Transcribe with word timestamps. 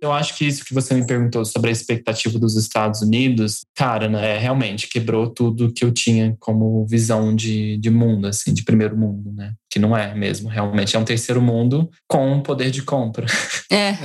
Eu 0.00 0.12
acho 0.12 0.34
que 0.34 0.46
isso 0.46 0.64
que 0.64 0.72
você 0.72 0.94
me 0.94 1.06
perguntou 1.06 1.44
sobre 1.44 1.68
a 1.68 1.72
expectativa 1.72 2.38
dos 2.38 2.56
Estados 2.56 3.02
Unidos, 3.02 3.66
cara, 3.74 4.08
né, 4.08 4.38
realmente 4.38 4.88
quebrou 4.88 5.28
tudo 5.28 5.70
que 5.74 5.84
eu 5.84 5.92
tinha 5.92 6.34
como 6.40 6.86
visão 6.86 7.36
de, 7.36 7.76
de 7.76 7.90
mundo, 7.90 8.26
assim, 8.26 8.54
de 8.54 8.64
primeiro 8.64 8.96
mundo, 8.96 9.30
né? 9.30 9.52
Que 9.70 9.78
não 9.78 9.94
é 9.94 10.14
mesmo, 10.14 10.48
realmente 10.48 10.96
é 10.96 10.98
um 10.98 11.04
terceiro 11.04 11.42
mundo 11.42 11.90
com 12.08 12.40
poder 12.40 12.70
de 12.70 12.80
compra. 12.80 13.26
É. 13.70 13.90
é. 13.90 13.96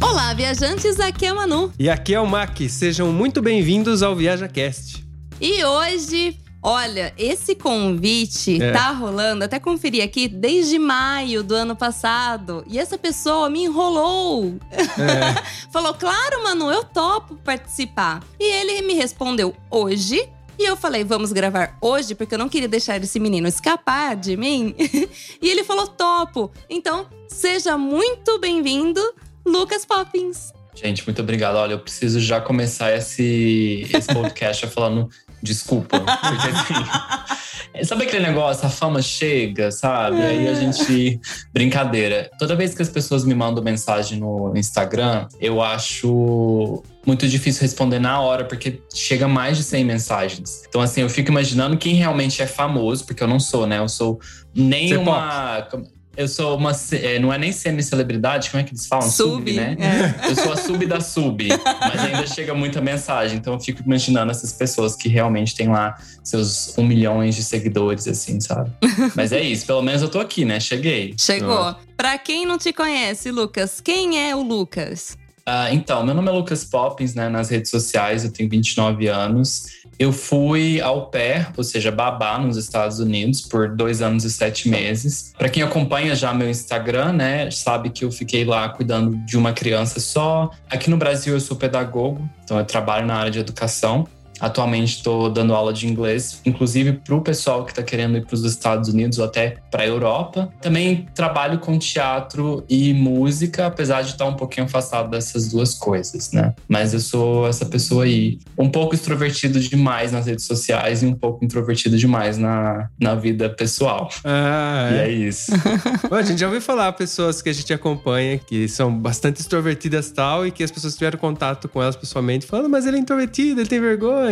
Olá, 0.02 0.32
viajantes, 0.32 0.98
aqui 0.98 1.26
é 1.26 1.32
o 1.34 1.36
Manu. 1.36 1.70
E 1.78 1.90
aqui 1.90 2.14
é 2.14 2.20
o 2.20 2.26
Mac. 2.26 2.58
Sejam 2.66 3.12
muito 3.12 3.42
bem-vindos 3.42 4.02
ao 4.02 4.16
ViajaCast. 4.16 5.04
E 5.38 5.62
hoje 5.62 6.38
Olha, 6.62 7.14
esse 7.16 7.54
convite 7.54 8.62
é. 8.62 8.72
tá 8.72 8.90
rolando, 8.90 9.44
até 9.44 9.58
conferi 9.58 10.02
aqui, 10.02 10.28
desde 10.28 10.78
maio 10.78 11.42
do 11.42 11.54
ano 11.54 11.74
passado. 11.74 12.62
E 12.66 12.78
essa 12.78 12.98
pessoa 12.98 13.48
me 13.48 13.64
enrolou. 13.64 14.58
É. 14.70 15.42
Falou, 15.72 15.94
claro, 15.94 16.42
mano, 16.42 16.70
eu 16.70 16.84
topo 16.84 17.36
participar. 17.36 18.22
E 18.38 18.44
ele 18.44 18.82
me 18.82 18.92
respondeu 18.92 19.54
hoje. 19.70 20.28
E 20.58 20.64
eu 20.64 20.76
falei, 20.76 21.02
vamos 21.02 21.32
gravar 21.32 21.78
hoje, 21.80 22.14
porque 22.14 22.34
eu 22.34 22.38
não 22.38 22.48
queria 22.48 22.68
deixar 22.68 23.02
esse 23.02 23.18
menino 23.18 23.48
escapar 23.48 24.14
de 24.14 24.36
mim. 24.36 24.74
e 25.40 25.48
ele 25.48 25.64
falou, 25.64 25.86
topo. 25.86 26.52
Então, 26.68 27.06
seja 27.26 27.78
muito 27.78 28.38
bem-vindo, 28.38 29.00
Lucas 29.46 29.86
Poppins. 29.86 30.52
Gente, 30.74 31.06
muito 31.06 31.22
obrigado. 31.22 31.56
Olha, 31.56 31.72
eu 31.72 31.78
preciso 31.78 32.20
já 32.20 32.40
começar 32.40 32.94
esse, 32.94 33.88
esse 33.90 34.12
podcast 34.12 34.66
falando 34.68 35.08
desculpa. 35.42 36.00
Porque 36.00 36.48
assim. 36.48 37.84
sabe 37.84 38.04
aquele 38.04 38.26
negócio, 38.26 38.66
a 38.66 38.70
fama 38.70 39.00
chega, 39.00 39.70
sabe? 39.70 40.20
É. 40.20 40.28
Aí 40.28 40.48
a 40.48 40.54
gente. 40.54 41.20
Brincadeira. 41.52 42.30
Toda 42.38 42.56
vez 42.56 42.74
que 42.74 42.82
as 42.82 42.88
pessoas 42.88 43.24
me 43.24 43.34
mandam 43.34 43.62
mensagem 43.62 44.18
no 44.18 44.52
Instagram, 44.56 45.26
eu 45.40 45.62
acho 45.62 46.82
muito 47.06 47.26
difícil 47.26 47.62
responder 47.62 47.98
na 47.98 48.20
hora, 48.20 48.44
porque 48.44 48.82
chega 48.92 49.26
mais 49.26 49.56
de 49.56 49.64
100 49.64 49.84
mensagens. 49.84 50.62
Então, 50.68 50.80
assim, 50.80 51.00
eu 51.00 51.08
fico 51.08 51.30
imaginando 51.30 51.76
quem 51.76 51.94
realmente 51.94 52.42
é 52.42 52.46
famoso, 52.46 53.04
porque 53.06 53.22
eu 53.22 53.28
não 53.28 53.40
sou, 53.40 53.66
né? 53.66 53.78
Eu 53.78 53.88
sou 53.88 54.18
nem 54.54 54.88
Você 54.88 54.96
uma. 54.96 55.66
Eu 56.16 56.26
sou 56.28 56.56
uma. 56.56 56.72
É, 56.92 57.18
não 57.18 57.32
é 57.32 57.38
nem 57.38 57.52
semi-celebridade, 57.52 58.50
como 58.50 58.60
é 58.60 58.64
que 58.64 58.72
eles 58.72 58.86
falam? 58.86 59.08
Sub, 59.08 59.36
sub 59.36 59.52
né? 59.52 59.76
É. 59.78 60.30
Eu 60.30 60.34
sou 60.34 60.52
a 60.52 60.56
sub 60.56 60.84
da 60.84 61.00
sub, 61.00 61.48
mas 61.80 62.04
ainda 62.04 62.26
chega 62.26 62.52
muita 62.52 62.80
mensagem. 62.80 63.38
Então 63.38 63.54
eu 63.54 63.60
fico 63.60 63.82
imaginando 63.82 64.30
essas 64.30 64.52
pessoas 64.52 64.96
que 64.96 65.08
realmente 65.08 65.54
têm 65.54 65.68
lá 65.68 65.96
seus 66.22 66.76
um 66.76 66.84
milhão 66.84 67.26
de 67.28 67.42
seguidores, 67.42 68.08
assim, 68.08 68.40
sabe? 68.40 68.70
Mas 69.14 69.32
é 69.32 69.40
isso, 69.40 69.66
pelo 69.66 69.82
menos 69.82 70.02
eu 70.02 70.08
tô 70.08 70.18
aqui, 70.18 70.44
né? 70.44 70.58
Cheguei. 70.58 71.14
Chegou. 71.18 71.74
Pra 71.96 72.18
quem 72.18 72.44
não 72.44 72.58
te 72.58 72.72
conhece, 72.72 73.30
Lucas, 73.30 73.80
quem 73.80 74.18
é 74.28 74.34
o 74.34 74.42
Lucas? 74.42 75.16
Uh, 75.40 75.72
então, 75.72 76.04
meu 76.04 76.14
nome 76.14 76.28
é 76.28 76.32
Lucas 76.32 76.64
Poppins, 76.64 77.14
né? 77.14 77.28
Nas 77.28 77.48
redes 77.48 77.70
sociais, 77.70 78.24
eu 78.24 78.32
tenho 78.32 78.48
29 78.48 79.08
anos. 79.08 79.66
Eu 80.00 80.12
fui 80.12 80.80
ao 80.80 81.10
pair, 81.10 81.48
ou 81.58 81.62
seja, 81.62 81.92
babá 81.92 82.38
nos 82.38 82.56
Estados 82.56 83.00
Unidos 83.00 83.42
por 83.42 83.68
dois 83.68 84.00
anos 84.00 84.24
e 84.24 84.30
sete 84.30 84.66
meses. 84.66 85.34
Para 85.36 85.50
quem 85.50 85.62
acompanha 85.62 86.14
já 86.14 86.32
meu 86.32 86.48
Instagram, 86.48 87.12
né, 87.12 87.50
sabe 87.50 87.90
que 87.90 88.02
eu 88.02 88.10
fiquei 88.10 88.42
lá 88.46 88.66
cuidando 88.70 89.14
de 89.26 89.36
uma 89.36 89.52
criança 89.52 90.00
só. 90.00 90.50
Aqui 90.70 90.88
no 90.88 90.96
Brasil 90.96 91.34
eu 91.34 91.40
sou 91.40 91.54
pedagogo, 91.54 92.26
então 92.42 92.58
eu 92.58 92.64
trabalho 92.64 93.06
na 93.06 93.16
área 93.16 93.30
de 93.30 93.40
educação. 93.40 94.08
Atualmente 94.40 94.96
estou 94.96 95.28
dando 95.30 95.54
aula 95.54 95.72
de 95.72 95.86
inglês, 95.86 96.40
inclusive 96.44 96.92
para 96.92 97.14
o 97.14 97.20
pessoal 97.20 97.64
que 97.64 97.72
está 97.72 97.82
querendo 97.82 98.16
ir 98.16 98.24
para 98.24 98.34
os 98.34 98.44
Estados 98.44 98.88
Unidos 98.88 99.18
ou 99.18 99.24
até 99.24 99.56
para 99.70 99.82
a 99.82 99.86
Europa. 99.86 100.50
Também 100.60 101.06
trabalho 101.14 101.58
com 101.58 101.78
teatro 101.78 102.64
e 102.68 102.94
música, 102.94 103.66
apesar 103.66 104.02
de 104.02 104.12
estar 104.12 104.26
um 104.26 104.34
pouquinho 104.34 104.66
afastado 104.66 105.10
dessas 105.10 105.48
duas 105.48 105.74
coisas, 105.74 106.32
né? 106.32 106.54
Mas 106.68 106.94
eu 106.94 107.00
sou 107.00 107.46
essa 107.46 107.66
pessoa 107.66 108.04
aí, 108.04 108.38
um 108.56 108.68
pouco 108.68 108.94
extrovertido 108.94 109.60
demais 109.60 110.12
nas 110.12 110.26
redes 110.26 110.46
sociais 110.46 111.02
e 111.02 111.06
um 111.06 111.14
pouco 111.14 111.44
introvertido 111.44 111.96
demais 111.96 112.38
na, 112.38 112.88
na 112.98 113.14
vida 113.14 113.50
pessoal. 113.50 114.08
Ah, 114.24 114.90
é. 114.92 114.94
E 114.94 114.98
é 114.98 115.10
isso. 115.10 115.52
Bom, 116.08 116.16
a 116.16 116.22
gente 116.22 116.38
já 116.38 116.46
ouviu 116.46 116.62
falar 116.62 116.92
pessoas 116.92 117.42
que 117.42 117.48
a 117.48 117.52
gente 117.52 117.72
acompanha 117.72 118.38
que 118.38 118.68
são 118.68 118.96
bastante 118.96 119.40
extrovertidas 119.40 120.10
tal 120.10 120.46
e 120.46 120.50
que 120.50 120.62
as 120.62 120.70
pessoas 120.70 120.94
tiveram 120.94 121.18
contato 121.18 121.68
com 121.68 121.82
elas 121.82 121.96
pessoalmente, 121.96 122.46
falando, 122.46 122.68
mas 122.68 122.86
ele 122.86 122.96
é 122.96 123.00
introvertido, 123.00 123.60
ele 123.60 123.68
tem 123.68 123.80
vergonha 123.80 124.29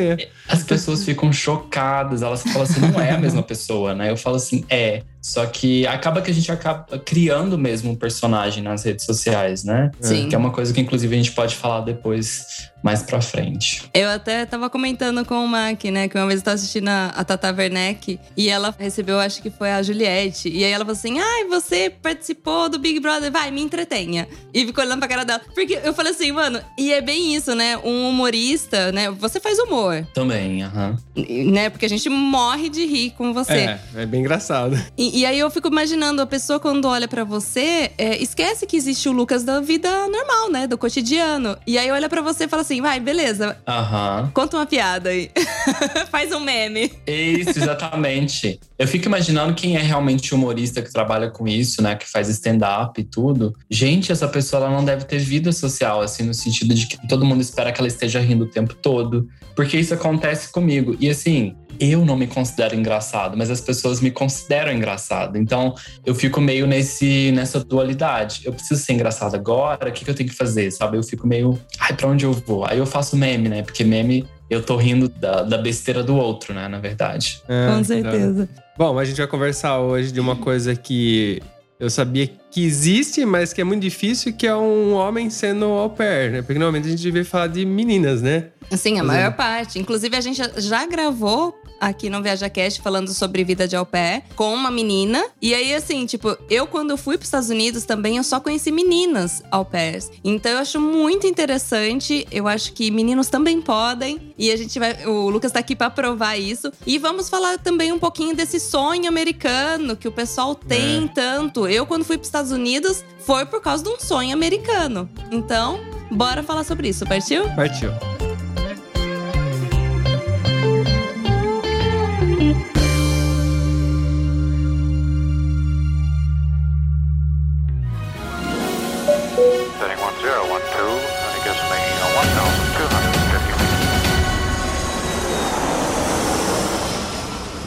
as 0.49 0.63
pessoas 0.63 1.05
ficam 1.05 1.33
chocadas, 1.33 2.23
elas 2.23 2.43
falam 2.43 2.63
assim, 2.63 2.81
não 2.81 3.01
é 3.01 3.11
a 3.11 3.19
mesma 3.19 3.43
pessoa, 3.43 3.95
né? 3.95 4.11
Eu 4.11 4.17
falo 4.17 4.37
assim, 4.37 4.65
é. 4.69 5.03
Só 5.21 5.45
que 5.47 5.87
acaba 5.87 6.23
que 6.23 6.31
a 6.31 6.35
gente 6.35 6.51
acaba 6.51 6.99
criando 6.99 7.59
mesmo 7.59 7.91
um 7.91 7.95
personagem 7.95 8.63
nas 8.63 8.85
redes 8.85 9.05
sociais, 9.05 9.65
né? 9.65 9.91
Sim. 10.01 10.29
Que 10.29 10.35
é 10.35 10.39
uma 10.39 10.51
coisa 10.51 10.73
que, 10.73 10.81
inclusive, 10.81 11.15
a 11.15 11.19
gente 11.19 11.33
pode 11.33 11.55
falar 11.55 11.81
depois 11.81 12.71
mais 12.83 13.03
pra 13.03 13.21
frente. 13.21 13.89
Eu 13.93 14.09
até 14.09 14.47
tava 14.47 14.71
comentando 14.71 15.25
com 15.25 15.45
o 15.45 15.49
Mac, 15.49 15.83
né? 15.85 16.09
Que 16.09 16.17
uma 16.17 16.27
vez 16.27 16.41
eu 16.41 16.45
tava 16.45 16.55
assistindo 16.55 16.89
a, 16.89 17.07
a 17.09 17.25
Tata 17.25 17.53
Werneck 17.53 18.19
e 18.37 18.49
ela 18.49 18.75
recebeu, 18.79 19.19
acho 19.19 19.43
que 19.43 19.51
foi 19.51 19.71
a 19.71 19.83
Juliette. 19.83 20.49
E 20.49 20.65
aí 20.65 20.71
ela 20.71 20.85
falou 20.85 20.97
assim: 20.97 21.19
ai, 21.19 21.45
você 21.45 21.91
participou 21.91 22.69
do 22.69 22.79
Big 22.79 23.01
Brother, 23.01 23.31
vai, 23.31 23.51
me 23.51 23.63
entretenha. 23.63 24.29
E 24.55 24.67
ficou 24.67 24.85
olhando 24.85 25.01
pra 25.01 25.09
cara 25.09 25.25
dela. 25.25 25.41
Porque 25.55 25.79
eu 25.83 25.93
falei 25.93 26.13
assim, 26.13 26.33
mano, 26.33 26.61
e 26.79 26.93
é 26.93 27.01
bem 27.01 27.35
isso, 27.35 27.55
né? 27.55 27.77
Um 27.79 28.09
humorista, 28.09 28.93
né? 28.93 29.11
Você 29.11 29.41
faz 29.41 29.59
humor. 29.59 30.07
Também, 30.15 30.63
aham. 30.63 30.97
Uh 31.17 31.21
-huh. 31.21 31.51
Né? 31.51 31.71
Porque 31.71 31.87
a 31.87 31.89
gente 31.89 32.09
morre 32.09 32.69
de 32.69 32.85
rir 32.87 33.11
com 33.11 33.33
você. 33.33 33.53
É, 33.53 33.81
é 33.97 34.07
bem 34.07 34.21
engraçado. 34.21 34.79
E, 34.97 35.21
e 35.21 35.27
aí 35.27 35.39
eu 35.39 35.51
fico 35.51 35.69
imaginando, 35.69 36.23
a 36.23 36.27
pessoa 36.27 36.61
quando 36.61 36.87
olha 36.87 37.09
para 37.09 37.25
você, 37.25 37.91
é, 37.99 38.23
esquece 38.23 38.67
que 38.67 38.77
existe 38.77 39.09
o 39.09 39.13
Lucas 39.13 39.43
da 39.43 39.61
vida 39.61 39.91
normal, 40.09 40.51
né? 40.51 40.67
Do 40.67 40.79
cotidiano. 40.79 41.57
E 41.67 41.77
aí 41.77 41.91
olha 41.91 42.09
para 42.09 42.23
você 42.23 42.45
e 42.45 42.49
fala 42.49 42.63
assim: 42.63 42.68
vai, 42.81 43.01
beleza. 43.01 43.57
Aham. 43.67 44.31
Conta 44.35 44.57
uma 44.57 44.67
piada 44.67 45.11
aí. 45.11 45.31
Faz 46.11 46.33
um 46.33 46.41
meme. 46.41 46.93
Isso, 47.07 47.59
exatamente. 47.59 48.61
Eu 48.79 48.87
fico 48.87 49.07
imaginando 49.07 49.55
quem 49.55 49.77
é 49.77 49.81
realmente 49.81 50.33
humorista 50.33 50.81
que 50.81 50.93
trabalha 50.93 51.29
com 51.31 51.49
isso, 51.49 51.83
né? 51.83 51.97
Que 51.97 52.09
faz 52.09 52.29
stand-up 52.29 53.01
e 53.01 53.05
tudo. 53.05 53.53
Gente, 53.69 54.13
essa 54.13 54.29
pessoa 54.29 54.65
ela 54.65 54.71
não 54.71 54.85
deve 54.85 55.05
ter 55.05 55.19
vida 55.19 55.51
social, 55.51 56.01
assim, 56.01 56.23
no 56.23 56.33
sentido 56.33 56.73
de 56.75 56.87
que 56.87 57.09
todo 57.09 57.25
mundo 57.25 57.41
espera 57.41 57.73
que 57.73 57.81
ela 57.81 57.89
esteja 57.89 58.21
rindo 58.21 58.45
o 58.45 58.49
tempo 58.49 58.75
todo. 58.75 59.29
Porque 59.57 59.77
isso 59.77 59.93
acontece 59.93 60.53
comigo. 60.53 60.97
E 61.01 61.11
assim, 61.11 61.57
eu 61.81 62.05
não 62.05 62.17
me 62.17 62.29
considero 62.29 62.77
engraçado, 62.77 63.37
mas 63.37 63.51
as 63.51 63.61
pessoas 63.61 64.01
me 64.01 64.13
consideram 64.13 64.73
engraçado. 64.73 65.37
Então 65.37 65.75
eu 66.07 66.15
fico 66.15 66.41
meio 66.41 66.65
nesse, 66.65 67.33
nessa 67.33 67.59
dualidade. 67.59 68.43
Eu 68.45 68.53
preciso 68.53 68.81
ser 68.81 68.93
engraçado 68.93 69.35
agora, 69.35 69.89
o 69.89 69.93
que, 69.93 70.05
que 70.05 70.11
eu 70.11 70.15
tenho 70.15 70.29
que 70.29 70.37
fazer, 70.37 70.71
sabe? 70.71 70.97
Eu 70.97 71.03
fico 71.03 71.27
meio, 71.27 71.59
ai, 71.81 71.93
pra 71.95 72.07
onde 72.07 72.25
eu 72.25 72.33
vou? 72.33 72.65
Aí 72.65 72.79
eu 72.79 72.87
faço 72.87 73.17
meme, 73.17 73.49
né? 73.49 73.63
Porque 73.63 73.83
meme 73.83 74.25
eu 74.49 74.63
tô 74.63 74.77
rindo 74.77 75.09
da, 75.09 75.43
da 75.43 75.59
besteira 75.59 76.03
do 76.03 76.17
outro, 76.17 76.55
né? 76.55 76.69
Na 76.69 76.79
verdade. 76.79 77.43
É, 77.49 77.75
Com 77.75 77.85
certeza. 77.85 78.49
É. 78.65 78.68
Bom, 78.79 78.97
a 78.97 79.05
gente 79.05 79.17
vai 79.17 79.27
conversar 79.27 79.81
hoje 79.81 80.13
de 80.13 80.21
uma 80.21 80.37
coisa 80.37 80.77
que 80.77 81.43
eu 81.81 81.91
sabia 81.91 82.29
que 82.51 82.65
existe, 82.65 83.25
mas 83.25 83.53
que 83.53 83.61
é 83.61 83.65
muito 83.65 83.83
difícil, 83.83 84.33
que 84.33 84.47
é 84.47 84.57
um 84.57 84.93
homem 84.93 85.31
sendo 85.31 85.67
au 85.67 85.91
pair, 85.91 86.31
né? 86.31 86.43
Porque 86.43 86.59
normalmente 86.59 86.87
a 86.87 86.91
gente 86.91 87.03
devia 87.03 87.25
falar 87.25 87.49
de 87.49 87.65
meninas, 87.65 88.23
né? 88.23 88.47
Sim, 88.77 88.99
a 88.99 89.05
maior 89.05 89.33
parte. 89.33 89.79
Inclusive, 89.79 90.15
a 90.17 90.21
gente 90.21 90.43
já 90.59 90.85
gravou 90.87 91.55
aqui 91.81 92.11
no 92.11 92.23
ViajaCast 92.23 92.81
falando 92.83 93.13
sobre 93.15 93.45
vida 93.45 93.69
de 93.69 93.77
au 93.77 93.87
pair 93.87 94.23
com 94.35 94.53
uma 94.53 94.71
menina. 94.71 95.25
E 95.41 95.55
aí, 95.55 95.75
assim, 95.75 96.05
tipo, 96.07 96.37
eu 96.51 96.67
quando 96.67 96.97
fui 96.97 97.17
para 97.17 97.23
os 97.23 97.29
Estados 97.29 97.51
Unidos 97.51 97.85
também, 97.85 98.17
eu 98.17 98.25
só 98.25 98.41
conheci 98.41 98.71
meninas 98.71 99.43
au 99.51 99.65
pairs. 99.65 100.11
Então 100.25 100.53
eu 100.53 100.59
acho 100.59 100.81
muito 100.81 101.27
interessante. 101.27 102.27
Eu 102.31 102.49
acho 102.49 102.73
que 102.73 102.91
meninos 102.91 103.29
também 103.29 103.61
podem. 103.61 104.35
E 104.37 104.51
a 104.51 104.57
gente 104.57 104.79
vai. 104.79 105.07
O 105.07 105.31
Lucas 105.31 105.53
tá 105.53 105.61
aqui 105.61 105.75
para 105.75 105.91
provar 105.91 106.37
isso. 106.37 106.73
E 106.87 106.99
vamos 106.99 107.29
falar 107.29 107.59
também 107.59 107.93
um 107.93 107.99
pouquinho 107.99 108.35
desse 108.35 108.61
sonho 108.61 109.09
americano 109.09 109.97
que 109.97 110.09
o 110.09 110.13
pessoal 110.13 110.55
tem 110.55 111.05
é. 111.05 111.09
tanto. 111.09 111.67
Eu, 111.67 111.87
quando 111.87 112.05
fui 112.05 112.17
para 112.17 112.23
os 112.23 112.29
Estados 112.39 112.53
Unidos, 112.53 113.05
foi 113.19 113.45
por 113.47 113.61
causa 113.61 113.83
de 113.83 113.89
um 113.89 113.99
sonho 113.99 114.33
americano. 114.33 115.11
Então, 115.29 115.81
bora 116.09 116.41
falar 116.41 116.63
sobre 116.63 116.89
isso. 116.89 117.05
Partiu? 117.05 117.49
Partiu. 117.57 117.91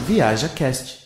Viaja 0.07 0.47
Cast. 0.47 1.00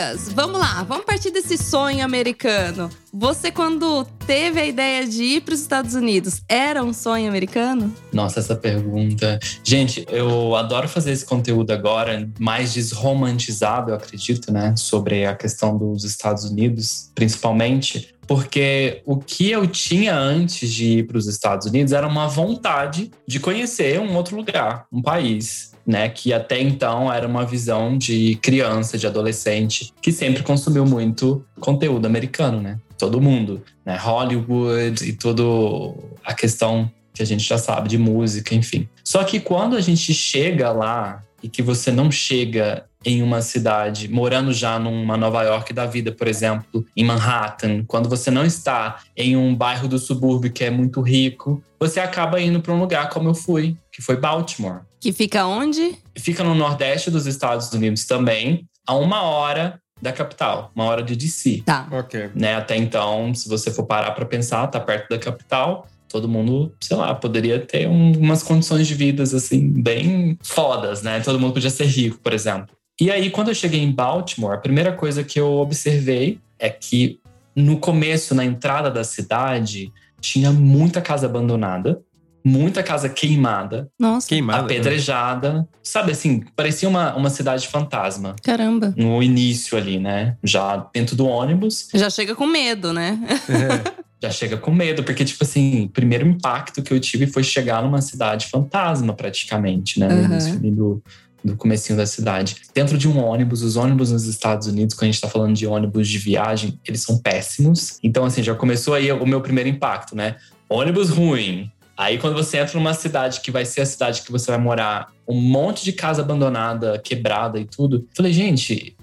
Lucas, 0.00 0.32
vamos 0.32 0.58
lá, 0.58 0.82
vamos 0.82 1.04
partir 1.04 1.30
desse 1.30 1.58
sonho 1.58 2.02
americano. 2.02 2.88
Você, 3.12 3.50
quando 3.50 4.04
teve 4.24 4.60
a 4.60 4.64
ideia 4.64 5.04
de 5.04 5.24
ir 5.24 5.40
para 5.40 5.52
os 5.52 5.60
Estados 5.60 5.94
Unidos, 5.94 6.42
era 6.48 6.82
um 6.84 6.92
sonho 6.92 7.28
americano? 7.28 7.92
Nossa, 8.12 8.38
essa 8.38 8.54
pergunta. 8.54 9.38
Gente, 9.64 10.06
eu 10.08 10.54
adoro 10.54 10.88
fazer 10.88 11.10
esse 11.10 11.26
conteúdo 11.26 11.72
agora, 11.72 12.30
mais 12.38 12.72
desromantizado, 12.72 13.90
eu 13.90 13.96
acredito, 13.96 14.52
né? 14.52 14.74
Sobre 14.76 15.26
a 15.26 15.34
questão 15.34 15.76
dos 15.76 16.04
Estados 16.04 16.44
Unidos, 16.44 17.10
principalmente. 17.12 18.14
Porque 18.28 19.02
o 19.04 19.16
que 19.16 19.50
eu 19.50 19.66
tinha 19.66 20.16
antes 20.16 20.70
de 20.70 20.98
ir 20.98 21.06
para 21.08 21.18
os 21.18 21.26
Estados 21.26 21.66
Unidos 21.66 21.92
era 21.92 22.06
uma 22.06 22.28
vontade 22.28 23.10
de 23.26 23.40
conhecer 23.40 23.98
um 23.98 24.14
outro 24.14 24.36
lugar, 24.36 24.86
um 24.92 25.02
país 25.02 25.70
né? 25.86 26.08
Que 26.08 26.32
até 26.32 26.60
então 26.60 27.12
era 27.12 27.26
uma 27.26 27.44
visão 27.44 27.98
de 27.98 28.36
criança, 28.36 28.96
de 28.96 29.06
adolescente, 29.06 29.92
que 30.00 30.12
sempre 30.12 30.42
consumiu 30.42 30.86
muito 30.86 31.44
conteúdo 31.58 32.06
americano, 32.06 32.60
né? 32.60 32.78
Todo 33.00 33.20
mundo, 33.20 33.62
né? 33.84 33.96
Hollywood 33.96 35.02
e 35.08 35.12
tudo 35.14 35.94
a 36.22 36.34
questão 36.34 36.90
que 37.14 37.22
a 37.22 37.26
gente 37.26 37.42
já 37.42 37.58
sabe 37.58 37.88
de 37.88 37.96
música, 37.96 38.54
enfim. 38.54 38.86
Só 39.02 39.24
que 39.24 39.40
quando 39.40 39.74
a 39.74 39.80
gente 39.80 40.12
chega 40.12 40.70
lá 40.70 41.22
e 41.42 41.48
que 41.48 41.62
você 41.62 41.90
não 41.90 42.10
chega 42.10 42.84
em 43.04 43.22
uma 43.22 43.40
cidade, 43.40 44.08
morando 44.08 44.52
já 44.52 44.78
numa 44.78 45.16
Nova 45.16 45.42
York 45.42 45.72
da 45.72 45.86
vida, 45.86 46.12
por 46.12 46.28
exemplo, 46.28 46.84
em 46.94 47.02
Manhattan, 47.02 47.84
quando 47.86 48.08
você 48.08 48.30
não 48.30 48.44
está 48.44 49.00
em 49.16 49.36
um 49.36 49.54
bairro 49.54 49.88
do 49.88 49.98
subúrbio 49.98 50.52
que 50.52 50.64
é 50.64 50.70
muito 50.70 51.00
rico, 51.00 51.62
você 51.78 51.98
acaba 51.98 52.40
indo 52.40 52.60
para 52.60 52.74
um 52.74 52.78
lugar 52.78 53.08
como 53.08 53.30
eu 53.30 53.34
fui, 53.34 53.76
que 53.90 54.02
foi 54.02 54.16
Baltimore. 54.16 54.82
Que 55.00 55.12
fica 55.12 55.46
onde? 55.46 55.96
Fica 56.14 56.44
no 56.44 56.54
nordeste 56.54 57.10
dos 57.10 57.26
Estados 57.26 57.72
Unidos 57.72 58.04
também, 58.04 58.68
a 58.86 58.94
uma 58.94 59.22
hora 59.22 59.80
da 60.00 60.12
capital, 60.12 60.70
uma 60.74 60.84
hora 60.84 61.02
de 61.02 61.14
DC. 61.14 61.62
Tá. 61.64 61.86
Ok. 61.90 62.30
Né? 62.34 62.54
Até 62.54 62.76
então, 62.76 63.34
se 63.34 63.48
você 63.48 63.70
for 63.70 63.84
parar 63.84 64.12
para 64.12 64.24
pensar, 64.24 64.66
tá 64.66 64.80
perto 64.80 65.08
da 65.08 65.18
capital, 65.18 65.86
todo 66.08 66.28
mundo, 66.28 66.74
sei 66.80 66.96
lá, 66.96 67.14
poderia 67.14 67.58
ter 67.58 67.88
um, 67.88 68.12
umas 68.12 68.42
condições 68.42 68.86
de 68.86 68.94
vidas 68.94 69.32
assim 69.32 69.70
bem 69.70 70.38
fodas, 70.42 71.02
né? 71.02 71.20
Todo 71.20 71.38
mundo 71.38 71.54
podia 71.54 71.70
ser 71.70 71.86
rico, 71.86 72.18
por 72.18 72.32
exemplo. 72.32 72.74
E 73.00 73.10
aí, 73.10 73.30
quando 73.30 73.48
eu 73.48 73.54
cheguei 73.54 73.80
em 73.80 73.92
Baltimore, 73.92 74.54
a 74.54 74.58
primeira 74.58 74.92
coisa 74.92 75.24
que 75.24 75.40
eu 75.40 75.52
observei 75.52 76.38
é 76.58 76.68
que 76.68 77.18
no 77.56 77.78
começo, 77.78 78.34
na 78.34 78.44
entrada 78.44 78.90
da 78.90 79.02
cidade, 79.04 79.90
tinha 80.20 80.52
muita 80.52 81.00
casa 81.00 81.26
abandonada 81.26 82.00
muita 82.44 82.82
casa 82.82 83.08
queimada. 83.08 83.88
Nossa. 83.98 84.28
Queimada. 84.28 84.62
Apedrejada. 84.64 85.68
Sabe 85.82 86.12
assim, 86.12 86.42
parecia 86.56 86.88
uma, 86.88 87.14
uma 87.14 87.30
cidade 87.30 87.68
fantasma. 87.68 88.34
Caramba. 88.42 88.94
No 88.96 89.22
início 89.22 89.76
ali, 89.76 89.98
né? 89.98 90.36
Já 90.42 90.88
dentro 90.92 91.16
do 91.16 91.26
ônibus. 91.26 91.88
Já 91.94 92.08
chega 92.10 92.34
com 92.34 92.46
medo, 92.46 92.92
né? 92.92 93.18
É. 93.48 94.00
Já 94.22 94.30
chega 94.30 94.58
com 94.58 94.70
medo, 94.70 95.02
porque, 95.02 95.24
tipo 95.24 95.42
assim, 95.42 95.84
o 95.84 95.88
primeiro 95.88 96.28
impacto 96.28 96.82
que 96.82 96.92
eu 96.92 97.00
tive 97.00 97.26
foi 97.26 97.42
chegar 97.42 97.82
numa 97.82 98.02
cidade 98.02 98.48
fantasma, 98.48 99.14
praticamente, 99.14 99.98
né? 99.98 100.08
No 100.08 100.14
Uhum. 100.14 100.24
início 100.26 100.52
ali 100.56 100.70
do, 100.70 101.02
do 101.42 101.56
comecinho 101.56 101.96
da 101.96 102.04
cidade. 102.04 102.56
Dentro 102.74 102.98
de 102.98 103.08
um 103.08 103.18
ônibus, 103.18 103.62
os 103.62 103.76
ônibus 103.76 104.12
nos 104.12 104.26
Estados 104.26 104.66
Unidos, 104.66 104.94
quando 104.94 105.04
a 105.04 105.12
gente 105.12 105.22
tá 105.22 105.28
falando 105.28 105.54
de 105.56 105.66
ônibus 105.66 106.06
de 106.06 106.18
viagem, 106.18 106.78
eles 106.86 107.00
são 107.00 107.16
péssimos. 107.16 107.98
Então, 108.02 108.22
assim, 108.26 108.42
já 108.42 108.54
começou 108.54 108.92
aí 108.92 109.10
o 109.10 109.24
meu 109.24 109.40
primeiro 109.40 109.70
impacto, 109.70 110.14
né? 110.14 110.36
Ônibus 110.68 111.08
ruim, 111.08 111.70
Aí, 112.00 112.16
quando 112.16 112.32
você 112.32 112.56
entra 112.56 112.78
numa 112.78 112.94
cidade 112.94 113.42
que 113.42 113.50
vai 113.50 113.66
ser 113.66 113.82
a 113.82 113.86
cidade 113.86 114.22
que 114.22 114.32
você 114.32 114.50
vai 114.50 114.58
morar, 114.58 115.12
um 115.28 115.38
monte 115.38 115.84
de 115.84 115.92
casa 115.92 116.22
abandonada, 116.22 116.98
quebrada 116.98 117.60
e 117.60 117.66
tudo. 117.66 117.96
eu 117.98 118.04
Falei, 118.16 118.32
gente, 118.32 118.96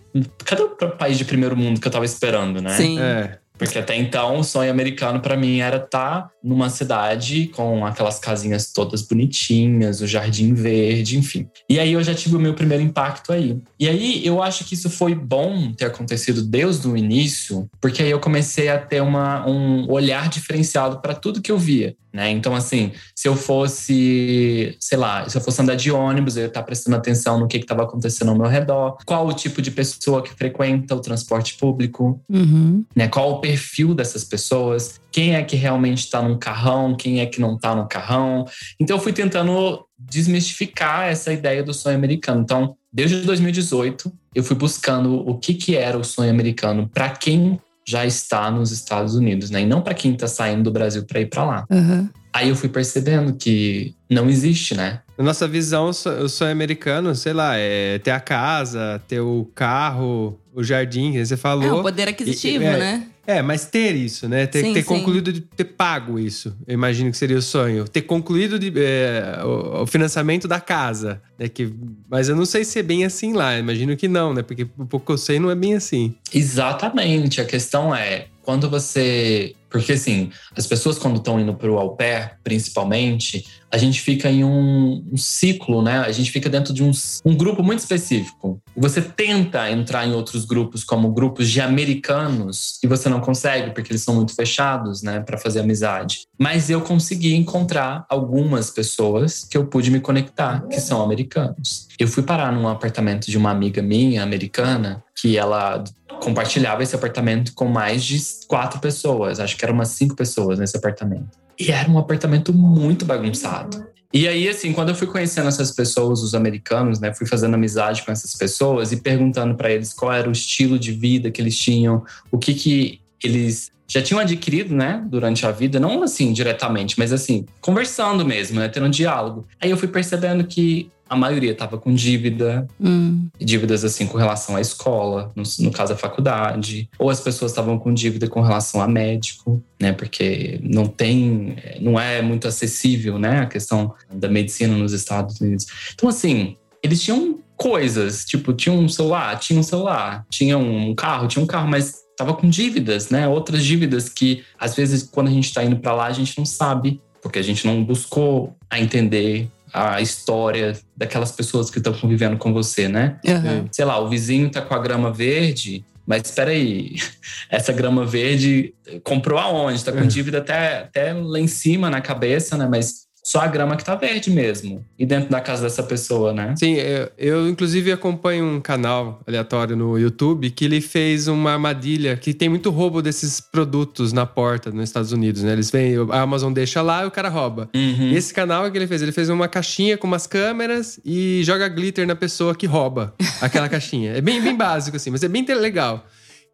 cadê 0.44 0.64
o 0.64 0.70
país 0.70 1.16
de 1.16 1.24
primeiro 1.24 1.56
mundo 1.56 1.80
que 1.80 1.88
eu 1.88 1.92
tava 1.92 2.06
esperando, 2.06 2.60
né? 2.60 2.72
Sim. 2.72 3.00
É. 3.00 3.38
Porque 3.56 3.78
até 3.78 3.96
então 3.96 4.40
o 4.40 4.44
sonho 4.44 4.72
americano 4.72 5.20
para 5.20 5.38
mim 5.38 5.60
era 5.60 5.78
estar 5.78 6.32
numa 6.48 6.70
cidade 6.70 7.48
com 7.56 7.86
aquelas 7.86 8.20
casinhas 8.20 8.72
todas 8.72 9.02
bonitinhas, 9.02 10.02
o 10.02 10.08
jardim 10.08 10.54
verde, 10.54 11.18
enfim. 11.18 11.48
E 11.70 11.80
aí 11.80 11.94
eu 11.94 12.04
já 12.04 12.14
tive 12.16 12.36
o 12.36 12.40
meu 12.40 12.54
primeiro 12.54 12.84
impacto 12.84 13.34
aí. 13.34 13.58
E 13.80 13.88
aí 13.88 14.26
eu 14.26 14.42
acho 14.42 14.64
que 14.66 14.74
isso 14.74 14.90
foi 14.90 15.14
bom 15.14 15.72
ter 15.74 15.86
acontecido 15.86 16.42
desde 16.42 16.88
o 16.88 16.96
início, 16.96 17.70
porque 17.82 18.02
aí 18.02 18.10
eu 18.12 18.20
comecei 18.20 18.70
a 18.70 18.78
ter 18.78 19.02
uma, 19.02 19.48
um 19.48 19.90
olhar 19.92 20.30
diferenciado 20.30 21.00
para 21.02 21.14
tudo 21.14 21.42
que 21.42 21.52
eu 21.52 21.58
via. 21.58 21.96
Né? 22.14 22.32
Então, 22.32 22.56
assim, 22.56 22.94
se 23.16 23.28
eu 23.28 23.36
fosse, 23.36 24.76
sei 24.80 24.98
lá, 24.98 25.28
se 25.30 25.38
eu 25.38 25.42
fosse 25.42 25.62
andar 25.62 25.76
de 25.76 25.92
ônibus, 25.92 26.36
eu 26.36 26.44
ia 26.44 26.48
estar 26.48 26.64
prestando 26.64 26.96
atenção 26.98 27.40
no 27.40 27.48
que 27.48 27.58
estava 27.58 27.84
acontecendo 27.84 28.30
ao 28.30 28.38
meu 28.38 28.48
redor, 28.48 28.98
qual 29.06 29.28
o 29.28 29.34
tipo 29.34 29.62
de 29.62 29.70
pessoa 29.70 30.24
que 30.24 30.32
frequenta 30.34 30.96
o 30.96 31.00
transporte 31.00 31.56
público, 31.58 32.20
Uhum. 32.30 32.84
né? 32.96 33.08
Qual 33.08 33.32
o 33.34 33.40
perfil 33.42 33.94
dessas 33.94 34.24
pessoas? 34.24 35.00
Quem 35.18 35.34
é 35.34 35.42
que 35.44 35.56
realmente 35.56 35.98
está 35.98 36.22
num 36.22 36.38
carrão? 36.38 36.94
Quem 36.96 37.22
é 37.22 37.25
que 37.25 37.42
não 37.42 37.56
está 37.56 37.74
no 37.75 37.88
carrão? 37.88 38.46
Então 38.80 38.98
eu 38.98 39.02
fui 39.02 39.12
tentando 39.12 39.84
desmistificar 39.98 41.08
essa 41.08 41.34
ideia 41.34 41.64
do 41.64 41.74
sonho 41.74 41.96
americano. 41.96 42.42
Então, 42.42 42.75
desde 42.94 43.22
2018, 43.22 44.14
eu 44.36 44.44
fui 44.44 44.56
buscando 44.56 45.16
o 45.28 45.36
que 45.40 45.56
que 45.56 45.75
era 45.75 45.98
o 45.98 46.04
sonho 46.04 46.30
americano 46.30 46.88
para 46.94 47.10
quem 47.10 47.60
já 47.84 48.06
está 48.06 48.52
nos 48.52 48.72
Estados 48.72 49.16
Unidos, 49.16 49.50
né? 49.50 49.62
E 49.62 49.66
não 49.66 49.81
para 49.81 49.96
quem 49.96 50.14
está 50.14 50.28
saindo 50.28 50.62
do 50.66 50.72
Brasil 50.72 51.04
para 51.04 51.19
ir 51.19 51.25
para 51.25 51.44
lá. 51.44 51.66
Uhum. 51.72 52.08
Aí 52.31 52.50
eu 52.50 52.56
fui 52.56 52.69
percebendo 52.69 53.34
que 53.34 53.96
não 54.08 54.30
existe, 54.30 54.75
né? 54.75 55.00
Na 55.18 55.24
nossa 55.24 55.48
visão, 55.48 55.88
o 55.90 55.94
so- 55.94 56.12
o 56.12 56.30
sonho 56.30 56.52
americano, 56.52 57.16
sei 57.16 57.34
lá, 57.34 57.56
é 57.58 57.98
ter 57.98 58.12
a 58.12 58.19
casa, 58.19 59.02
ter 59.08 59.19
o 59.22 59.50
carro, 59.56 60.40
o 60.54 60.64
jardim, 60.64 61.12
que 61.14 61.25
você 61.25 61.34
É 61.34 61.38
falou. 61.38 61.80
o 61.80 61.81
poder 61.81 62.08
aquisitivo, 62.08 62.64
E- 62.64 62.68
é, 62.68 62.78
né? 62.78 63.08
É, 63.28 63.42
mas 63.42 63.66
ter 63.66 63.94
isso, 63.94 64.30
né? 64.30 64.48
Ter, 64.48 64.62
Sim, 64.64 64.74
ter 64.74 64.84
sim. 64.84 64.88
concluído, 64.88 65.34
de 65.34 65.42
ter 65.42 65.66
pago 65.66 66.18
isso. 66.18 66.56
Eu 66.66 66.74
imagino 66.74 67.12
que 67.12 67.18
seria 67.18 67.38
o 67.38 67.42
sonho. 67.42 67.86
Ter 67.86 68.04
concluído 68.04 68.58
de, 68.58 68.72
é, 68.78 69.44
o, 69.44 69.84
o 69.84 69.86
financiamento 69.86 70.48
da 70.48 70.62
casa. 70.62 71.22
Né? 71.38 71.50
Que, 71.50 71.70
mas 72.10 72.30
eu 72.30 72.38
não 72.38 72.46
sei 72.46 72.64
se 72.64 72.80
é 72.80 72.84
bem 72.84 73.04
assim 73.04 73.34
lá. 73.34 73.60
Imagino 73.60 73.98
que 73.98 74.08
não, 74.08 74.34
né? 74.34 74.42
Porque 74.42 74.64
o 74.78 74.86
pouco 74.86 75.08
que 75.08 75.12
eu 75.12 75.18
sei 75.18 75.40
não 75.40 75.52
é 75.52 75.56
bem 75.56 75.76
assim. 75.76 76.16
Exatamente. 76.34 77.42
A 77.42 77.46
questão 77.46 77.94
é 77.94 78.28
quando 78.44 78.70
você. 78.70 79.54
Porque 79.70 79.92
assim, 79.92 80.32
as 80.56 80.66
pessoas 80.66 80.98
quando 80.98 81.18
estão 81.18 81.38
indo 81.38 81.54
para 81.54 81.70
o 81.70 81.78
au 81.78 81.98
pair, 81.98 82.38
principalmente, 82.46 83.46
a 83.72 83.78
gente 83.78 84.02
fica 84.02 84.30
em 84.30 84.44
um, 84.44 85.04
um 85.12 85.18
ciclo, 85.18 85.81
né? 85.81 86.00
A 86.00 86.12
gente 86.12 86.31
fica 86.31 86.50
dentro 86.50 86.74
de 86.74 86.84
um, 86.84 86.92
um 87.25 87.36
grupo 87.36 87.62
muito 87.62 87.80
específico. 87.80 88.62
Você 88.75 89.02
tenta 89.02 89.69
entrar 89.69 90.08
em 90.08 90.14
outros 90.14 90.46
grupos, 90.46 90.84
como 90.84 91.12
grupos 91.12 91.50
de 91.50 91.60
americanos, 91.60 92.80
e 92.84 92.88
você 92.88 93.10
não 93.10 93.19
consegue, 93.19 93.72
porque 93.72 93.92
eles 93.92 94.02
são 94.02 94.16
muito 94.16 94.34
fechados, 94.34 95.02
né, 95.02 95.19
para 95.19 95.38
fazer 95.38 95.60
amizade. 95.60 96.22
Mas 96.38 96.69
eu 96.69 96.81
consegui 96.81 97.36
encontrar 97.36 98.06
algumas 98.10 98.69
pessoas 98.69 99.44
que 99.44 99.58
eu 99.58 99.66
pude 99.66 99.92
me 99.92 100.00
conectar, 100.00 100.62
que 100.68 100.80
são 100.80 101.02
americanos. 101.02 101.88
Eu 102.00 102.08
fui 102.08 102.24
parar 102.24 102.52
num 102.52 102.68
apartamento 102.68 103.30
de 103.30 103.38
uma 103.38 103.52
amiga 103.52 103.81
minha, 103.81 104.24
americana, 104.24 105.04
que 105.19 105.38
ela 105.38 105.83
compartilhava 106.21 106.83
esse 106.83 106.95
apartamento 106.95 107.54
com 107.54 107.66
mais 107.66 108.04
de 108.04 108.21
quatro 108.47 108.80
pessoas. 108.80 109.40
Acho 109.40 109.57
que 109.57 109.66
eram 109.66 109.74
umas 109.74 109.90
cinco 109.90 110.16
pessoas 110.16 110.59
nesse 110.59 110.78
apartamento. 110.78 111.46
E 111.59 111.71
era 111.71 111.90
um 111.90 111.97
apartamento 111.97 112.54
muito 112.54 113.06
bagunçado. 113.06 113.85
E 114.14 114.28
aí, 114.28 114.47
assim, 114.47 114.71
quando 114.71 114.90
eu 114.90 114.95
fui 114.95 115.07
conhecendo 115.07 115.47
essas 115.47 115.71
pessoas, 115.71 116.21
os 116.21 116.33
americanos, 116.33 116.99
né, 116.99 117.14
fui 117.14 117.28
fazendo 117.28 117.56
amizade 117.56 118.04
com 118.04 118.11
essas 118.11 118.33
pessoas 118.35 118.92
e 118.92 118.97
perguntando 118.97 119.56
para 119.56 119.69
eles 119.69 119.94
qual 119.94 120.14
era 120.14 120.30
o 120.30 120.31
estilo 120.31 120.80
de 120.80 120.92
vida 120.92 121.30
que 121.30 121.42
eles 121.42 121.57
tinham, 121.57 122.04
o 122.31 122.37
que 122.37 122.54
que 122.54 123.02
eles 123.21 123.69
já 123.87 124.02
tinham 124.02 124.19
adquirido, 124.19 124.76
né, 124.76 125.04
durante 125.07 125.45
a 125.45 125.52
vida, 125.52 125.80
não 125.80 126.04
assim 126.04 126.33
diretamente, 126.33 126.99
mas 126.99 127.14
assim, 127.14 127.45
conversando 127.61 128.26
mesmo, 128.26 128.59
né, 128.59 128.68
tendo 128.68 128.85
um 128.85 128.90
diálogo. 128.90 129.45
Aí 129.61 129.69
eu 129.69 129.78
fui 129.78 129.87
percebendo 129.87 130.44
que 130.45 130.90
a 131.09 131.16
maioria 131.16 131.52
estava 131.52 131.78
com 131.78 131.94
dívida, 131.94 132.68
Hum. 132.80 133.28
dívidas 133.40 133.83
assim 133.83 134.06
com 134.07 134.18
relação 134.18 134.56
à 134.56 134.61
escola, 134.61 135.31
no, 135.35 135.44
no 135.59 135.71
caso 135.71 135.94
a 135.94 135.97
faculdade, 135.97 136.90
ou 136.99 137.09
as 137.09 137.19
pessoas 137.19 137.52
estavam 137.52 137.78
com 137.78 137.94
dívida 137.94 138.28
com 138.28 138.42
relação 138.42 138.81
a 138.81 138.87
médico, 138.87 139.61
né? 139.80 139.94
Porque 139.94 140.59
não 140.61 140.85
tem, 140.85 141.56
não 141.80 141.99
é 141.99 142.21
muito 142.21 142.47
acessível, 142.47 143.18
né? 143.18 143.40
A 143.42 143.45
questão 143.45 143.94
da 144.11 144.28
medicina 144.28 144.76
nos 144.76 144.94
Estados 144.94 145.40
Unidos. 145.40 145.66
Então 145.94 146.09
assim, 146.09 146.56
eles 146.83 147.02
tinham 147.02 147.40
coisas, 147.56 148.23
tipo, 148.23 148.54
tinha 148.54 148.73
um 148.73 148.87
celular, 148.87 149.37
tinha 149.40 149.59
um 149.59 149.64
celular, 149.64 150.26
tinha 150.30 150.57
um 150.57 150.94
carro, 150.94 151.28
tinha 151.28 151.44
um 151.44 151.47
carro, 151.47 151.68
mas 151.68 151.95
tava 152.16 152.33
com 152.33 152.49
dívidas, 152.49 153.09
né? 153.09 153.28
Outras 153.28 153.64
dívidas 153.64 154.09
que 154.09 154.44
às 154.59 154.76
vezes 154.76 155.04
quando 155.04 155.28
a 155.28 155.31
gente 155.31 155.45
está 155.45 155.64
indo 155.64 155.78
para 155.78 155.94
lá 155.94 156.06
a 156.06 156.11
gente 156.11 156.37
não 156.37 156.45
sabe, 156.45 157.02
porque 157.21 157.40
a 157.40 157.44
gente 157.44 157.66
não 157.66 157.83
buscou 157.83 158.56
a 158.69 158.80
entender 158.80 159.47
a 159.74 160.02
história 160.02 160.78
daquelas 160.95 161.31
pessoas 161.31 161.69
que 161.69 161.78
estão 161.80 161.94
convivendo 161.94 162.38
com 162.38 162.54
você, 162.54 162.88
né? 162.88 163.19
Uhum. 163.26 163.68
Sei 163.71 163.83
lá, 163.86 164.00
o 164.00 164.07
vizinho 164.09 164.50
tá 164.50 164.62
com 164.62 164.74
a 164.74 164.80
grama 164.80 165.12
verde, 165.12 165.83
mas 166.06 166.21
espera 166.26 166.52
aí, 166.52 166.95
essa 167.50 167.74
grama 167.74 168.06
verde 168.06 168.74
comprou 169.04 169.38
aonde? 169.40 169.83
Tá 169.83 169.92
com 169.92 170.00
É. 170.00 170.06
dívida 170.06 170.38
até, 170.40 170.80
até 170.80 171.14
lá 171.14 171.40
em 171.40 171.47
cima 171.47 171.90
na 171.90 172.00
cabeça, 172.02 172.57
né? 172.57 172.68
Mas 172.69 173.06
só 173.28 173.42
a 173.42 173.48
grama 173.48 173.76
que 173.76 173.84
tá 173.84 173.94
verde 173.94 174.31
mesmo. 174.31 174.86
E 174.98 175.06
dentro 175.06 175.30
da 175.30 175.42
casa 175.42 175.64
dessa 175.64 175.84
pessoa, 175.84 176.31
né? 176.31 176.56
Sim, 176.57 176.76
eu, 176.76 177.12
eu 177.18 177.50
inclusive 177.50 177.92
acompanho 177.92 178.46
um 178.46 178.62
canal 178.62 179.22
aleatório 179.28 179.76
no 179.76 180.00
YouTube 180.00 180.50
que 180.50 180.64
ele 180.64 180.80
fez 180.80 181.28
uma 181.28 181.52
armadilha 181.52 182.16
que 182.16 182.34
tem 182.34 182.48
muito 182.48 182.69
roubo 182.69 183.02
desses 183.02 183.42
produtos 183.42 184.14
na 184.14 184.26
porta 184.26 184.72
nos 184.72 184.86
Estados 184.86 185.12
Unidos, 185.12 185.44
né? 185.44 185.52
Eles 185.52 185.69
vêm, 185.69 185.96
a 186.10 186.22
Amazon 186.22 186.54
deixa 186.54 186.81
lá 186.81 187.04
e 187.04 187.07
o 187.07 187.12
cara 187.12 187.28
rouba. 187.28 187.69
Uhum. 187.76 188.12
E 188.12 188.16
esse 188.16 188.34
canal 188.34 188.72
que 188.72 188.78
ele 188.78 188.88
fez, 188.88 189.02
ele 189.02 189.12
fez 189.12 189.28
uma 189.28 189.50
caixinha 189.50 189.98
com 189.98 190.07
umas 190.07 190.26
câmeras 190.26 190.98
e 191.04 191.42
joga 191.44 191.68
glitter 191.68 192.07
na 192.07 192.16
pessoa 192.16 192.56
que 192.56 192.66
rouba 192.66 193.14
aquela 193.42 193.68
caixinha. 193.68 194.14
É 194.14 194.22
bem, 194.22 194.42
bem 194.42 194.56
básico 194.56 194.96
assim, 194.96 195.10
mas 195.10 195.22
é 195.22 195.28
bem 195.28 195.46
legal. 195.48 196.07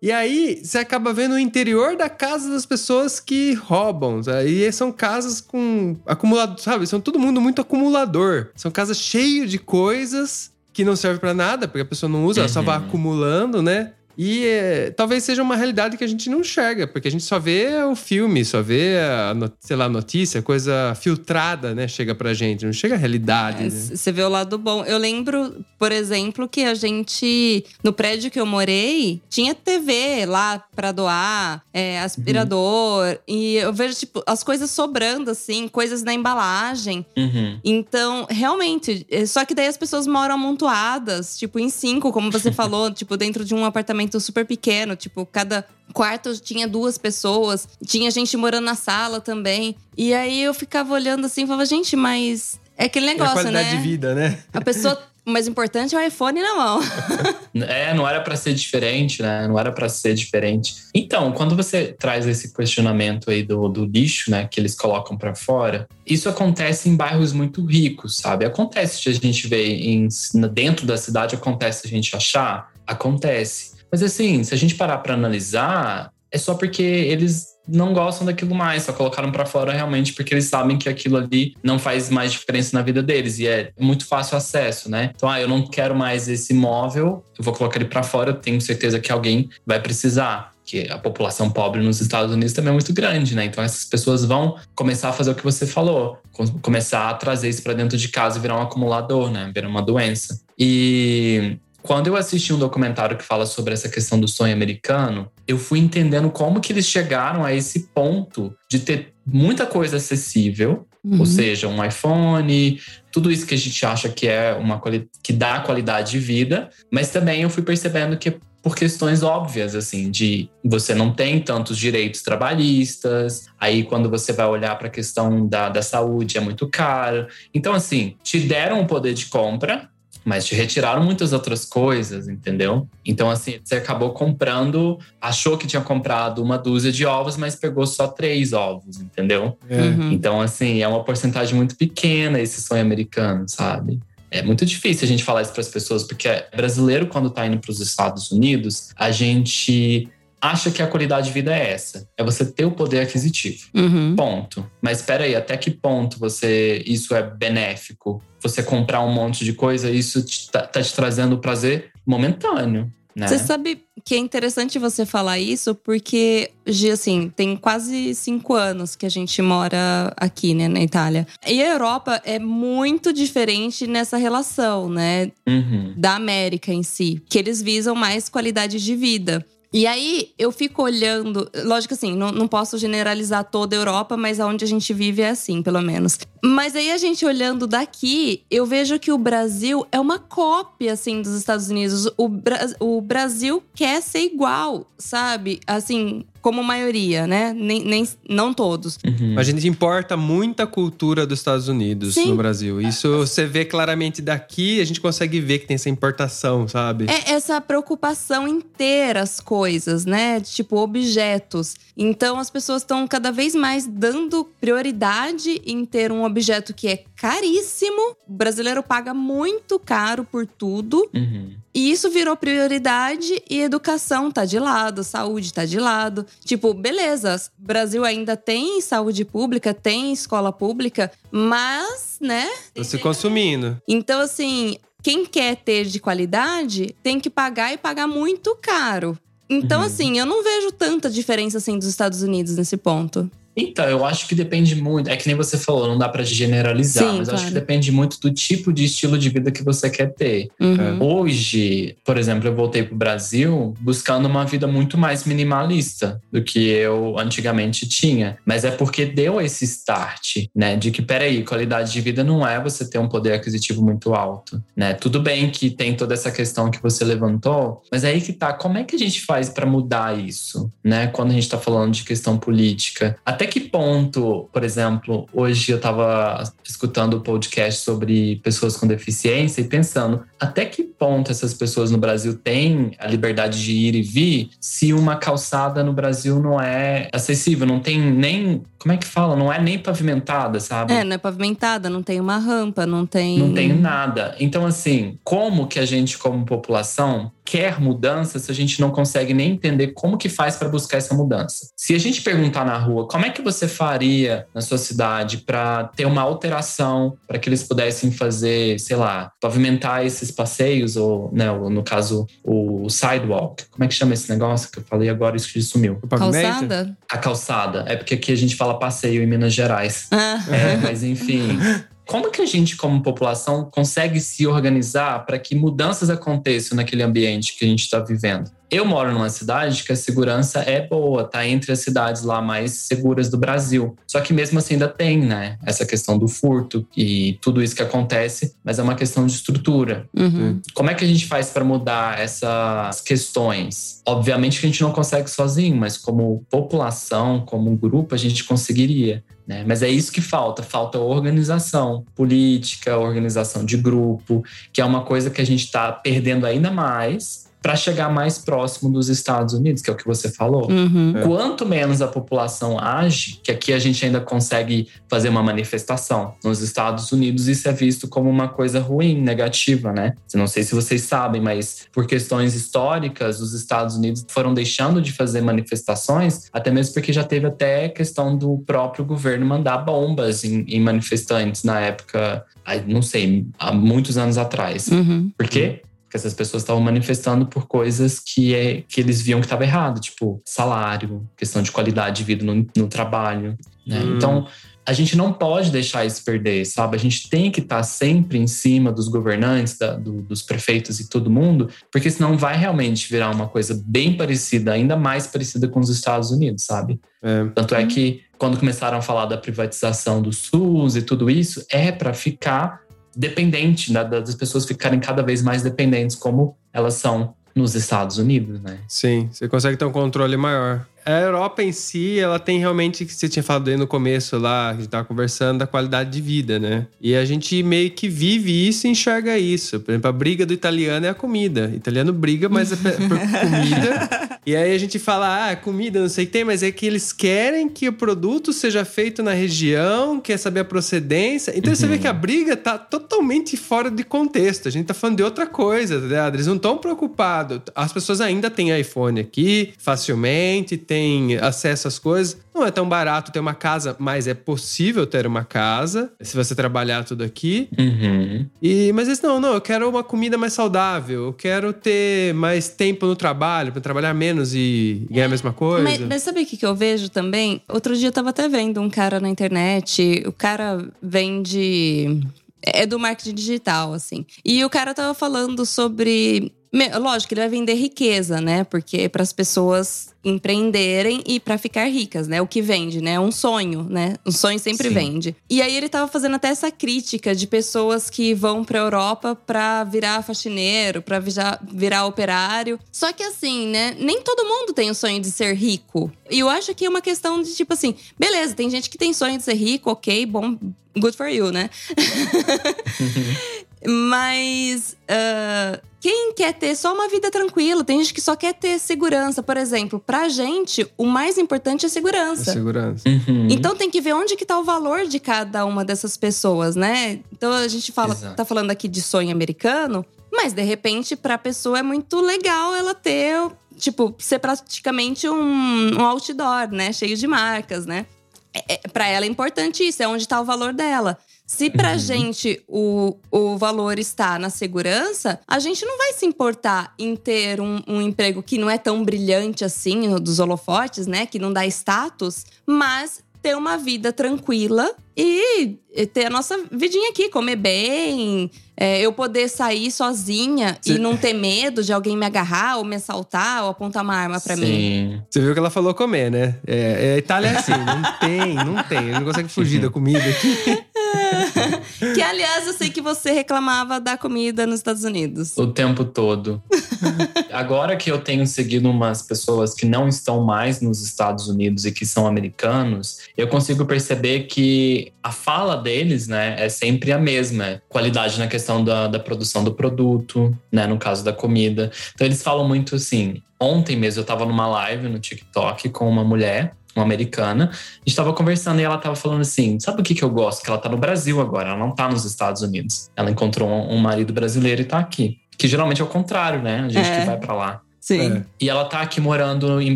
E 0.03 0.12
aí, 0.12 0.60
você 0.62 0.79
acaba 0.79 1.13
vendo 1.13 1.31
o 1.36 1.39
interior 1.39 1.95
da 1.95 2.10
casa 2.10 2.51
das 2.51 2.65
pessoas 2.65 3.22
que 3.22 3.53
roubam. 3.53 4.19
E 4.45 4.69
são 4.74 4.91
casas 4.91 5.39
com 5.39 5.95
acumulador, 6.05 6.60
sabe? 6.60 6.86
São 6.86 7.00
todo 7.00 7.17
mundo 7.17 7.39
muito 7.39 7.62
acumulador. 7.62 8.50
São 8.53 8.69
casas 8.69 8.98
cheias 8.98 9.50
de 9.50 9.57
coisas 9.57 10.51
que 10.74 10.83
não 10.83 10.98
servem 10.98 11.22
para 11.22 11.33
nada, 11.33 11.69
porque 11.69 11.79
a 11.83 11.86
pessoa 11.86 12.10
não 12.10 12.25
usa, 12.25 12.41
ela 12.41 12.50
só 12.50 12.62
vai 12.62 12.77
Uhum. 12.79 12.86
acumulando, 12.86 13.62
né? 13.62 13.93
E 14.17 14.46
é, 14.46 14.91
talvez 14.91 15.24
seja 15.24 15.41
uma 15.41 15.55
realidade 15.55 15.98
que 15.98 16.03
a 16.03 16.08
gente 16.08 16.29
não 16.29 16.41
enxerga, 16.41 16.88
porque 16.88 17.08
a 17.08 17.12
gente 17.12 17.24
só 17.24 17.39
vê 17.39 17.84
o 17.84 17.96
filme, 17.96 18.43
só 18.46 18.62
vê 18.62 18.98
a, 19.00 19.34
sei 19.60 19.75
lá, 19.75 19.89
notícia, 19.89 20.41
coisa 20.41 20.96
filtrada, 21.00 21.74
né? 21.74 21.88
Chega 21.88 22.13
pra 22.13 22.34
gente, 22.34 22.65
não 22.65 22.74
chega 22.74 22.96
a 22.96 22.98
realidade. 22.98 23.63
né? 23.63 23.70
Você 23.70 24.12
vê 24.12 24.22
o 24.24 24.29
lado 24.29 24.58
bom. 24.58 24.84
Eu 24.84 24.98
lembro, 24.98 25.63
por 25.79 25.91
exemplo, 25.91 26.48
que 26.48 26.63
a 26.63 26.74
gente, 26.74 27.65
no 27.84 27.91
prédio 27.93 28.29
que 28.29 28.39
eu 28.39 28.46
morei, 28.46 29.22
tinha 29.29 29.55
TV 29.55 30.25
lá 30.25 30.63
pra 30.75 30.91
doar, 30.91 31.63
é, 31.74 32.00
aspirador. 32.01 33.17
E 33.27 33.55
eu 33.55 33.74
vejo, 33.74 33.96
tipo, 33.96 34.24
as 34.25 34.43
coisas 34.43 34.70
sobrando, 34.72 35.32
assim, 35.32 35.67
coisas 35.67 36.03
na 36.03 36.13
embalagem. 36.13 37.05
Uhum. 37.17 37.60
Então, 37.63 38.27
realmente, 38.29 39.05
é, 39.10 39.25
só 39.25 39.46
que 39.46 39.55
daí 39.55 39.67
as 39.67 39.77
pessoas 39.77 40.05
moram 40.08 40.36
amontoadas, 40.36 41.38
tipo, 41.38 41.60
em 41.60 41.70
cinco, 41.70 42.12
como 42.12 42.32
você 42.32 42.51
falou, 42.53 42.91
tipo, 42.91 43.17
dentro 43.17 43.43
de 43.46 43.53
um 43.53 43.65
apartamento 43.65 44.02
super 44.19 44.45
pequeno, 44.45 44.95
tipo, 44.95 45.25
cada 45.25 45.65
quarto 45.93 46.38
tinha 46.39 46.67
duas 46.67 46.98
pessoas, 46.98 47.67
tinha 47.86 48.10
gente 48.12 48.36
morando 48.36 48.65
na 48.65 48.75
sala 48.75 49.22
também. 49.22 49.75
E 49.98 50.13
aí 50.13 50.43
eu 50.43 50.53
ficava 50.53 50.93
olhando 50.93 51.25
assim 51.25 51.43
e 51.43 51.45
falava, 51.45 51.65
gente, 51.65 51.95
mas 51.95 52.60
é 52.77 52.86
aquele 52.86 53.07
É 53.07 53.10
a 53.10 53.13
negócio, 53.13 53.33
qualidade 53.36 53.69
né? 53.69 53.75
de 53.75 53.81
vida, 53.81 54.15
né? 54.15 54.39
A 54.53 54.62
pessoa. 54.62 55.00
O 55.25 55.31
mais 55.31 55.48
importante 55.48 55.95
é 55.95 55.98
o 55.98 56.01
iPhone 56.05 56.41
na 56.41 56.55
mão. 56.55 56.81
É, 57.55 57.93
não 57.93 58.07
era 58.10 58.19
pra 58.19 58.36
ser 58.36 58.55
diferente, 58.55 59.22
né? 59.22 59.48
Não 59.48 59.60
era 59.60 59.72
pra 59.72 59.88
ser 59.88 60.15
diferente. 60.15 60.74
Então, 60.91 61.31
quando 61.31 61.55
você 61.55 61.93
traz 61.93 62.25
esse 62.25 62.51
questionamento 62.51 63.29
aí 63.29 63.43
do, 63.43 63.69
do 63.69 63.86
lixo, 63.86 64.31
né, 64.31 64.48
que 64.50 64.60
eles 64.60 64.74
colocam 64.74 65.15
pra 65.15 65.36
fora, 65.36 65.88
isso 66.03 66.27
acontece 66.27 66.89
em 66.89 66.95
bairros 66.95 67.31
muito 67.31 67.63
ricos, 67.63 68.15
sabe? 68.15 68.43
Acontece 68.43 69.03
de 69.03 69.10
a 69.10 69.13
gente 69.13 69.48
ver 69.48 69.67
em, 69.67 70.07
dentro 70.51 70.88
da 70.88 70.98
cidade, 70.98 71.36
acontece 71.36 71.86
a 71.86 71.89
gente 71.89 72.15
achar, 72.15 72.72
acontece. 72.88 73.73
Mas 73.93 74.01
assim, 74.01 74.43
se 74.43 74.51
a 74.55 74.57
gente 74.57 74.73
parar 74.73 74.97
pra 74.97 75.13
analisar, 75.13 76.12
é 76.31 76.38
só 76.39 76.55
porque 76.55 76.81
eles 76.81 77.45
não 77.67 77.93
gostam 77.93 78.25
daquilo 78.25 78.55
mais, 78.55 78.81
só 78.81 78.91
colocaram 78.91 79.31
pra 79.31 79.45
fora 79.45 79.71
realmente 79.71 80.13
porque 80.13 80.33
eles 80.33 80.45
sabem 80.45 80.79
que 80.79 80.89
aquilo 80.89 81.15
ali 81.15 81.53
não 81.63 81.77
faz 81.77 82.09
mais 82.09 82.31
diferença 82.31 82.75
na 82.75 82.81
vida 82.81 83.03
deles 83.03 83.38
e 83.38 83.47
é 83.47 83.71
muito 83.79 84.07
fácil 84.07 84.35
acesso, 84.35 84.89
né? 84.89 85.12
Então, 85.15 85.29
ah, 85.29 85.39
eu 85.39 85.47
não 85.47 85.67
quero 85.67 85.93
mais 85.95 86.27
esse 86.27 86.53
imóvel, 86.53 87.23
eu 87.38 87.43
vou 87.43 87.53
colocar 87.53 87.77
ele 87.77 87.85
pra 87.88 88.01
fora, 88.01 88.33
tenho 88.33 88.59
certeza 88.59 89.00
que 89.00 89.12
alguém 89.12 89.47
vai 89.63 89.79
precisar. 89.79 90.51
Que 90.65 90.89
a 90.89 90.97
população 90.97 91.51
pobre 91.51 91.79
nos 91.83 92.01
Estados 92.01 92.33
Unidos 92.33 92.53
também 92.53 92.69
é 92.69 92.73
muito 92.73 92.93
grande, 92.93 93.35
né? 93.35 93.45
Então 93.45 93.63
essas 93.63 93.85
pessoas 93.85 94.25
vão 94.25 94.57
começar 94.73 95.09
a 95.09 95.13
fazer 95.13 95.29
o 95.29 95.35
que 95.35 95.43
você 95.43 95.67
falou, 95.67 96.17
com- 96.31 96.47
começar 96.62 97.09
a 97.09 97.13
trazer 97.13 97.47
isso 97.50 97.62
pra 97.62 97.73
dentro 97.73 97.95
de 97.95 98.07
casa 98.07 98.39
e 98.39 98.41
virar 98.41 98.57
um 98.57 98.62
acumulador, 98.63 99.29
né? 99.29 99.51
Virar 99.53 99.67
uma 99.67 99.83
doença. 99.83 100.41
E 100.57 101.57
quando 101.84 102.08
eu 102.08 102.16
assisti 102.16 102.54
um 102.54 102.58
documentário 102.58 103.18
que 103.18 103.24
fala 103.24 103.46
sobre 103.46 103.74
essa 103.74 103.90
questão 103.90 104.20
do 104.20 104.28
sonho 104.28 104.54
americano, 104.54 105.30
eu 105.48 105.58
fui 105.58 105.80
entendendo 105.80 106.32
como 106.32 106.62
que 106.62 106.72
eles 106.72 106.88
chegaram 106.88 107.44
a 107.44 107.54
esse 107.54 107.90
ponto 107.94 108.56
de 108.72 108.80
ter 108.80 109.13
muita 109.25 109.66
coisa 109.66 109.98
acessível, 109.98 110.88
Uhum. 111.06 111.20
ou 111.20 111.25
seja, 111.25 111.68
um 111.68 111.84
iPhone, 111.84 112.80
tudo 113.12 113.30
isso 113.30 113.46
que 113.46 113.54
a 113.54 113.58
gente 113.58 113.86
acha 113.86 114.08
que 114.08 114.25
é 114.25 114.54
uma 114.54 114.82
que 115.22 115.34
dá 115.34 115.60
qualidade 115.60 116.12
de 116.12 116.20
vida, 116.20 116.70
mas 116.90 117.10
também 117.10 117.42
eu 117.42 117.50
fui 117.50 117.62
percebendo 117.62 118.16
que 118.16 118.40
por 118.62 118.74
questões 118.74 119.22
óbvias, 119.22 119.75
assim, 119.75 120.10
de 120.10 120.50
você 120.63 120.96
não 120.96 121.13
tem 121.13 121.42
tantos 121.42 121.78
direitos 121.78 122.22
trabalhistas, 122.22 123.48
aí 123.60 123.84
quando 123.84 124.10
você 124.10 124.32
vai 124.32 124.46
olhar 124.46 124.78
para 124.78 124.88
a 124.88 124.90
questão 124.90 125.46
da, 125.46 125.68
da 125.68 125.82
saúde 125.82 126.38
é 126.38 126.40
muito 126.40 126.70
caro. 126.70 127.28
Então, 127.54 127.74
assim, 127.74 128.16
te 128.24 128.40
deram 128.40 128.80
o 128.80 128.88
poder 128.88 129.13
de 129.13 129.25
compra, 129.25 129.90
mas 130.24 130.46
te 130.46 130.56
retiraram 130.56 131.03
muitas 131.03 131.34
outras 131.34 131.65
coisas, 131.65 132.27
entendeu? 132.27 132.88
Então, 133.06 133.30
assim, 133.30 133.60
você 133.63 133.75
acabou 133.75 134.12
comprando, 134.12 134.98
achou 135.22 135.58
que 135.58 135.68
tinha 135.68 135.82
comprado 135.82 136.42
uma 136.42 136.58
dúzia 136.58 136.92
de 136.92 137.06
ovos, 137.06 137.38
mas 137.38 137.56
pegou 137.56 137.86
só 137.86 138.08
três 138.08 138.53
ovos, 138.53 139.00
entendeu? 139.00 139.58
É. 139.70 139.82
Uhum. 139.82 140.12
Então, 140.12 140.42
assim, 140.42 140.82
é 140.82 140.88
uma 140.88 141.03
porcentagem 141.03 141.56
muito 141.56 141.75
pequena 141.75 142.39
esse 142.39 142.62
sonho 142.62 142.82
americano, 142.82 143.46
sabe? 143.48 144.00
É 144.34 144.42
muito 144.42 144.65
difícil 144.65 145.06
a 145.06 145.08
gente 145.08 145.24
falar 145.24 145.44
isso 145.44 145.51
para 145.51 145.62
as 145.62 145.68
pessoas, 145.68 146.03
porque 146.03 146.27
brasileiro, 146.56 147.06
quando 147.06 147.30
tá 147.30 147.46
indo 147.46 147.60
para 147.60 147.70
os 147.70 147.80
Estados 147.80 148.32
Unidos, 148.32 148.89
a 148.96 149.12
gente 149.12 150.10
acha 150.43 150.69
que 150.69 150.81
a 150.81 150.88
qualidade 150.88 151.27
de 151.27 151.33
vida 151.33 151.55
é 151.55 151.71
essa: 151.71 152.07
é 152.17 152.23
você 152.23 152.45
ter 152.45 152.65
o 152.65 152.71
poder 152.71 153.00
aquisitivo. 153.00 153.69
Uhum. 153.73 154.15
Ponto. 154.15 154.69
Mas 154.81 155.00
espera 155.00 155.23
aí, 155.23 155.35
até 155.35 155.55
que 155.55 155.71
ponto 155.71 156.19
você 156.19 156.83
isso 156.85 157.15
é 157.15 157.23
benéfico? 157.23 158.21
Você 158.41 158.62
comprar 158.62 159.00
um 159.00 159.13
monte 159.13 159.45
de 159.45 159.53
coisa, 159.53 159.89
isso 159.89 160.21
te, 160.21 160.51
tá, 160.51 160.67
tá 160.67 160.81
te 160.81 160.93
trazendo 160.93 161.38
prazer 161.38 161.91
momentâneo, 162.05 162.91
né? 163.15 163.27
Você 163.27 163.38
sabe 163.38 163.85
que 164.03 164.15
é 164.15 164.17
interessante 164.17 164.79
você 164.79 165.05
falar 165.05 165.39
isso, 165.39 165.75
porque, 165.75 166.51
assim, 166.91 167.31
tem 167.33 167.55
quase 167.55 168.13
cinco 168.15 168.55
anos 168.55 168.95
que 168.95 169.05
a 169.05 169.09
gente 169.09 169.41
mora 169.41 170.12
aqui, 170.17 170.53
né, 170.53 170.67
na 170.67 170.81
Itália. 170.81 171.25
E 171.47 171.62
a 171.63 171.69
Europa 171.69 172.19
é 172.25 172.39
muito 172.39 173.13
diferente 173.13 173.88
nessa 173.88 174.17
relação, 174.17 174.89
né, 174.89 175.31
Uhum. 175.47 175.93
da 175.95 176.15
América 176.15 176.73
em 176.73 176.83
si, 176.83 177.21
que 177.29 177.38
eles 177.38 177.62
visam 177.62 177.95
mais 177.95 178.27
qualidade 178.27 178.83
de 178.83 178.95
vida. 178.95 179.45
E 179.74 179.88
aí 179.88 180.30
eu 180.38 180.51
fico 180.51 180.84
olhando, 180.84 181.50
lógico 181.65 181.96
assim, 181.96 182.15
não, 182.15 182.32
não 182.32 182.48
posso 182.48 182.77
generalizar 182.77 183.44
toda 183.44 183.75
a 183.75 183.80
Europa, 183.80 184.15
mas 184.15 184.39
aonde 184.39 184.63
a 184.63 184.68
gente 184.68 184.94
vive 184.94 185.24
é 185.24 185.30
assim, 185.32 185.63
pelo 185.63 185.82
menos. 185.82 186.20
Mas 186.46 186.75
aí 186.75 186.92
a 186.92 186.98
gente 186.98 187.25
olhando 187.25 187.65
daqui, 187.65 188.44
eu 188.51 188.68
vejo 188.68 189.00
que 189.00 189.12
o 189.12 189.18
Brasil 189.18 189.84
é 189.92 190.00
uma 190.00 190.20
cópia 190.20 190.94
assim 190.94 191.22
dos 191.24 191.34
Estados 191.36 191.70
Unidos. 191.70 192.08
O, 192.18 192.27
Bra- 192.30 192.68
o 192.80 193.01
Brasil 193.01 193.63
quer 193.74 194.00
ser 194.01 194.20
igual, 194.25 194.86
sabe? 194.98 195.60
Assim, 195.65 196.24
como 196.43 196.62
maioria, 196.62 197.25
né? 197.25 197.53
Nem, 197.53 197.85
nem, 197.85 198.05
não 198.29 198.53
todos. 198.53 199.00
Uhum. 199.03 199.39
A 199.39 199.43
gente 199.43 199.65
importa 199.65 200.17
muita 200.17 200.67
cultura 200.67 201.25
dos 201.25 201.39
Estados 201.39 201.69
Unidos 201.69 202.15
Sim. 202.15 202.27
no 202.27 202.35
Brasil. 202.35 202.81
Isso 202.81 203.17
você 203.17 203.45
vê 203.45 203.63
claramente 203.63 204.21
daqui, 204.21 204.81
a 204.81 204.85
gente 204.85 205.00
consegue 205.00 205.39
ver 205.39 205.59
que 205.59 205.67
tem 205.67 205.75
essa 205.75 205.89
importação, 205.89 206.67
sabe? 206.67 207.05
É 207.09 207.31
essa 207.31 207.62
preocupação 207.62 208.45
em 208.45 208.59
ter 208.59 209.17
as 209.17 209.39
coisas, 209.39 210.03
né? 210.05 210.41
Tipo, 210.41 210.79
objetos. 210.79 211.75
Então, 211.95 212.38
as 212.38 212.50
pessoas 212.50 212.81
estão 212.81 213.07
cada 213.07 213.31
vez 213.31 213.55
mais 213.55 213.88
dando 213.88 214.43
prioridade 214.59 215.62
em 215.65 215.85
ter 215.85 216.12
um 216.12 216.25
objeto 216.25 216.73
que 216.73 216.89
é 216.89 217.05
caríssimo. 217.15 218.17
O 218.27 218.33
brasileiro 218.33 218.83
paga 218.83 219.13
muito 219.13 219.79
caro 219.79 220.25
por 220.25 220.45
tudo. 220.45 221.09
Uhum. 221.13 221.62
E 221.75 221.92
isso 221.92 222.10
virou 222.10 222.36
prioridade 222.38 223.42
e 223.50 223.60
educação 223.62 224.30
tá 224.32 224.46
de 224.46 224.60
lado, 224.60 225.03
saúde 225.03 225.51
tá 225.51 225.65
de 225.65 225.80
lado. 225.80 226.25
Tipo, 226.46 226.74
beleza, 226.74 227.42
Brasil 227.58 228.06
ainda 228.06 228.38
tem 228.38 228.80
saúde 228.80 229.25
pública, 229.25 229.74
tem 229.74 230.13
escola 230.13 230.51
pública, 230.51 231.12
mas, 231.32 232.18
né? 232.22 232.48
Você 232.75 232.98
consumindo. 233.00 233.82
Então, 233.88 234.20
assim, 234.20 234.77
quem 235.01 235.25
quer 235.25 235.56
ter 235.58 235.86
de 235.86 236.00
qualidade 236.00 236.96
tem 237.01 237.20
que 237.20 237.30
pagar 237.30 237.74
e 237.74 237.77
pagar 237.77 238.08
muito 238.08 238.56
caro. 238.62 239.18
Então, 239.50 239.82
Uhum. 239.82 239.86
assim, 239.88 240.20
eu 240.20 240.25
não 240.25 240.44
vejo 240.44 240.72
tanta 240.72 241.10
diferença 241.10 241.58
assim 241.58 241.77
dos 241.77 241.88
Estados 241.88 242.22
Unidos 242.22 242.56
nesse 242.56 242.77
ponto. 242.77 243.30
Então, 243.55 243.86
eu 243.86 244.05
acho 244.05 244.27
que 244.27 244.36
depende 244.36 244.75
muito. 244.75 245.10
É 245.10 245.17
que 245.17 245.27
nem 245.27 245.36
você 245.36 245.57
falou, 245.57 245.88
não 245.88 245.98
dá 245.98 246.10
pra 246.10 246.24
generalizar, 246.24 247.12
Sim, 247.12 247.17
mas 247.19 247.27
eu 247.27 247.36
acho 247.36 247.45
que 247.45 247.51
claro. 247.51 247.65
depende 247.65 247.91
muito 247.91 248.19
do 248.19 248.31
tipo 248.31 248.74
de 248.74 248.86
estilo 248.86 249.17
de 249.17 249.29
vida 249.29 249.51
que 249.51 249.63
você 249.63 249.89
quer 249.89 250.13
ter. 250.13 250.50
Uhum. 250.60 251.01
Hoje, 251.01 251.95
por 252.03 252.17
exemplo, 252.17 252.48
eu 252.48 252.55
voltei 252.55 252.83
pro 252.83 252.95
Brasil 252.95 253.74
buscando 253.79 254.25
uma 254.27 254.45
vida 254.45 254.67
muito 254.67 254.98
mais 254.98 255.25
minimalista 255.25 256.22
do 256.31 256.43
que 256.43 256.67
eu 256.67 257.17
antigamente 257.17 257.88
tinha. 257.88 258.38
Mas 258.45 258.63
é 258.63 258.72
porque 258.72 259.05
deu 259.05 259.39
esse 259.39 259.65
start, 259.65 260.45
né? 260.55 260.75
De 260.75 260.91
que, 260.91 261.01
peraí, 261.01 261.43
qualidade 261.43 261.91
de 261.91 262.01
vida 262.01 262.24
não 262.24 262.45
é 262.45 262.62
você 262.62 262.89
ter 262.89 262.98
um 262.98 263.07
poder 263.07 263.33
aquisitivo 263.33 263.83
muito 263.83 264.13
alto, 264.13 264.62
né? 264.75 264.93
Tudo 264.93 265.19
bem 265.19 265.50
que 265.50 265.69
tem 265.69 265.95
toda 265.95 266.13
essa 266.13 266.31
questão 266.31 266.72
que 266.72 266.81
você 266.81 267.03
levantou, 267.03 267.81
mas 267.91 268.03
aí 268.03 268.22
que 268.22 268.33
tá, 268.33 268.53
como 268.53 268.77
é 268.77 268.83
que 268.83 268.95
a 268.95 269.00
gente 269.00 269.22
faz 269.22 269.50
pra 269.50 269.65
mudar 269.65 270.17
isso, 270.17 270.72
né? 270.83 271.07
Quando 271.07 271.31
a 271.31 271.33
gente 271.33 271.50
tá 271.50 271.57
falando 271.57 271.93
de 271.93 272.03
questão 272.03 272.38
política. 272.38 273.17
Até 273.25 273.42
até 273.43 273.47
que 273.51 273.59
ponto, 273.59 274.47
por 274.53 274.63
exemplo, 274.63 275.27
hoje 275.33 275.73
eu 275.73 275.75
estava 275.75 276.43
escutando 276.63 277.15
o 277.15 277.21
podcast 277.21 277.81
sobre 277.81 278.38
pessoas 278.38 278.77
com 278.77 278.88
deficiência 278.88 279.59
e 279.59 279.65
pensando 279.65 280.23
até 280.39 280.65
que 280.65 280.83
ponto 280.83 281.29
essas 281.29 281.53
pessoas 281.53 281.91
no 281.91 281.97
Brasil 281.97 282.38
têm 282.38 282.93
a 282.97 283.07
liberdade 283.07 283.62
de 283.62 283.73
ir 283.73 283.95
e 283.95 284.01
vir 284.01 284.50
se 284.62 284.93
uma 284.93 285.17
calçada 285.17 285.83
no 285.83 285.91
Brasil 285.91 286.39
não 286.39 286.62
é 286.62 287.09
acessível, 287.12 287.67
não 287.67 287.81
tem 287.81 288.00
nem. 288.00 288.63
Como 288.79 288.93
é 288.93 288.97
que 288.97 289.05
fala? 289.05 289.35
Não 289.35 289.51
é 289.51 289.62
nem 289.62 289.77
pavimentada, 289.77 290.59
sabe? 290.59 290.93
É, 290.93 291.03
não 291.03 291.15
é 291.15 291.17
pavimentada, 291.17 291.89
não 291.89 292.03
tem 292.03 292.19
uma 292.19 292.38
rampa, 292.38 292.85
não 292.85 293.05
tem. 293.05 293.39
Não 293.39 293.53
tem 293.53 293.73
nada. 293.73 294.35
Então, 294.39 294.65
assim, 294.65 295.17
como 295.23 295.67
que 295.67 295.79
a 295.79 295.85
gente, 295.85 296.17
como 296.17 296.45
população, 296.45 297.31
quer 297.45 297.79
mudança 297.79 298.39
se 298.39 298.51
a 298.51 298.53
gente 298.53 298.79
não 298.79 298.89
consegue 298.89 299.33
nem 299.33 299.51
entender 299.51 299.88
como 299.89 300.17
que 300.17 300.29
faz 300.29 300.55
para 300.55 300.69
buscar 300.69 300.97
essa 300.97 301.13
mudança. 301.13 301.69
Se 301.77 301.93
a 301.93 301.97
gente 301.97 302.21
perguntar 302.21 302.65
na 302.65 302.77
rua, 302.77 303.07
como 303.07 303.25
é 303.25 303.29
que 303.34 303.42
você 303.42 303.68
faria 303.68 304.46
na 304.54 304.62
sua 304.62 304.78
cidade 304.78 305.40
para 305.40 305.86
ter 305.96 306.06
uma 306.06 306.22
alteração, 306.22 307.18
para 307.28 307.38
que 307.38 307.50
eles 307.50 307.63
pudessem 307.63 308.12
fazer, 308.12 308.80
sei 308.80 308.96
lá, 308.96 309.32
pavimentar 309.42 310.06
esses 310.06 310.32
passeios 310.32 310.96
ou, 310.96 311.32
né, 311.34 311.52
no 311.52 311.84
caso, 311.84 312.25
o 312.44 312.90
sidewalk. 312.90 313.66
Como 313.72 313.84
é 313.84 313.88
que 313.88 313.94
chama 313.94 314.13
esse 314.13 314.30
negócio 314.30 314.72
que 314.72 314.80
eu 314.80 314.84
falei 314.84 315.10
agora 315.10 315.36
isso 315.36 315.52
que 315.52 315.62
sumiu? 315.62 316.00
Calçada? 316.10 316.98
A 317.10 317.18
calçada. 317.18 317.86
É 317.88 317.96
porque 317.96 318.13
aqui 318.13 318.32
a 318.32 318.38
gente 318.38 318.56
fala 318.56 318.80
passeio 318.80 319.24
em 319.24 319.28
Minas 319.28 319.54
Gerais. 319.54 320.08
Ah. 320.12 320.40
É, 320.50 320.78
mas 320.78 321.04
enfim, 321.04 321.58
como 322.07 322.31
que 322.31 322.41
a 322.41 322.45
gente, 322.45 322.75
como 322.75 323.01
população, 323.01 323.69
consegue 323.72 324.19
se 324.19 324.45
organizar 324.45 325.25
para 325.25 325.39
que 325.39 325.55
mudanças 325.55 326.10
aconteçam 326.10 326.75
naquele 326.75 327.03
ambiente 327.03 327.57
que 327.57 327.65
a 327.65 327.67
gente 327.67 327.83
está 327.83 328.00
vivendo? 328.00 328.51
Eu 328.74 328.86
moro 328.86 329.12
numa 329.12 329.29
cidade 329.29 329.83
que 329.83 329.91
a 329.91 329.95
segurança 329.95 330.62
é 330.62 330.88
boa, 330.88 331.24
tá 331.24 331.48
entre 331.48 331.72
as 331.72 331.79
cidades 331.79 332.24
lá 332.24 332.41
mais 332.41 332.72
seguras 332.72 333.29
do 333.29 333.38
Brasil. 333.38 333.95
Só 334.07 334.19
que 334.19 334.33
mesmo 334.33 334.57
assim 334.57 334.74
ainda 334.74 334.88
tem, 334.88 335.19
né, 335.19 335.60
essa 335.63 335.86
questão 335.86 336.17
do 336.17 336.27
furto 336.27 336.83
e 336.98 337.38
tudo 337.39 337.62
isso 337.62 337.75
que 337.75 337.83
acontece, 337.83 338.55
mas 338.63 338.79
é 338.79 338.83
uma 338.83 338.95
questão 338.95 339.27
de 339.27 339.33
estrutura. 339.33 340.10
Uhum. 340.17 340.60
Como 340.74 340.89
é 340.89 340.95
que 340.95 341.05
a 341.05 341.07
gente 341.07 341.27
faz 341.27 341.51
para 341.51 341.63
mudar 341.63 342.19
essas 342.19 343.00
questões? 343.01 344.01
Obviamente 344.07 344.60
que 344.60 344.65
a 344.65 344.69
gente 344.69 344.81
não 344.81 344.91
consegue 344.91 345.29
sozinho, 345.29 345.75
mas 345.75 345.95
como 345.95 346.43
população, 346.50 347.41
como 347.45 347.77
grupo, 347.77 348.15
a 348.15 348.17
gente 348.17 348.43
conseguiria. 348.43 349.24
Né? 349.45 349.63
Mas 349.67 349.83
é 349.83 349.89
isso 349.89 350.12
que 350.12 350.21
falta, 350.21 350.63
falta 350.63 350.97
organização 350.97 352.05
política, 352.15 352.97
organização 352.97 353.65
de 353.65 353.77
grupo, 353.77 354.43
que 354.71 354.79
é 354.79 354.85
uma 354.85 355.03
coisa 355.03 355.29
que 355.29 355.41
a 355.41 355.45
gente 355.45 355.65
está 355.65 355.91
perdendo 355.91 356.45
ainda 356.45 356.71
mais 356.71 357.51
para 357.63 357.77
chegar 357.77 358.10
mais 358.10 358.38
próximo 358.38 358.91
dos 358.91 359.08
Estados 359.08 359.53
Unidos, 359.53 359.82
que 359.82 359.89
é 359.89 359.93
o 359.93 359.96
que 359.96 360.05
você 360.05 360.29
falou. 360.29 360.70
Uhum. 360.70 361.13
É. 361.15 361.22
Quanto 361.22 361.65
menos 361.65 362.01
a 362.01 362.08
população 362.10 362.77
age, 362.77 363.39
que 363.41 363.50
aqui 363.50 363.72
a 363.72 363.79
gente 363.79 364.05
ainda 364.05 364.20
consegue 364.20 364.89
fazer 365.10 365.29
uma 365.29 365.41
manifestação. 365.41 366.34
Nos 366.43 366.60
Estados 366.60 367.10
Unidos, 367.13 367.48
isso 367.48 367.70
é 367.70 367.72
visto 367.72 368.05
como 368.05 368.29
uma 368.29 368.50
coisa 368.50 368.82
ruim, 368.82 369.22
negativa, 369.22 369.93
né? 369.93 370.13
Não 370.36 370.46
sei 370.46 370.63
se 370.63 370.75
vocês 370.75 371.03
sabem, 371.03 371.41
mas 371.41 371.88
por 371.93 372.05
questões 372.05 372.53
históricas, 372.53 373.39
os 373.39 373.53
Estados 373.53 373.96
Unidos 373.96 374.25
foram 374.27 374.53
deixando 374.53 375.01
de 375.01 375.13
fazer 375.13 375.39
manifestações, 375.39 376.50
até 376.51 376.70
mesmo 376.70 376.93
porque 376.93 377.13
já 377.13 377.24
teve 377.24 377.48
até 377.48 377.88
questão 377.88 378.38
do 378.38 378.58
próprio 378.58 379.05
governo 379.05 379.46
mandar 379.46 379.77
bombas 379.77 380.43
em, 380.43 380.65
em 380.67 380.82
manifestantes 380.82 381.63
na 381.63 381.79
época, 381.79 382.43
não 382.86 383.01
sei, 383.01 383.48
há 383.58 383.72
muitos 383.72 384.17
anos 384.17 384.38
atrás. 384.38 384.89
Uhum. 384.89 385.32
Por 385.38 385.48
quê? 385.48 385.82
Porque 386.13 386.17
essas 386.17 386.36
pessoas 386.36 386.62
estavam 386.62 386.79
manifestando 386.79 387.48
por 387.48 387.65
coisas 387.65 388.20
que, 388.20 388.53
é, 388.53 388.84
que 388.88 389.01
eles 389.01 389.20
viam 389.20 389.39
que 389.39 389.48
estava 389.48 389.63
errado, 389.63 390.00
tipo 390.00 390.39
salário, 390.46 391.27
questão 391.36 391.63
de 391.63 391.72
qualidade 391.72 392.17
de 392.17 392.24
vida 392.24 392.46
no, 392.46 392.67
no 392.77 392.88
trabalho. 392.88 393.58
Né? 393.86 394.00
Hum. 394.00 394.15
Então, 394.15 394.48
a 394.86 394.93
gente 394.93 395.17
não 395.17 395.34
pode 395.34 395.72
deixar 395.72 396.05
isso 396.05 396.24
perder, 396.24 396.65
sabe? 396.65 396.96
A 396.96 397.00
gente 397.00 397.27
tem 397.32 397.50
que 397.50 397.62
estar 397.62 397.82
sempre 397.82 398.38
em 398.38 398.46
cima 398.46 398.91
dos 398.91 399.08
governantes, 399.08 399.75
da- 399.75 399.96
do- 399.96 400.22
dos 400.22 400.43
prefeitos 400.43 401.00
e 401.00 401.10
todo 401.10 401.32
mundo, 401.32 401.67
porque 401.91 402.12
senão 402.12 402.38
vai 402.38 402.55
realmente 402.58 403.10
virar 403.10 403.32
uma 403.32 403.48
coisa 403.48 403.82
bem 403.84 404.15
parecida, 404.15 404.72
ainda 404.72 404.96
mais 404.96 405.25
parecida 405.25 405.67
com 405.67 405.79
os 405.79 405.89
Estados 405.89 406.29
Unidos, 406.29 406.63
sabe? 406.63 407.00
É. 407.24 407.46
Tanto 407.55 407.74
é 407.74 407.84
que 407.88 408.22
quando 408.38 408.60
começaram 408.60 408.98
a 408.98 409.01
falar 409.01 409.25
da 409.25 409.38
privatização 409.38 410.22
do 410.22 410.32
SUS 410.32 410.96
e 410.98 411.01
tudo 411.01 411.27
isso, 411.29 411.65
é 411.72 411.91
para 411.91 412.13
ficar 412.13 412.83
dependente, 413.15 413.91
né, 413.91 414.03
das 414.03 414.36
pessoas 414.36 414.65
ficarem 414.65 415.00
cada 415.00 415.22
vez 415.22 415.41
mais 415.41 415.62
dependentes, 415.62 416.15
como 416.15 416.55
elas 416.72 416.96
são 416.96 417.34
nos 417.55 417.75
Estados 417.75 418.17
Unidos, 418.17 418.60
né? 418.62 418.79
Sim, 418.88 419.29
você 419.32 419.48
consegue 419.48 419.77
ter 419.77 419.86
um 419.86 419.91
controle 419.91 420.36
maior. 420.36 420.86
A 421.06 421.12
Europa 421.12 421.63
em 421.63 421.72
si, 421.72 422.20
ela 422.20 422.39
tem 422.39 422.60
realmente, 422.60 423.06
que 423.06 423.13
você 423.13 423.28
tinha 423.28 423.44
falado 423.44 423.70
aí 423.70 423.78
no 423.78 423.88
começo 423.88 424.38
lá, 424.38 424.72
que 424.72 424.78
a 424.78 424.82
gente 424.82 424.89
tava 424.89 425.06
conversando, 425.06 425.60
da 425.60 425.68
qualidade 425.68 426.10
de 426.10 426.22
vida, 426.22 426.60
né? 426.60 426.88
E 427.02 427.16
a 427.16 427.26
gente 427.26 427.62
meio 427.63 427.92
que 427.92 428.08
vive 428.08 428.68
isso 428.68 428.88
e 428.88 428.89
enxerga 428.89 429.38
isso. 429.38 429.80
Por 429.80 429.92
exemplo, 429.92 430.10
a 430.10 430.13
briga 430.13 430.46
do 430.46 430.54
italiano 430.54 431.06
é 431.06 431.10
a 431.10 431.13
comida. 431.13 431.70
O 431.72 431.76
italiano 431.76 432.13
briga, 432.13 432.48
mas 432.48 432.72
é 432.72 432.76
por 432.76 433.20
comida. 433.20 434.39
E 434.46 434.56
aí 434.56 434.76
a 434.76 434.78
gente 434.78 435.00
fala, 435.00 435.52
ah, 435.52 435.56
comida, 435.56 436.02
não 436.02 436.10
sei 436.10 436.26
o 436.26 436.28
que 436.28 436.34
tem, 436.34 436.44
mas 436.44 436.63
é 436.63 436.72
que 436.72 436.86
eles 436.86 437.13
querem 437.13 437.70
que 437.70 437.88
o 437.88 437.94
produto 437.94 438.52
seja 438.52 438.84
feito 438.84 439.24
na 439.24 439.32
região, 439.32 440.20
quer 440.20 440.38
saber 440.38 440.62
a 440.62 440.66
procedência. 440.66 441.54
Então 441.56 441.74
você 441.74 441.88
vê 441.88 441.98
que 441.98 442.08
a 442.08 442.13
briga 442.13 442.58
tá 442.58 442.78
totalmente 442.78 443.56
fora 443.56 443.89
de 443.89 444.04
contexto. 444.04 444.68
A 444.68 444.72
gente 444.72 444.86
tá 444.86 444.94
falando 444.94 445.18
de 445.18 445.24
outra 445.24 445.48
coisa, 445.48 446.00
tá 446.00 446.06
ligado? 446.06 446.36
Eles 446.36 446.48
não 446.48 446.58
estão 446.58 446.78
preocupados. 446.78 447.62
As 447.74 447.94
pessoas 447.94 448.20
ainda 448.20 448.50
têm 448.50 448.78
iPhone 448.78 449.22
aqui, 449.22 449.74
facilmente, 449.78 450.76
têm 450.93 451.38
acesso 451.38 451.88
às 451.88 451.97
coisas. 451.97 452.38
Não 452.53 452.63
é 452.63 452.69
tão 452.69 452.88
barato 452.88 453.32
ter 453.32 453.39
uma 453.39 453.56
casa, 453.56 453.95
mas 453.97 454.27
é 454.27 454.36
possível 454.36 455.08
ter 455.08 455.25
uma 455.25 455.43
casa, 455.43 456.12
se 456.21 456.36
você 456.36 456.53
trabalhar 456.53 457.03
tudo 457.03 457.23
aqui. 457.23 457.67
Uhum. 457.77 458.45
E, 458.62 458.91
mas 458.93 459.08
eles 459.08 459.19
não, 459.19 459.39
não, 459.39 459.56
eu 459.56 459.62
quero 459.62 459.89
uma 459.89 460.03
comida 460.03 460.38
mais 460.38 460.53
saudável, 460.53 461.25
eu 461.25 461.34
quero 461.34 461.73
ter 461.73 462.34
mais 462.36 462.69
tempo 462.69 463.08
no 463.08 463.15
trabalho, 463.15 463.71
para 463.71 463.82
trabalhar 463.82 464.13
menos 464.13 464.53
e 464.53 465.08
ganhar 465.10 465.25
a 465.25 465.29
mesma 465.29 465.51
coisa. 465.51 465.84
Mas, 465.84 465.99
mas 465.99 466.21
sabe 466.21 466.43
o 466.43 466.45
que, 466.45 466.58
que 466.58 466.65
eu 466.65 466.75
vejo 466.75 467.10
também? 467.10 467.63
Outro 467.67 467.97
dia 467.97 468.10
eu 468.10 468.13
tava 468.13 468.29
até 468.29 468.47
vendo 468.47 468.79
um 468.79 468.89
cara 468.89 469.19
na 469.19 469.29
internet, 469.29 470.23
o 470.27 470.32
cara 470.32 470.86
vende. 471.01 472.21
É 472.62 472.86
do 472.86 472.97
marketing 472.97 473.34
digital, 473.34 473.93
assim. 473.93 474.25
E 474.45 474.63
o 474.63 474.69
cara 474.69 474.93
tava 474.93 475.13
falando 475.13 475.65
sobre. 475.65 476.53
Lógico, 476.99 477.33
ele 477.36 477.41
vai 477.41 477.49
vender 477.49 477.75
riqueza, 477.75 478.41
né? 478.41 478.63
Porque 478.63 479.07
para 479.07 479.21
as 479.21 479.31
pessoas 479.31 480.12
empreenderem 480.23 481.21
e 481.27 481.39
para 481.39 481.57
ficar 481.57 481.86
ricas, 481.86 482.27
né? 482.27 482.41
O 482.41 482.47
que 482.47 482.62
vende, 482.62 482.99
né? 482.99 483.19
Um 483.19 483.31
sonho, 483.31 483.83
né? 483.83 484.15
Um 484.25 484.31
sonho 484.31 484.57
sempre 484.57 484.88
Sim. 484.88 484.93
vende. 484.93 485.36
E 485.49 485.62
aí 485.62 485.75
ele 485.75 485.88
tava 485.88 486.07
fazendo 486.07 486.36
até 486.36 486.47
essa 486.47 486.71
crítica 486.71 487.36
de 487.36 487.45
pessoas 487.45 488.09
que 488.09 488.33
vão 488.33 488.63
pra 488.63 488.79
Europa 488.79 489.36
pra 489.36 489.83
virar 489.83 490.23
faxineiro, 490.23 491.01
pra 491.01 491.19
virar, 491.19 491.62
virar 491.71 492.05
operário. 492.05 492.79
Só 492.91 493.12
que 493.13 493.21
assim, 493.21 493.67
né? 493.67 493.95
Nem 493.99 494.21
todo 494.21 494.47
mundo 494.47 494.73
tem 494.73 494.89
o 494.89 494.95
sonho 494.95 495.19
de 495.19 495.29
ser 495.29 495.53
rico. 495.53 496.12
E 496.29 496.39
eu 496.39 496.49
acho 496.49 496.73
que 496.73 496.86
é 496.86 496.89
uma 496.89 497.01
questão 497.01 497.41
de 497.43 497.53
tipo 497.53 497.73
assim, 497.73 497.93
beleza, 498.17 498.55
tem 498.55 498.69
gente 498.69 498.89
que 498.89 498.97
tem 498.97 499.13
sonho 499.13 499.38
de 499.38 499.43
ser 499.43 499.55
rico, 499.55 499.91
ok, 499.91 500.25
bom, 500.25 500.57
good 500.97 501.15
for 501.17 501.27
you, 501.27 501.51
né? 501.51 501.69
Mas 503.88 504.96
ah, 505.08 505.80
quem 506.04 506.34
quer 506.34 506.54
ter 506.54 506.76
só 506.76 506.93
uma 506.93 507.08
vida 507.08 507.32
tranquila? 507.32 507.82
Tem 507.82 507.98
gente 508.00 508.13
que 508.13 508.19
só 508.19 508.36
quer 508.36 508.54
ter 508.54 508.78
segurança. 508.78 509.41
Por 509.41 509.56
exemplo, 509.56 510.04
pra 510.06 510.28
gente, 510.28 510.86
o 510.98 511.06
mais 511.06 511.38
importante 511.38 511.86
é 511.86 511.89
segurança. 511.89 512.52
segurança. 512.52 513.08
Uhum. 513.08 513.48
Então 513.50 513.74
tem 513.74 513.89
que 513.89 514.02
ver 514.02 514.13
onde 514.13 514.36
que 514.36 514.46
tá 514.46 514.60
o 514.60 514.65
valor 514.65 515.06
de 515.06 515.17
cada 515.17 515.65
uma 515.65 515.86
dessas 515.86 516.17
pessoas, 516.17 516.76
né? 516.76 517.22
Então 517.32 517.54
a 517.54 517.67
gente 517.69 517.93
fala, 517.93 518.13
Exato. 518.13 518.36
tá 518.36 518.43
falando 518.43 518.69
aqui 518.69 518.89
de 518.89 519.02
sonho 519.02 519.32
americano, 519.32 520.06
mas 520.30 520.52
de 520.52 520.62
repente 520.62 521.15
pra 521.15 521.38
pessoa 521.38 521.80
é 521.80 521.84
muito 521.84 522.19
legal 522.19 522.76
ela 522.76 522.93
ter, 522.93 523.39
tipo, 523.78 524.13
ser 524.19 524.39
praticamente 524.39 525.30
um, 525.30 525.98
um 525.98 526.02
outdoor, 526.02 526.69
né? 526.69 526.91
Cheio 526.91 527.15
de 527.15 527.28
marcas, 527.28 527.86
né? 527.86 528.06
É, 528.54 528.74
é, 528.74 528.78
para 528.89 529.08
ela 529.08 529.26
é 529.26 529.30
importante 529.30 529.88
isso, 529.88 530.04
é 530.04 530.08
onde 530.08 530.28
tá 530.28 530.41
o 530.41 530.43
valor 530.43 530.74
dela. 530.74 531.17
Se 531.58 531.70
pra 531.70 531.92
Uhum. 531.94 532.00
gente 532.00 532.63
o, 532.68 533.16
o 533.32 533.58
valor 533.58 534.00
está 534.00 534.39
na 534.39 534.50
segurança, 534.50 535.39
a 535.48 535.60
gente 535.60 535.86
não 535.86 535.98
vai 535.98 536.13
se 536.13 536.26
importar 536.26 536.94
em 536.98 537.16
ter 537.16 537.62
um, 537.62 537.82
um 537.88 538.02
emprego 538.02 538.42
que 538.42 538.58
não 538.58 538.70
é 538.70 538.78
tão 538.78 539.04
brilhante 539.04 539.63
assim, 539.63 540.16
dos 540.16 540.39
holofotes, 540.39 541.06
né? 541.06 541.26
Que 541.26 541.38
não 541.38 541.54
dá 541.54 541.66
status, 541.68 542.46
mas 542.66 543.22
ter 543.42 543.56
uma 543.58 543.78
vida 543.78 544.12
tranquila 544.13 544.89
e 545.18 545.76
ter 546.13 546.26
a 546.28 546.30
nossa 546.30 546.58
vidinha 546.72 547.10
aqui, 547.10 547.30
comer 547.30 547.58
bem, 547.58 548.50
é, 548.76 549.02
eu 549.02 549.12
poder 549.12 549.50
sair 549.50 549.92
sozinha 549.92 550.78
Cê- 550.82 550.94
e 550.94 550.98
não 550.98 551.16
ter 551.18 551.34
medo 551.34 551.84
de 551.84 551.92
alguém 551.94 552.16
me 552.18 552.26
agarrar 552.26 552.78
ou 552.78 552.86
me 552.86 552.96
assaltar 552.96 553.63
ou 553.66 553.70
apontar 553.70 554.02
uma 554.02 554.16
arma 554.16 554.39
pra 554.39 554.56
mim. 554.56 554.66
Sim. 554.66 555.22
Você 555.30 555.42
viu 555.42 555.52
que 555.54 555.60
ela 555.60 555.70
falou 555.70 555.94
comer, 555.94 556.32
né? 556.32 556.56
É, 556.66 557.10
é, 557.12 557.13
a 557.16 557.18
Itália 557.18 557.50
é 557.50 557.58
assim, 557.58 557.74
não 557.74 558.20
tem, 558.20 558.56
não 558.56 558.82
tem. 558.84 559.12
Não 559.12 559.24
consegue 559.26 559.50
fugir 559.50 559.82
da 559.82 559.89
comida 559.89 560.20
aqui. 560.20 560.84
Que, 562.13 562.21
aliás, 562.21 562.67
eu 562.67 562.73
sei 562.73 562.89
que 562.89 563.02
você 563.02 563.32
reclamava 563.32 563.99
da 563.99 564.17
comida 564.17 564.67
nos 564.67 564.80
Estados 564.80 565.04
Unidos. 565.04 565.58
O 565.58 565.67
tempo 565.67 566.04
todo. 566.04 566.62
Agora 567.52 567.95
que 567.95 568.12
eu 568.12 568.19
tenho 568.19 568.45
seguido 568.45 568.89
umas 568.89 569.21
pessoas 569.21 569.73
que 569.73 569.86
não 569.86 570.08
estão 570.08 570.43
mais 570.43 570.82
nos 570.82 571.02
Estados 571.02 571.47
Unidos 571.47 571.86
e 571.86 571.91
que 571.91 572.06
são 572.06 572.28
americanos, 572.28 573.19
eu 573.38 573.47
consigo 573.47 573.86
perceber 573.86 574.47
que 574.47 575.13
a 575.21 575.32
fala 575.32 575.78
deles, 575.78 576.28
né, 576.28 576.56
é 576.58 576.67
sempre 576.67 577.12
a 577.12 577.17
mesma. 577.17 577.82
Qualidade 577.88 578.38
na 578.38 578.47
questão 578.47 578.84
da, 578.84 579.08
da 579.08 579.19
produção 579.19 579.63
do 579.63 579.73
produto, 579.73 580.56
né, 580.71 580.86
no 580.88 580.97
caso 580.97 581.23
da 581.23 581.32
comida. 581.32 581.91
Então 582.13 582.28
eles 582.28 582.43
falam 582.43 582.67
muito 582.67 582.95
assim. 582.95 583.41
Ontem 583.60 583.95
mesmo 583.95 584.19
eu 584.19 584.23
estava 584.23 584.45
numa 584.45 584.67
live 584.67 585.08
no 585.08 585.19
TikTok 585.19 585.89
com 585.89 586.10
uma 586.10 586.23
mulher 586.23 586.76
uma 586.95 587.03
americana. 587.03 587.65
A 587.65 587.75
gente 587.97 588.08
estava 588.08 588.34
conversando 588.34 588.79
e 588.79 588.84
ela 588.84 588.95
estava 588.95 589.15
falando 589.15 589.41
assim: 589.41 589.79
sabe 589.79 590.01
o 590.01 590.03
que, 590.03 590.15
que 590.15 590.23
eu 590.23 590.29
gosto? 590.29 590.63
Que 590.63 590.69
ela 590.69 590.77
está 590.77 590.89
no 590.89 590.97
Brasil 590.97 591.39
agora, 591.41 591.69
ela 591.69 591.77
não 591.77 591.89
está 591.89 592.10
nos 592.10 592.25
Estados 592.25 592.62
Unidos. 592.62 593.10
Ela 593.15 593.32
encontrou 593.32 593.69
um, 593.69 593.95
um 593.95 593.97
marido 593.97 594.34
brasileiro 594.34 594.82
e 594.82 594.84
está 594.84 594.99
aqui. 594.99 595.39
Que 595.58 595.67
geralmente 595.67 596.01
é 596.01 596.03
o 596.03 596.08
contrário, 596.08 596.62
né? 596.62 596.82
A 596.82 596.89
gente 596.89 597.08
é. 597.08 597.19
que 597.19 597.25
vai 597.25 597.38
para 597.38 597.53
lá. 597.53 597.82
Sim. 598.03 598.34
É. 598.34 598.41
E 598.60 598.69
ela 598.69 598.84
tá 598.84 598.99
aqui 598.99 599.21
morando 599.21 599.79
em 599.79 599.95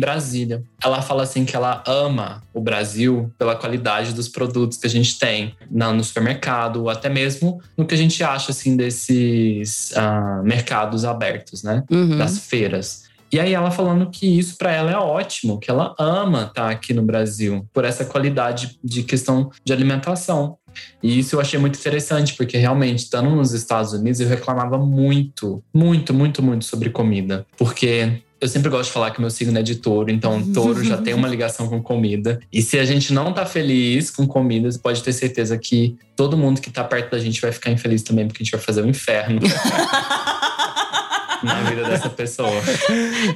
Brasília. 0.00 0.62
Ela 0.82 1.02
fala 1.02 1.24
assim 1.24 1.44
que 1.44 1.54
ela 1.54 1.84
ama 1.86 2.42
o 2.54 2.60
Brasil 2.60 3.30
pela 3.36 3.54
qualidade 3.54 4.14
dos 4.14 4.30
produtos 4.30 4.78
que 4.78 4.86
a 4.86 4.90
gente 4.90 5.18
tem 5.18 5.54
no 5.70 6.02
supermercado, 6.02 6.88
até 6.88 7.10
mesmo 7.10 7.60
no 7.76 7.84
que 7.84 7.94
a 7.94 7.98
gente 7.98 8.24
acha 8.24 8.50
assim 8.50 8.78
desses 8.78 9.90
uh, 9.90 10.42
mercados 10.42 11.04
abertos, 11.04 11.62
né? 11.62 11.84
Uhum. 11.90 12.16
Das 12.16 12.38
feiras. 12.38 13.07
E 13.32 13.38
aí 13.38 13.54
ela 13.54 13.70
falando 13.70 14.10
que 14.10 14.26
isso 14.26 14.56
para 14.56 14.72
ela 14.72 14.90
é 14.90 14.96
ótimo, 14.96 15.58
que 15.58 15.70
ela 15.70 15.94
ama 15.98 16.42
estar 16.42 16.52
tá 16.52 16.70
aqui 16.70 16.94
no 16.94 17.02
Brasil 17.02 17.66
por 17.72 17.84
essa 17.84 18.04
qualidade 18.04 18.78
de 18.82 19.02
questão 19.02 19.50
de 19.64 19.72
alimentação. 19.72 20.56
E 21.02 21.18
isso 21.18 21.36
eu 21.36 21.40
achei 21.40 21.58
muito 21.58 21.78
interessante, 21.78 22.34
porque 22.34 22.56
realmente, 22.56 23.00
estando 23.00 23.30
nos 23.30 23.52
Estados 23.52 23.92
Unidos, 23.92 24.20
eu 24.20 24.28
reclamava 24.28 24.78
muito, 24.78 25.62
muito, 25.74 26.14
muito, 26.14 26.42
muito 26.42 26.64
sobre 26.64 26.90
comida. 26.90 27.46
Porque 27.56 28.22
eu 28.40 28.48
sempre 28.48 28.70
gosto 28.70 28.86
de 28.86 28.92
falar 28.92 29.10
que 29.10 29.20
meu 29.20 29.30
signo 29.30 29.58
é 29.58 29.62
de 29.62 29.76
touro, 29.76 30.10
então 30.10 30.40
touro 30.52 30.84
já 30.84 30.96
tem 30.96 31.14
uma 31.14 31.28
ligação 31.28 31.68
com 31.68 31.82
comida. 31.82 32.40
E 32.52 32.62
se 32.62 32.78
a 32.78 32.84
gente 32.84 33.12
não 33.12 33.32
tá 33.32 33.44
feliz 33.44 34.10
com 34.10 34.26
comida, 34.26 34.70
você 34.70 34.78
pode 34.78 35.02
ter 35.02 35.12
certeza 35.12 35.58
que 35.58 35.96
todo 36.16 36.36
mundo 36.36 36.60
que 36.60 36.70
tá 36.70 36.84
perto 36.84 37.10
da 37.10 37.18
gente 37.18 37.40
vai 37.40 37.52
ficar 37.52 37.70
infeliz 37.70 38.02
também, 38.02 38.26
porque 38.26 38.42
a 38.42 38.44
gente 38.44 38.52
vai 38.52 38.60
fazer 38.60 38.82
o 38.82 38.84
um 38.84 38.88
inferno. 38.88 39.40
na 41.42 41.62
vida 41.62 41.84
dessa 41.84 42.08
pessoa. 42.10 42.50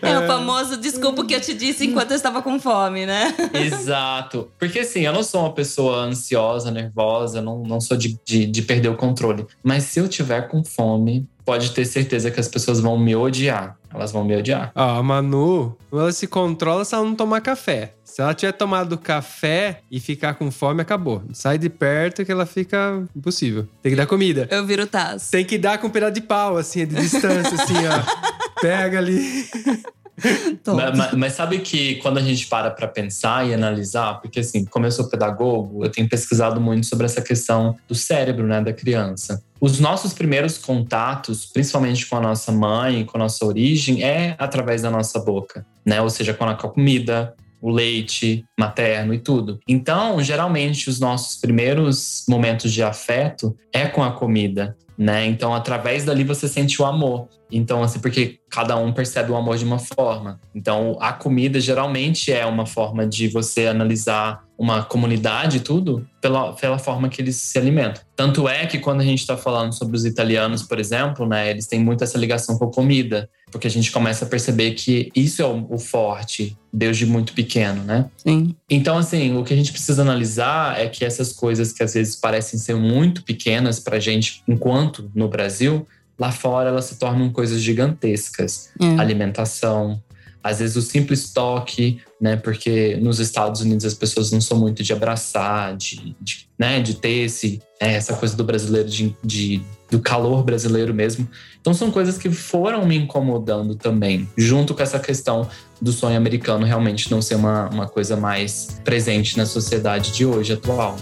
É 0.03 0.19
o 0.19 0.27
famoso 0.27 0.77
desculpa 0.77 1.25
que 1.25 1.35
eu 1.35 1.41
te 1.41 1.55
disse 1.55 1.87
enquanto 1.87 2.11
eu 2.11 2.17
estava 2.17 2.43
com 2.43 2.59
fome, 2.59 3.07
né? 3.07 3.35
Exato. 3.55 4.51
Porque 4.59 4.81
assim, 4.81 5.01
eu 5.01 5.13
não 5.13 5.23
sou 5.23 5.43
uma 5.43 5.53
pessoa 5.53 5.99
ansiosa, 5.99 6.71
nervosa, 6.71 7.41
não, 7.41 7.63
não 7.63 7.81
sou 7.81 7.97
de, 7.97 8.19
de, 8.25 8.47
de 8.47 8.63
perder 8.63 8.89
o 8.89 8.97
controle. 8.97 9.47
Mas 9.63 9.85
se 9.85 10.01
eu 10.01 10.09
tiver 10.09 10.49
com 10.49 10.65
fome, 10.65 11.27
pode 11.45 11.73
ter 11.73 11.85
certeza 11.85 12.31
que 12.31 12.41
as 12.41 12.49
pessoas 12.49 12.81
vão 12.81 12.99
me 12.99 13.15
odiar. 13.15 13.77
Elas 13.93 14.11
vão 14.11 14.25
me 14.25 14.35
odiar. 14.35 14.73
Ah, 14.75 14.97
a 14.97 15.03
Manu, 15.03 15.77
ela 15.93 16.11
se 16.13 16.27
controla 16.27 16.85
se 16.85 16.95
ela 16.95 17.05
não 17.05 17.15
tomar 17.15 17.41
café. 17.41 17.95
Se 18.13 18.21
ela 18.21 18.35
tiver 18.35 18.53
tomado 18.53 18.99
café 18.99 19.81
e 19.91 19.99
ficar 19.99 20.35
com 20.35 20.51
fome, 20.51 20.83
acabou. 20.83 21.23
Sai 21.33 21.57
de 21.57 21.71
perto 21.71 22.23
que 22.27 22.31
ela 22.31 22.45
fica 22.45 23.03
impossível. 23.17 23.67
Tem 23.81 23.93
que 23.93 23.97
dar 23.97 24.05
comida. 24.05 24.47
Eu 24.51 24.67
viro 24.67 24.87
taça. 24.87 25.31
Tem 25.31 25.43
que 25.43 25.57
dar 25.57 25.79
com 25.79 25.87
um 25.87 25.91
pedaço 25.91 26.13
de 26.13 26.21
pau, 26.21 26.59
assim, 26.59 26.87
de 26.87 26.95
distância, 26.95 27.55
assim, 27.55 27.87
ó. 27.87 28.61
Pega 28.61 28.99
ali. 28.99 29.49
mas, 30.67 30.99
mas, 30.99 31.13
mas, 31.15 31.33
sabe 31.33 31.61
que 31.61 31.95
quando 31.97 32.19
a 32.19 32.21
gente 32.21 32.49
para 32.49 32.71
para 32.71 32.87
pensar 32.87 33.49
e 33.49 33.55
analisar, 33.55 34.21
porque 34.21 34.41
assim, 34.41 34.67
como 34.67 34.85
eu 34.85 34.93
sou 34.93 35.09
pedagogo, 35.09 35.83
eu 35.83 35.89
tenho 35.89 36.07
pesquisado 36.07 36.61
muito 36.61 36.87
sobre 36.87 37.07
essa 37.07 37.23
questão 37.23 37.79
do 37.89 37.95
cérebro, 37.95 38.47
né, 38.47 38.61
da 38.61 38.75
criança. 38.75 39.43
Os 39.59 39.81
nossos 39.81 40.13
primeiros 40.13 40.59
contatos, 40.59 41.47
principalmente 41.47 42.05
com 42.05 42.17
a 42.17 42.21
nossa 42.21 42.53
mãe, 42.53 43.07
com 43.07 43.17
a 43.17 43.21
nossa 43.21 43.43
origem, 43.47 44.05
é 44.05 44.37
através 44.39 44.83
da 44.83 44.91
nossa 44.91 45.19
boca, 45.19 45.65
né? 45.83 46.03
Ou 46.03 46.11
seja, 46.11 46.35
com 46.35 46.45
a 46.45 46.55
comida, 46.55 47.35
o 47.63 47.71
leite 47.71 48.45
materno 48.59 49.15
e 49.15 49.19
tudo. 49.19 49.61
Então, 49.69 50.21
geralmente, 50.21 50.91
os 50.91 50.99
nossos 50.99 51.41
primeiros 51.41 52.25
momentos 52.29 52.73
de 52.73 52.83
afeto 52.83 53.57
é 53.73 53.87
com 53.87 54.03
a 54.03 54.11
comida, 54.11 54.77
né? 54.99 55.25
Então, 55.27 55.55
através 55.55 56.05
dali 56.05 56.25
você 56.25 56.49
sente 56.49 56.83
o 56.83 56.85
amor. 56.85 57.29
Então, 57.51 57.83
assim, 57.83 58.01
porque 58.01 58.41
cada 58.51 58.77
um 58.77 58.93
percebe 58.93 59.31
o 59.31 59.37
amor 59.37 59.57
de 59.57 59.65
uma 59.65 59.79
forma. 59.79 60.41
Então, 60.55 60.97
a 61.01 61.13
comida 61.13 61.61
geralmente 61.61 62.33
é 62.33 62.45
uma 62.45 62.67
forma 62.67 63.07
de 63.07 63.29
você 63.29 63.67
analisar 63.67 64.43
uma 64.59 64.85
comunidade 64.85 65.57
e 65.57 65.61
tudo 65.61 66.07
pela, 66.21 66.53
pela 66.53 66.79
forma 66.79 67.09
que 67.09 67.21
eles 67.21 67.37
se 67.37 67.59
alimentam. 67.59 68.03
Tanto 68.15 68.49
é 68.49 68.65
que 68.67 68.79
quando 68.79 69.01
a 69.01 69.05
gente 69.05 69.21
está 69.21 69.37
falando 69.37 69.73
sobre 69.73 69.97
os 69.97 70.05
italianos, 70.05 70.63
por 70.63 70.79
exemplo, 70.79 71.27
né, 71.27 71.51
eles 71.51 71.67
têm 71.67 71.81
muito 71.81 72.05
essa 72.05 72.17
ligação 72.17 72.57
com 72.57 72.67
a 72.67 72.73
comida, 72.73 73.29
porque 73.53 73.69
a 73.69 73.71
gente 73.71 73.93
começa 73.93 74.25
a 74.25 74.29
perceber 74.29 74.73
que 74.73 75.13
isso 75.15 75.43
é 75.43 75.47
o, 75.47 75.79
forte 75.79 76.57
desde 76.73 77.07
muito 77.07 77.35
pequeno, 77.35 77.85
né? 77.85 78.07
Sim. 78.17 78.57
Então, 78.69 78.99
assim, 78.99 79.37
o 79.37 79.45
que 79.45 79.53
a 79.53 79.57
gente 79.57 79.71
precisa 79.71 80.03
analisar 80.03 80.81
é 80.81 80.89
que 80.89 81.05
essas 81.05 81.33
coisas 81.33 81.73
que 81.73 81.83
às 81.83 81.95
vezes 81.95 82.17
parecem 82.17 82.59
ser 82.59 82.75
muito 82.75 83.23
pequenas 83.23 83.79
para 83.79 83.99
a 83.99 84.01
gente, 84.01 84.43
enquanto 84.49 85.11
no 85.15 85.29
Brasil, 85.29 85.87
Lá 86.19 86.31
fora 86.31 86.69
elas 86.69 86.85
se 86.85 86.97
tornam 86.97 87.31
coisas 87.31 87.61
gigantescas. 87.61 88.71
É. 88.81 89.01
Alimentação, 89.01 90.01
às 90.43 90.59
vezes 90.59 90.77
o 90.77 90.83
simples 90.83 91.33
toque, 91.33 92.01
né? 92.21 92.37
Porque 92.37 92.97
nos 92.97 93.19
Estados 93.19 93.61
Unidos 93.61 93.85
as 93.85 93.95
pessoas 93.95 94.31
não 94.31 94.41
são 94.41 94.59
muito 94.59 94.83
de 94.83 94.93
abraçar, 94.93 95.77
de, 95.77 96.15
de 96.21 96.49
né? 96.59 96.81
De 96.81 96.95
ter 96.95 97.25
esse, 97.25 97.61
é, 97.81 97.95
essa 97.95 98.15
coisa 98.15 98.37
do 98.37 98.45
brasileiro, 98.45 98.89
de, 98.89 99.17
de, 99.25 99.63
do 99.93 100.01
calor 100.01 100.43
brasileiro 100.43 100.95
mesmo. 100.95 101.29
Então 101.61 101.75
são 101.75 101.91
coisas 101.91 102.17
que 102.17 102.31
foram 102.31 102.87
me 102.87 102.97
incomodando 102.97 103.75
também, 103.75 104.27
junto 104.39 104.75
com 104.75 104.83
essa 104.83 104.99
questão 104.99 105.47
do 105.81 105.93
sonho 105.93 106.17
americano 106.17 106.65
realmente 106.65 107.11
não 107.11 107.21
ser 107.21 107.35
uma, 107.35 107.69
uma 107.69 107.87
coisa 107.87 108.17
mais 108.17 108.81
presente 108.83 109.37
na 109.37 109.45
sociedade 109.45 110.11
de 110.11 110.25
hoje 110.25 110.55
atual. 110.55 110.97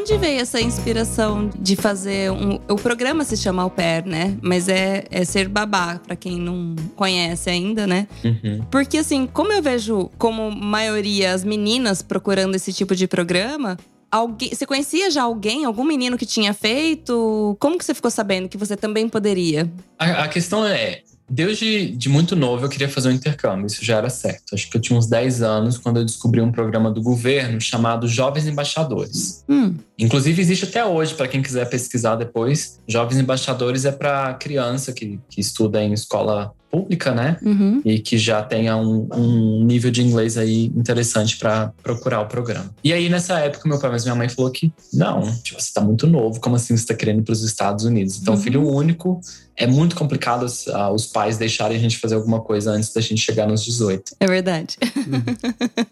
Onde 0.00 0.16
veio 0.16 0.40
essa 0.40 0.58
inspiração 0.60 1.50
de 1.58 1.76
fazer 1.76 2.30
um. 2.32 2.58
O 2.68 2.76
programa 2.76 3.22
se 3.22 3.36
chama 3.36 3.62
Au 3.62 3.70
Pair, 3.70 4.06
né? 4.06 4.36
Mas 4.40 4.66
é, 4.66 5.04
é 5.10 5.24
ser 5.24 5.46
babá, 5.46 5.98
para 5.98 6.16
quem 6.16 6.38
não 6.38 6.74
conhece 6.96 7.50
ainda, 7.50 7.86
né? 7.86 8.08
Uhum. 8.24 8.64
Porque, 8.70 8.96
assim, 8.96 9.26
como 9.26 9.52
eu 9.52 9.62
vejo 9.62 10.10
como 10.16 10.50
maioria 10.50 11.34
as 11.34 11.44
meninas 11.44 12.00
procurando 12.00 12.54
esse 12.54 12.72
tipo 12.72 12.96
de 12.96 13.06
programa, 13.06 13.76
Alguém, 14.12 14.52
você 14.52 14.66
conhecia 14.66 15.08
já 15.08 15.22
alguém, 15.22 15.64
algum 15.64 15.84
menino 15.84 16.18
que 16.18 16.26
tinha 16.26 16.52
feito? 16.52 17.56
Como 17.60 17.78
que 17.78 17.84
você 17.84 17.94
ficou 17.94 18.10
sabendo 18.10 18.48
que 18.48 18.56
você 18.56 18.76
também 18.76 19.08
poderia? 19.08 19.70
A, 19.96 20.24
a 20.24 20.28
questão 20.28 20.66
é, 20.66 21.02
Desde 21.30 21.92
de 21.92 22.08
muito 22.08 22.34
novo 22.34 22.64
eu 22.64 22.68
queria 22.68 22.88
fazer 22.88 23.08
um 23.08 23.12
intercâmbio, 23.12 23.66
isso 23.66 23.84
já 23.84 23.98
era 23.98 24.10
certo. 24.10 24.52
Acho 24.52 24.68
que 24.68 24.76
eu 24.76 24.80
tinha 24.80 24.98
uns 24.98 25.06
10 25.06 25.42
anos 25.42 25.78
quando 25.78 25.98
eu 25.98 26.04
descobri 26.04 26.40
um 26.40 26.50
programa 26.50 26.90
do 26.90 27.00
governo 27.00 27.60
chamado 27.60 28.08
Jovens 28.08 28.48
Embaixadores. 28.48 29.44
Hum. 29.48 29.76
Inclusive 29.96 30.42
existe 30.42 30.64
até 30.64 30.84
hoje, 30.84 31.14
para 31.14 31.28
quem 31.28 31.40
quiser 31.40 31.68
pesquisar 31.70 32.16
depois. 32.16 32.80
Jovens 32.88 33.20
Embaixadores 33.20 33.84
é 33.84 33.92
para 33.92 34.34
criança 34.34 34.92
que, 34.92 35.20
que 35.28 35.40
estuda 35.40 35.80
em 35.80 35.92
escola 35.92 36.52
pública, 36.70 37.12
né? 37.12 37.36
Uhum. 37.42 37.82
E 37.84 37.98
que 37.98 38.16
já 38.16 38.42
tenha 38.42 38.76
um, 38.76 39.08
um 39.12 39.64
nível 39.64 39.90
de 39.90 40.02
inglês 40.02 40.38
aí 40.38 40.66
interessante 40.66 41.36
para 41.36 41.72
procurar 41.82 42.20
o 42.20 42.26
programa. 42.26 42.70
E 42.82 42.92
aí, 42.92 43.08
nessa 43.08 43.38
época, 43.40 43.68
meu 43.68 43.78
pai 43.78 43.90
e 43.90 44.02
minha 44.02 44.14
mãe 44.14 44.28
falou 44.28 44.50
que 44.50 44.72
não, 44.92 45.22
tipo, 45.42 45.60
você 45.60 45.72
tá 45.72 45.80
muito 45.80 46.06
novo, 46.06 46.40
como 46.40 46.56
assim 46.56 46.76
você 46.76 46.86
tá 46.86 46.94
querendo 46.94 47.22
para 47.22 47.32
os 47.32 47.42
Estados 47.42 47.84
Unidos? 47.84 48.18
Então, 48.20 48.34
uhum. 48.34 48.40
filho 48.40 48.68
único, 48.68 49.20
é 49.56 49.66
muito 49.66 49.96
complicado 49.96 50.44
os, 50.44 50.66
uh, 50.68 50.90
os, 50.94 51.06
pais 51.06 51.36
deixarem 51.36 51.76
a 51.76 51.80
gente 51.80 51.98
fazer 51.98 52.14
alguma 52.14 52.40
coisa 52.40 52.70
antes 52.70 52.92
da 52.92 53.00
gente 53.00 53.20
chegar 53.20 53.46
nos 53.46 53.64
18. 53.64 54.16
É 54.20 54.26
verdade. 54.26 54.76
Uhum. 54.96 55.22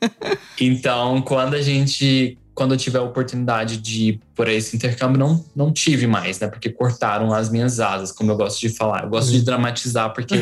então, 0.60 1.20
quando 1.22 1.54
a 1.54 1.62
gente 1.62 2.38
quando 2.58 2.74
eu 2.74 2.76
tive 2.76 2.98
a 2.98 3.02
oportunidade 3.02 3.76
de 3.76 4.08
ir 4.08 4.20
por 4.34 4.48
esse 4.48 4.74
intercâmbio, 4.74 5.16
não, 5.16 5.44
não 5.54 5.72
tive 5.72 6.08
mais, 6.08 6.40
né? 6.40 6.48
Porque 6.48 6.68
cortaram 6.68 7.32
as 7.32 7.48
minhas 7.48 7.78
asas, 7.78 8.10
como 8.10 8.32
eu 8.32 8.36
gosto 8.36 8.58
de 8.58 8.68
falar. 8.68 9.04
Eu 9.04 9.10
gosto 9.10 9.30
de 9.30 9.42
dramatizar, 9.42 10.12
porque 10.12 10.34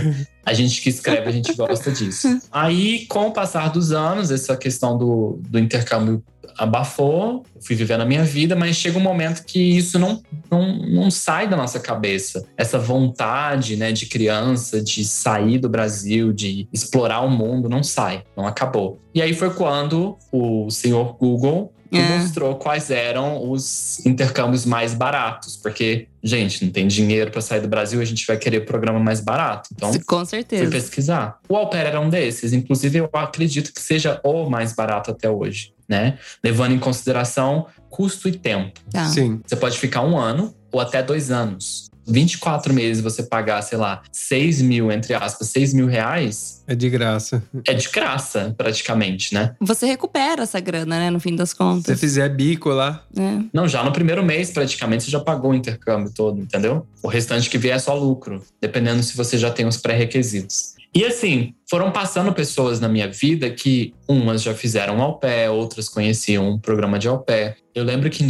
a 0.42 0.54
gente 0.54 0.80
que 0.80 0.88
escreve, 0.88 1.28
a 1.28 1.30
gente 1.30 1.52
gosta 1.52 1.92
disso. 1.92 2.40
Aí, 2.50 3.04
com 3.04 3.26
o 3.26 3.32
passar 3.32 3.68
dos 3.68 3.92
anos, 3.92 4.30
essa 4.30 4.56
questão 4.56 4.96
do, 4.96 5.38
do 5.46 5.58
intercâmbio 5.58 6.24
abafou, 6.56 7.44
fui 7.60 7.76
vivendo 7.76 8.00
a 8.00 8.06
minha 8.06 8.24
vida, 8.24 8.56
mas 8.56 8.76
chega 8.76 8.96
um 8.96 9.02
momento 9.02 9.44
que 9.44 9.58
isso 9.76 9.98
não, 9.98 10.22
não, 10.50 10.74
não 10.74 11.10
sai 11.10 11.46
da 11.46 11.54
nossa 11.54 11.78
cabeça. 11.78 12.46
Essa 12.56 12.78
vontade 12.78 13.76
né, 13.76 13.92
de 13.92 14.06
criança 14.06 14.80
de 14.80 15.04
sair 15.04 15.58
do 15.58 15.68
Brasil, 15.68 16.32
de 16.32 16.66
explorar 16.72 17.20
o 17.20 17.28
mundo, 17.28 17.68
não 17.68 17.82
sai, 17.82 18.24
não 18.34 18.46
acabou. 18.46 18.98
E 19.14 19.20
aí 19.20 19.34
foi 19.34 19.50
quando 19.50 20.16
o 20.32 20.70
senhor 20.70 21.14
Google 21.18 21.74
e 21.90 21.98
É. 21.98 22.18
mostrou 22.18 22.56
quais 22.56 22.90
eram 22.90 23.50
os 23.50 24.04
intercâmbios 24.04 24.64
mais 24.66 24.92
baratos. 24.94 25.56
Porque, 25.56 26.08
gente, 26.22 26.64
não 26.64 26.72
tem 26.72 26.86
dinheiro 26.86 27.30
para 27.30 27.40
sair 27.40 27.60
do 27.60 27.68
Brasil, 27.68 28.00
a 28.00 28.04
gente 28.04 28.26
vai 28.26 28.36
querer 28.36 28.60
programa 28.64 28.98
mais 28.98 29.20
barato. 29.20 29.70
Então, 29.72 29.90
Com 30.06 30.18
fui 30.18 30.26
certeza. 30.26 30.70
pesquisar. 30.70 31.38
O 31.48 31.56
Au 31.56 31.68
Pair 31.70 31.86
era 31.86 32.00
um 32.00 32.08
desses. 32.08 32.52
Inclusive, 32.52 32.98
eu 32.98 33.08
acredito 33.12 33.72
que 33.72 33.80
seja 33.80 34.20
o 34.24 34.48
mais 34.48 34.72
barato 34.72 35.10
até 35.10 35.28
hoje, 35.30 35.72
né? 35.88 36.18
Levando 36.42 36.72
em 36.74 36.78
consideração 36.78 37.66
custo 37.90 38.28
e 38.28 38.32
tempo. 38.32 38.80
Tá. 38.90 39.06
Sim. 39.06 39.40
Você 39.46 39.56
pode 39.56 39.78
ficar 39.78 40.02
um 40.02 40.18
ano 40.18 40.54
ou 40.72 40.80
até 40.80 41.02
dois 41.02 41.30
anos. 41.30 41.88
24 42.06 42.72
meses 42.72 43.02
você 43.02 43.22
pagar, 43.22 43.60
sei 43.62 43.78
lá, 43.78 44.02
6 44.12 44.62
mil, 44.62 44.90
entre 44.92 45.14
aspas, 45.14 45.48
6 45.48 45.74
mil 45.74 45.86
reais, 45.86 46.62
É 46.66 46.74
de 46.74 46.88
graça. 46.88 47.42
é 47.66 47.74
de 47.74 47.88
graça, 47.88 48.54
praticamente, 48.56 49.34
né? 49.34 49.54
Você 49.60 49.86
recupera 49.86 50.42
essa 50.42 50.60
grana, 50.60 50.98
né? 50.98 51.10
No 51.10 51.20
fim 51.20 51.34
das 51.34 51.50
Se 51.50 51.56
você 51.56 51.62
contas. 51.64 52.00
fizer 52.00 52.28
bico 52.28 52.68
lá, 52.70 53.04
É. 53.16 53.38
Não, 53.52 53.66
já 53.68 53.82
no 53.82 53.92
primeiro 53.92 54.24
mês, 54.24 54.50
praticamente, 54.50 55.04
você 55.04 55.10
já 55.10 55.20
pagou 55.20 55.50
o 55.50 55.54
intercâmbio 55.54 56.12
todo, 56.14 56.40
entendeu? 56.40 56.86
O 57.02 57.08
restante 57.08 57.48
que 57.50 57.58
vier 57.58 57.76
é 57.76 57.78
só 57.78 57.94
lucro, 57.94 58.42
dependendo 58.60 59.02
se 59.02 59.16
você 59.16 59.36
já 59.38 59.50
tem 59.50 59.66
os 59.66 59.76
pré-requisitos. 59.76 60.74
E 60.94 61.04
assim, 61.04 61.52
foram 61.68 61.90
passando 61.90 62.32
pessoas 62.32 62.80
na 62.80 62.88
minha 62.88 63.06
vida 63.08 63.50
que 63.50 63.92
umas 64.08 64.42
já 64.42 64.54
fizeram 64.54 65.02
au 65.02 65.18
pair, 65.18 65.50
outras 65.50 65.88
conheciam 65.90 66.48
um 66.48 66.58
programa 66.58 66.98
de 66.98 67.06
au 67.06 67.18
pair. 67.18 67.56
Eu 67.74 67.84
lembro 67.84 68.08
que 68.08 68.24
em 68.24 68.26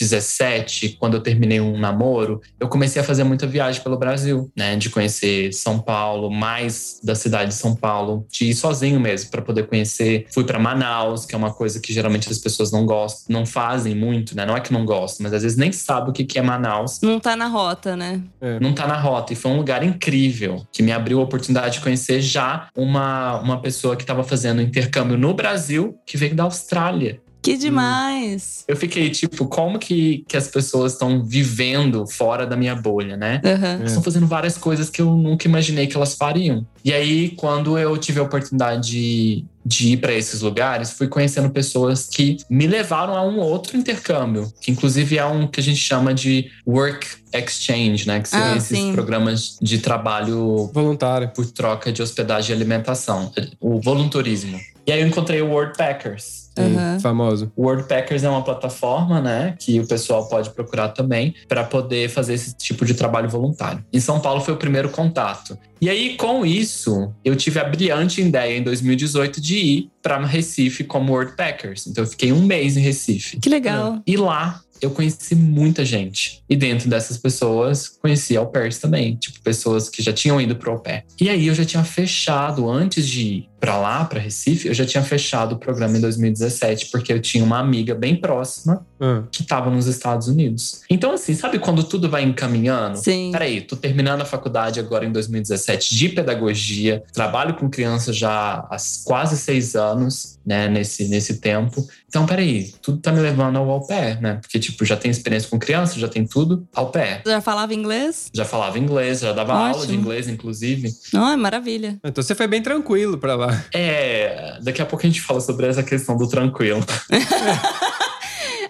2017, 0.00 0.96
quando 0.98 1.14
eu 1.14 1.20
terminei 1.20 1.60
um 1.60 1.78
namoro, 1.78 2.40
eu 2.58 2.68
comecei 2.68 3.00
a 3.00 3.04
fazer 3.04 3.24
muita 3.24 3.46
viagem 3.46 3.82
pelo 3.82 3.96
Brasil, 3.98 4.50
né? 4.56 4.76
De 4.76 4.90
conhecer 4.90 5.52
São 5.52 5.78
Paulo, 5.78 6.30
mais 6.30 7.00
da 7.02 7.14
cidade 7.14 7.50
de 7.50 7.54
São 7.54 7.74
Paulo, 7.74 8.26
de 8.30 8.46
ir 8.46 8.54
sozinho 8.54 8.98
mesmo 8.98 9.30
para 9.30 9.42
poder 9.42 9.66
conhecer. 9.66 10.26
Fui 10.32 10.44
para 10.44 10.58
Manaus, 10.58 11.26
que 11.26 11.34
é 11.34 11.38
uma 11.38 11.52
coisa 11.52 11.80
que 11.80 11.92
geralmente 11.92 12.30
as 12.30 12.38
pessoas 12.38 12.72
não 12.72 12.86
gostam, 12.86 13.26
não 13.28 13.46
fazem 13.46 13.94
muito, 13.94 14.36
né? 14.36 14.46
Não 14.46 14.56
é 14.56 14.60
que 14.60 14.72
não 14.72 14.84
gostam, 14.84 15.24
mas 15.24 15.32
às 15.32 15.42
vezes 15.42 15.56
nem 15.56 15.72
sabem 15.72 16.10
o 16.10 16.12
que 16.12 16.38
é 16.38 16.42
Manaus 16.42 17.00
Não 17.02 17.18
tá 17.18 17.36
na 17.36 17.46
rota, 17.46 17.96
né? 17.96 18.22
não 18.60 18.72
tá 18.72 18.86
na 18.86 18.98
rota. 18.98 19.32
E 19.32 19.36
foi 19.36 19.50
um 19.50 19.56
lugar 19.56 19.82
incrível 19.82 20.66
que 20.72 20.82
me 20.82 20.92
abriu 20.92 21.20
a 21.20 21.24
oportunidade 21.24 21.74
de 21.74 21.80
conhecer 21.80 22.20
já 22.20 22.68
uma, 22.74 23.40
uma 23.40 23.60
pessoa 23.60 23.96
que 23.96 24.02
estava 24.02 24.22
fazendo 24.24 24.62
intercâmbio 24.62 25.18
no 25.18 25.34
Brasil, 25.34 25.98
que 26.06 26.16
veio 26.16 26.34
da 26.34 26.44
Austrália. 26.44 27.20
Que 27.42 27.56
demais! 27.56 28.64
Eu 28.68 28.76
fiquei 28.76 29.08
tipo, 29.10 29.46
como 29.46 29.78
que, 29.78 30.24
que 30.28 30.36
as 30.36 30.48
pessoas 30.48 30.92
estão 30.92 31.22
vivendo 31.24 32.06
fora 32.06 32.46
da 32.46 32.56
minha 32.56 32.74
bolha, 32.74 33.16
né? 33.16 33.40
É. 33.42 33.84
Estão 33.84 34.02
fazendo 34.02 34.26
várias 34.26 34.58
coisas 34.58 34.90
que 34.90 35.00
eu 35.00 35.10
nunca 35.14 35.48
imaginei 35.48 35.86
que 35.86 35.96
elas 35.96 36.14
fariam. 36.14 36.66
E 36.84 36.92
aí, 36.92 37.30
quando 37.30 37.78
eu 37.78 37.96
tive 37.98 38.20
a 38.20 38.22
oportunidade 38.22 38.90
de, 38.90 39.44
de 39.64 39.92
ir 39.92 39.96
para 39.98 40.12
esses 40.12 40.40
lugares, 40.42 40.90
fui 40.92 41.08
conhecendo 41.08 41.50
pessoas 41.50 42.06
que 42.06 42.36
me 42.48 42.66
levaram 42.66 43.14
a 43.16 43.22
um 43.22 43.38
outro 43.38 43.76
intercâmbio, 43.76 44.52
que 44.60 44.70
inclusive 44.70 45.16
é 45.18 45.24
um 45.24 45.46
que 45.46 45.60
a 45.60 45.62
gente 45.62 45.78
chama 45.80 46.12
de 46.14 46.50
work 46.66 47.06
exchange, 47.32 48.06
né? 48.06 48.20
Que 48.20 48.28
são 48.28 48.42
Ah, 48.42 48.56
esses 48.56 48.76
sim. 48.78 48.92
programas 48.92 49.56
de 49.62 49.78
trabalho 49.78 50.70
voluntário. 50.72 51.28
por 51.34 51.46
troca 51.46 51.90
de 51.92 52.02
hospedagem 52.02 52.50
e 52.54 52.56
alimentação, 52.56 53.32
o 53.60 53.80
voluntarismo. 53.80 54.58
E 54.86 54.92
aí 54.92 55.00
eu 55.00 55.06
encontrei 55.06 55.40
o 55.40 55.50
World 55.50 55.76
Packers. 55.76 56.50
Sim, 56.58 56.76
Aham. 56.76 57.00
famoso. 57.00 57.52
O 57.56 57.62
World 57.62 57.84
Packers 57.84 58.24
é 58.24 58.28
uma 58.28 58.42
plataforma, 58.42 59.20
né, 59.20 59.54
que 59.58 59.78
o 59.80 59.86
pessoal 59.86 60.28
pode 60.28 60.50
procurar 60.50 60.88
também 60.88 61.34
para 61.48 61.64
poder 61.64 62.08
fazer 62.08 62.34
esse 62.34 62.54
tipo 62.54 62.84
de 62.84 62.94
trabalho 62.94 63.28
voluntário. 63.28 63.84
Em 63.92 64.00
São 64.00 64.20
Paulo 64.20 64.40
foi 64.40 64.54
o 64.54 64.56
primeiro 64.56 64.90
contato. 64.90 65.56
E 65.80 65.88
aí, 65.88 66.16
com 66.16 66.44
isso, 66.44 67.12
eu 67.24 67.34
tive 67.36 67.58
a 67.58 67.64
brilhante 67.64 68.20
ideia 68.20 68.58
em 68.58 68.62
2018 68.62 69.40
de 69.40 69.56
ir 69.56 69.90
para 70.02 70.18
Recife 70.26 70.84
como 70.84 71.12
World 71.12 71.36
Packers. 71.36 71.86
Então, 71.86 72.04
eu 72.04 72.08
fiquei 72.08 72.32
um 72.32 72.42
mês 72.42 72.76
em 72.76 72.80
Recife. 72.80 73.38
Que 73.38 73.48
legal. 73.48 74.02
E 74.06 74.16
lá 74.16 74.60
eu 74.80 74.90
conheci 74.90 75.34
muita 75.34 75.84
gente. 75.84 76.42
E 76.48 76.56
dentro 76.56 76.88
dessas 76.88 77.16
pessoas, 77.16 77.88
conheci 77.88 78.36
au 78.36 78.46
pairs 78.46 78.78
também. 78.78 79.16
Tipo, 79.16 79.40
pessoas 79.40 79.88
que 79.88 80.02
já 80.02 80.12
tinham 80.12 80.40
ido 80.40 80.56
pro 80.56 80.72
au 80.72 80.78
pair. 80.78 81.04
E 81.20 81.28
aí 81.28 81.46
eu 81.46 81.54
já 81.54 81.64
tinha 81.64 81.84
fechado, 81.84 82.70
antes 82.70 83.06
de 83.06 83.22
ir 83.22 83.50
pra 83.60 83.76
lá, 83.76 84.04
pra 84.06 84.18
Recife, 84.18 84.68
eu 84.68 84.74
já 84.74 84.86
tinha 84.86 85.02
fechado 85.02 85.54
o 85.54 85.58
programa 85.58 85.96
em 85.96 86.00
2017, 86.00 86.86
porque 86.86 87.12
eu 87.12 87.20
tinha 87.20 87.44
uma 87.44 87.58
amiga 87.58 87.94
bem 87.94 88.16
próxima 88.16 88.86
Ah, 88.98 89.22
que 89.30 89.42
estava 89.42 89.70
nos 89.70 89.86
Estados 89.86 90.28
Unidos. 90.28 90.80
Então, 90.88 91.12
assim, 91.12 91.34
sabe 91.34 91.58
quando 91.58 91.84
tudo 91.84 92.08
vai 92.08 92.22
encaminhando? 92.22 92.96
Sim. 92.96 93.30
Peraí, 93.30 93.60
tô 93.60 93.76
terminando 93.76 94.22
a 94.22 94.24
faculdade 94.24 94.80
agora 94.80 95.04
em 95.04 95.12
2017 95.12 95.94
de 95.94 96.08
pedagogia, 96.08 97.02
trabalho 97.12 97.54
com 97.54 97.68
criança 97.68 98.12
já 98.14 98.66
há 98.70 98.76
quase 99.04 99.36
seis 99.36 99.76
anos, 99.76 100.38
né, 100.44 100.66
nesse, 100.66 101.06
nesse 101.08 101.38
tempo. 101.38 101.86
Então, 102.10 102.26
peraí, 102.26 102.72
tudo 102.82 102.98
tá 102.98 103.12
me 103.12 103.20
levando 103.20 103.56
ao 103.56 103.70
au 103.70 103.86
pair, 103.86 104.20
né? 104.20 104.40
Porque, 104.42 104.58
tipo, 104.58 104.84
já 104.84 104.96
tem 104.96 105.12
experiência 105.12 105.48
com 105.48 105.60
criança, 105.60 105.96
já 105.96 106.08
tem 106.08 106.26
tudo, 106.26 106.66
au 106.74 106.90
pair. 106.90 107.22
Já 107.24 107.40
falava 107.40 107.72
inglês? 107.72 108.28
Já 108.34 108.44
falava 108.44 108.80
inglês, 108.80 109.20
já 109.20 109.32
dava 109.32 109.52
aula 109.52 109.74
de 109.74 109.78
Ótimo. 109.78 110.00
inglês, 110.00 110.26
inclusive. 110.26 110.90
Não, 111.12 111.28
é 111.28 111.36
maravilha. 111.36 112.00
então 112.04 112.20
você 112.20 112.34
foi 112.34 112.48
bem 112.48 112.60
tranquilo 112.60 113.16
pra 113.16 113.36
lá. 113.36 113.64
É, 113.72 114.58
daqui 114.60 114.82
a 114.82 114.86
pouco 114.86 115.06
a 115.06 115.08
gente 115.08 115.20
fala 115.20 115.40
sobre 115.40 115.68
essa 115.68 115.84
questão 115.84 116.16
do 116.16 116.28
tranquilo. 116.28 116.84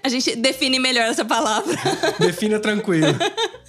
A 0.02 0.08
gente 0.08 0.34
define 0.36 0.78
melhor 0.78 1.04
essa 1.04 1.26
palavra. 1.26 1.76
Defina 2.18 2.58
tranquilo. 2.58 3.14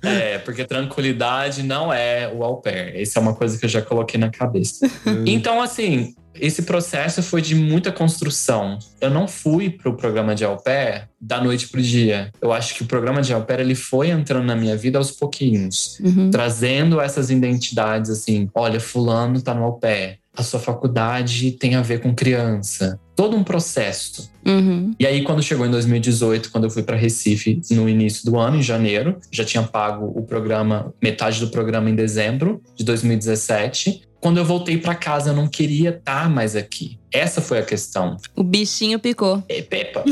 É, 0.02 0.38
porque 0.38 0.64
tranquilidade 0.64 1.62
não 1.62 1.92
é 1.92 2.32
o 2.34 2.42
au 2.42 2.62
pair. 2.62 2.96
Essa 2.96 3.20
é 3.20 3.22
uma 3.22 3.36
coisa 3.36 3.58
que 3.58 3.66
eu 3.66 3.70
já 3.70 3.82
coloquei 3.82 4.18
na 4.18 4.30
cabeça. 4.30 4.90
Então, 5.26 5.62
assim, 5.62 6.16
esse 6.36 6.64
processo 6.64 7.22
foi 7.22 7.42
de 7.42 7.56
muita 7.56 7.92
construção. 7.92 8.80
Eu 9.00 9.10
não 9.10 9.28
fui 9.28 9.70
pro 9.70 9.96
programa 9.96 10.34
de 10.34 10.44
au 10.44 10.58
pair 10.58 11.10
da 11.20 11.42
noite 11.42 11.68
pro 11.68 11.82
dia. 11.82 12.32
Eu 12.42 12.52
acho 12.52 12.76
que 12.76 12.84
o 12.84 12.86
programa 12.86 13.22
de 13.22 13.34
au 13.34 13.44
pair, 13.44 13.60
ele 13.60 13.76
foi 13.76 14.10
entrando 14.10 14.46
na 14.46 14.56
minha 14.56 14.76
vida 14.76 14.98
aos 14.98 15.12
pouquinhos. 15.12 16.00
Uhum. 16.00 16.30
Trazendo 16.32 17.00
essas 17.00 17.30
identidades, 17.30 18.10
assim, 18.10 18.50
olha, 18.54 18.80
fulano 18.80 19.42
tá 19.42 19.54
no 19.54 19.64
au 19.64 19.74
pair. 19.74 20.20
A 20.36 20.44
sua 20.44 20.60
faculdade 20.60 21.52
tem 21.52 21.76
a 21.76 21.82
ver 21.82 22.00
com 22.00 22.16
criança. 22.16 22.98
Todo 23.16 23.36
um 23.36 23.44
processo. 23.44 24.32
Uhum. 24.46 24.96
E 24.98 25.06
aí, 25.06 25.24
quando 25.24 25.44
chegou 25.44 25.66
em 25.66 25.70
2018, 25.70 26.50
quando 26.50 26.64
eu 26.64 26.70
fui 26.70 26.84
para 26.84 26.96
Recife 26.96 27.62
no 27.72 27.88
início 27.88 28.26
do 28.26 28.40
ano, 28.40 28.58
em 28.58 28.64
janeiro, 28.64 29.18
já 29.30 29.44
tinha 29.44 29.62
pago 29.62 30.06
o 30.16 30.24
programa, 30.24 30.94
metade 31.04 31.40
do 31.42 31.50
programa 31.50 31.90
em 31.90 31.96
dezembro 31.96 32.62
de 32.78 32.86
2017. 32.86 34.04
Quando 34.22 34.38
eu 34.38 34.46
voltei 34.46 34.78
para 34.78 34.94
casa, 34.94 35.32
eu 35.32 35.34
não 35.34 35.48
queria 35.48 35.90
estar 35.90 36.30
mais 36.30 36.56
aqui. 36.56 37.00
Essa 37.12 37.42
foi 37.42 37.58
a 37.58 37.66
questão. 37.66 38.18
O 38.36 38.44
bichinho 38.44 39.00
picou. 39.00 39.44
Ei, 39.50 39.64
Pepa, 39.64 40.04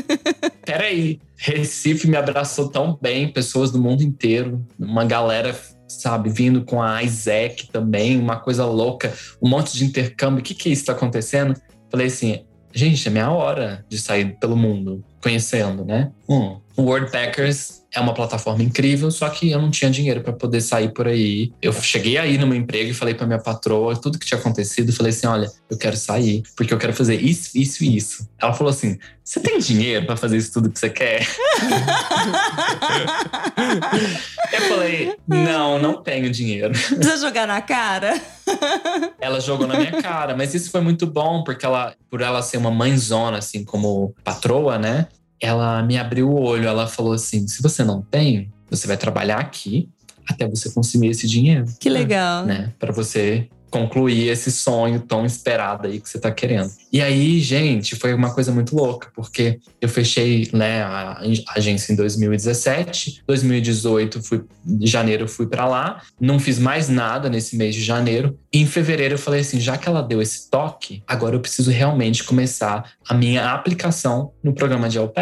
peraí. 0.64 1.18
Recife 1.38 2.06
me 2.06 2.16
abraçou 2.16 2.68
tão 2.68 2.98
bem, 3.00 3.32
pessoas 3.32 3.70
do 3.70 3.80
mundo 3.80 4.02
inteiro, 4.02 4.64
uma 4.78 5.04
galera, 5.04 5.58
sabe, 5.88 6.30
vindo 6.30 6.64
com 6.64 6.82
a 6.82 7.02
Isaac 7.02 7.68
também, 7.70 8.18
uma 8.18 8.36
coisa 8.36 8.64
louca, 8.64 9.12
um 9.40 9.48
monte 9.48 9.74
de 9.74 9.84
intercâmbio. 9.84 10.40
O 10.40 10.42
que 10.42 10.54
que 10.54 10.70
isso 10.70 10.84
tá 10.84 10.92
acontecendo? 10.92 11.54
Falei 11.90 12.06
assim, 12.06 12.44
gente, 12.72 13.08
é 13.08 13.10
minha 13.10 13.30
hora 13.30 13.84
de 13.88 13.98
sair 13.98 14.36
pelo 14.38 14.56
mundo, 14.56 15.02
conhecendo, 15.22 15.84
né? 15.84 16.10
Hum, 16.28 16.58
o 16.76 16.82
World 16.82 17.10
Packers 17.10 17.85
é 17.96 18.00
uma 18.00 18.12
plataforma 18.12 18.62
incrível, 18.62 19.10
só 19.10 19.28
que 19.30 19.50
eu 19.50 19.60
não 19.60 19.70
tinha 19.70 19.90
dinheiro 19.90 20.20
para 20.20 20.32
poder 20.32 20.60
sair 20.60 20.92
por 20.92 21.08
aí. 21.08 21.50
Eu 21.62 21.72
cheguei 21.72 22.18
aí 22.18 22.36
no 22.36 22.46
meu 22.46 22.58
emprego 22.58 22.90
e 22.90 22.94
falei 22.94 23.14
para 23.14 23.26
minha 23.26 23.38
patroa 23.38 23.96
tudo 23.96 24.18
que 24.18 24.26
tinha 24.26 24.38
acontecido. 24.38 24.92
Falei 24.92 25.10
assim: 25.10 25.26
olha, 25.26 25.50
eu 25.70 25.78
quero 25.78 25.96
sair 25.96 26.42
porque 26.54 26.74
eu 26.74 26.78
quero 26.78 26.92
fazer 26.92 27.18
isso, 27.20 27.56
isso 27.56 27.82
e 27.82 27.96
isso. 27.96 28.28
Ela 28.38 28.52
falou 28.52 28.70
assim: 28.70 28.98
você 29.24 29.40
tem 29.40 29.58
dinheiro 29.58 30.04
para 30.04 30.16
fazer 30.16 30.36
isso 30.36 30.52
tudo 30.52 30.70
que 30.70 30.78
você 30.78 30.90
quer? 30.90 31.26
eu 34.52 34.60
falei: 34.68 35.16
não, 35.26 35.78
não 35.78 36.02
tenho 36.02 36.30
dinheiro. 36.30 36.74
Precisa 36.94 37.16
jogar 37.16 37.46
na 37.46 37.62
cara? 37.62 38.20
Ela 39.18 39.40
jogou 39.40 39.66
na 39.66 39.78
minha 39.78 40.02
cara, 40.02 40.36
mas 40.36 40.54
isso 40.54 40.70
foi 40.70 40.82
muito 40.82 41.06
bom 41.06 41.42
porque 41.42 41.66
ela, 41.66 41.94
por 42.08 42.20
ela 42.20 42.40
ser 42.42 42.58
uma 42.58 42.70
mãezona, 42.70 43.38
assim, 43.38 43.64
como 43.64 44.14
patroa, 44.22 44.78
né? 44.78 45.08
Ela 45.40 45.82
me 45.82 45.98
abriu 45.98 46.30
o 46.30 46.40
olho. 46.40 46.66
Ela 46.68 46.86
falou 46.86 47.12
assim: 47.12 47.46
se 47.48 47.62
você 47.62 47.84
não 47.84 48.02
tem, 48.02 48.50
você 48.70 48.86
vai 48.86 48.96
trabalhar 48.96 49.38
aqui 49.38 49.88
até 50.28 50.48
você 50.48 50.70
conseguir 50.72 51.08
esse 51.08 51.26
dinheiro, 51.28 51.66
Que 51.78 51.88
legal. 51.88 52.44
né? 52.44 52.72
Para 52.80 52.92
você 52.92 53.48
concluir 53.70 54.28
esse 54.28 54.50
sonho 54.50 55.00
tão 55.00 55.26
esperado 55.26 55.86
aí 55.86 56.00
que 56.00 56.08
você 56.08 56.18
tá 56.18 56.30
querendo. 56.30 56.70
E 56.92 57.00
aí, 57.00 57.40
gente, 57.40 57.96
foi 57.96 58.14
uma 58.14 58.32
coisa 58.32 58.52
muito 58.52 58.74
louca, 58.74 59.10
porque 59.14 59.58
eu 59.80 59.88
fechei 59.88 60.48
né, 60.52 60.82
a 60.82 61.20
agência 61.54 61.92
em 61.92 61.96
2017, 61.96 63.22
2018, 63.26 64.22
fui, 64.22 64.44
em 64.66 64.86
janeiro 64.86 65.28
fui 65.28 65.46
para 65.46 65.66
lá, 65.66 66.02
não 66.20 66.38
fiz 66.38 66.58
mais 66.58 66.88
nada 66.88 67.28
nesse 67.28 67.56
mês 67.56 67.74
de 67.74 67.82
janeiro, 67.82 68.38
e 68.52 68.60
em 68.60 68.66
fevereiro 68.66 69.14
eu 69.14 69.18
falei 69.18 69.40
assim, 69.40 69.60
já 69.60 69.76
que 69.76 69.88
ela 69.88 70.02
deu 70.02 70.22
esse 70.22 70.48
toque, 70.50 71.02
agora 71.06 71.36
eu 71.36 71.40
preciso 71.40 71.70
realmente 71.70 72.24
começar 72.24 72.92
a 73.08 73.14
minha 73.14 73.52
aplicação 73.52 74.32
no 74.42 74.54
programa 74.54 74.88
de 74.88 74.98
au. 74.98 75.12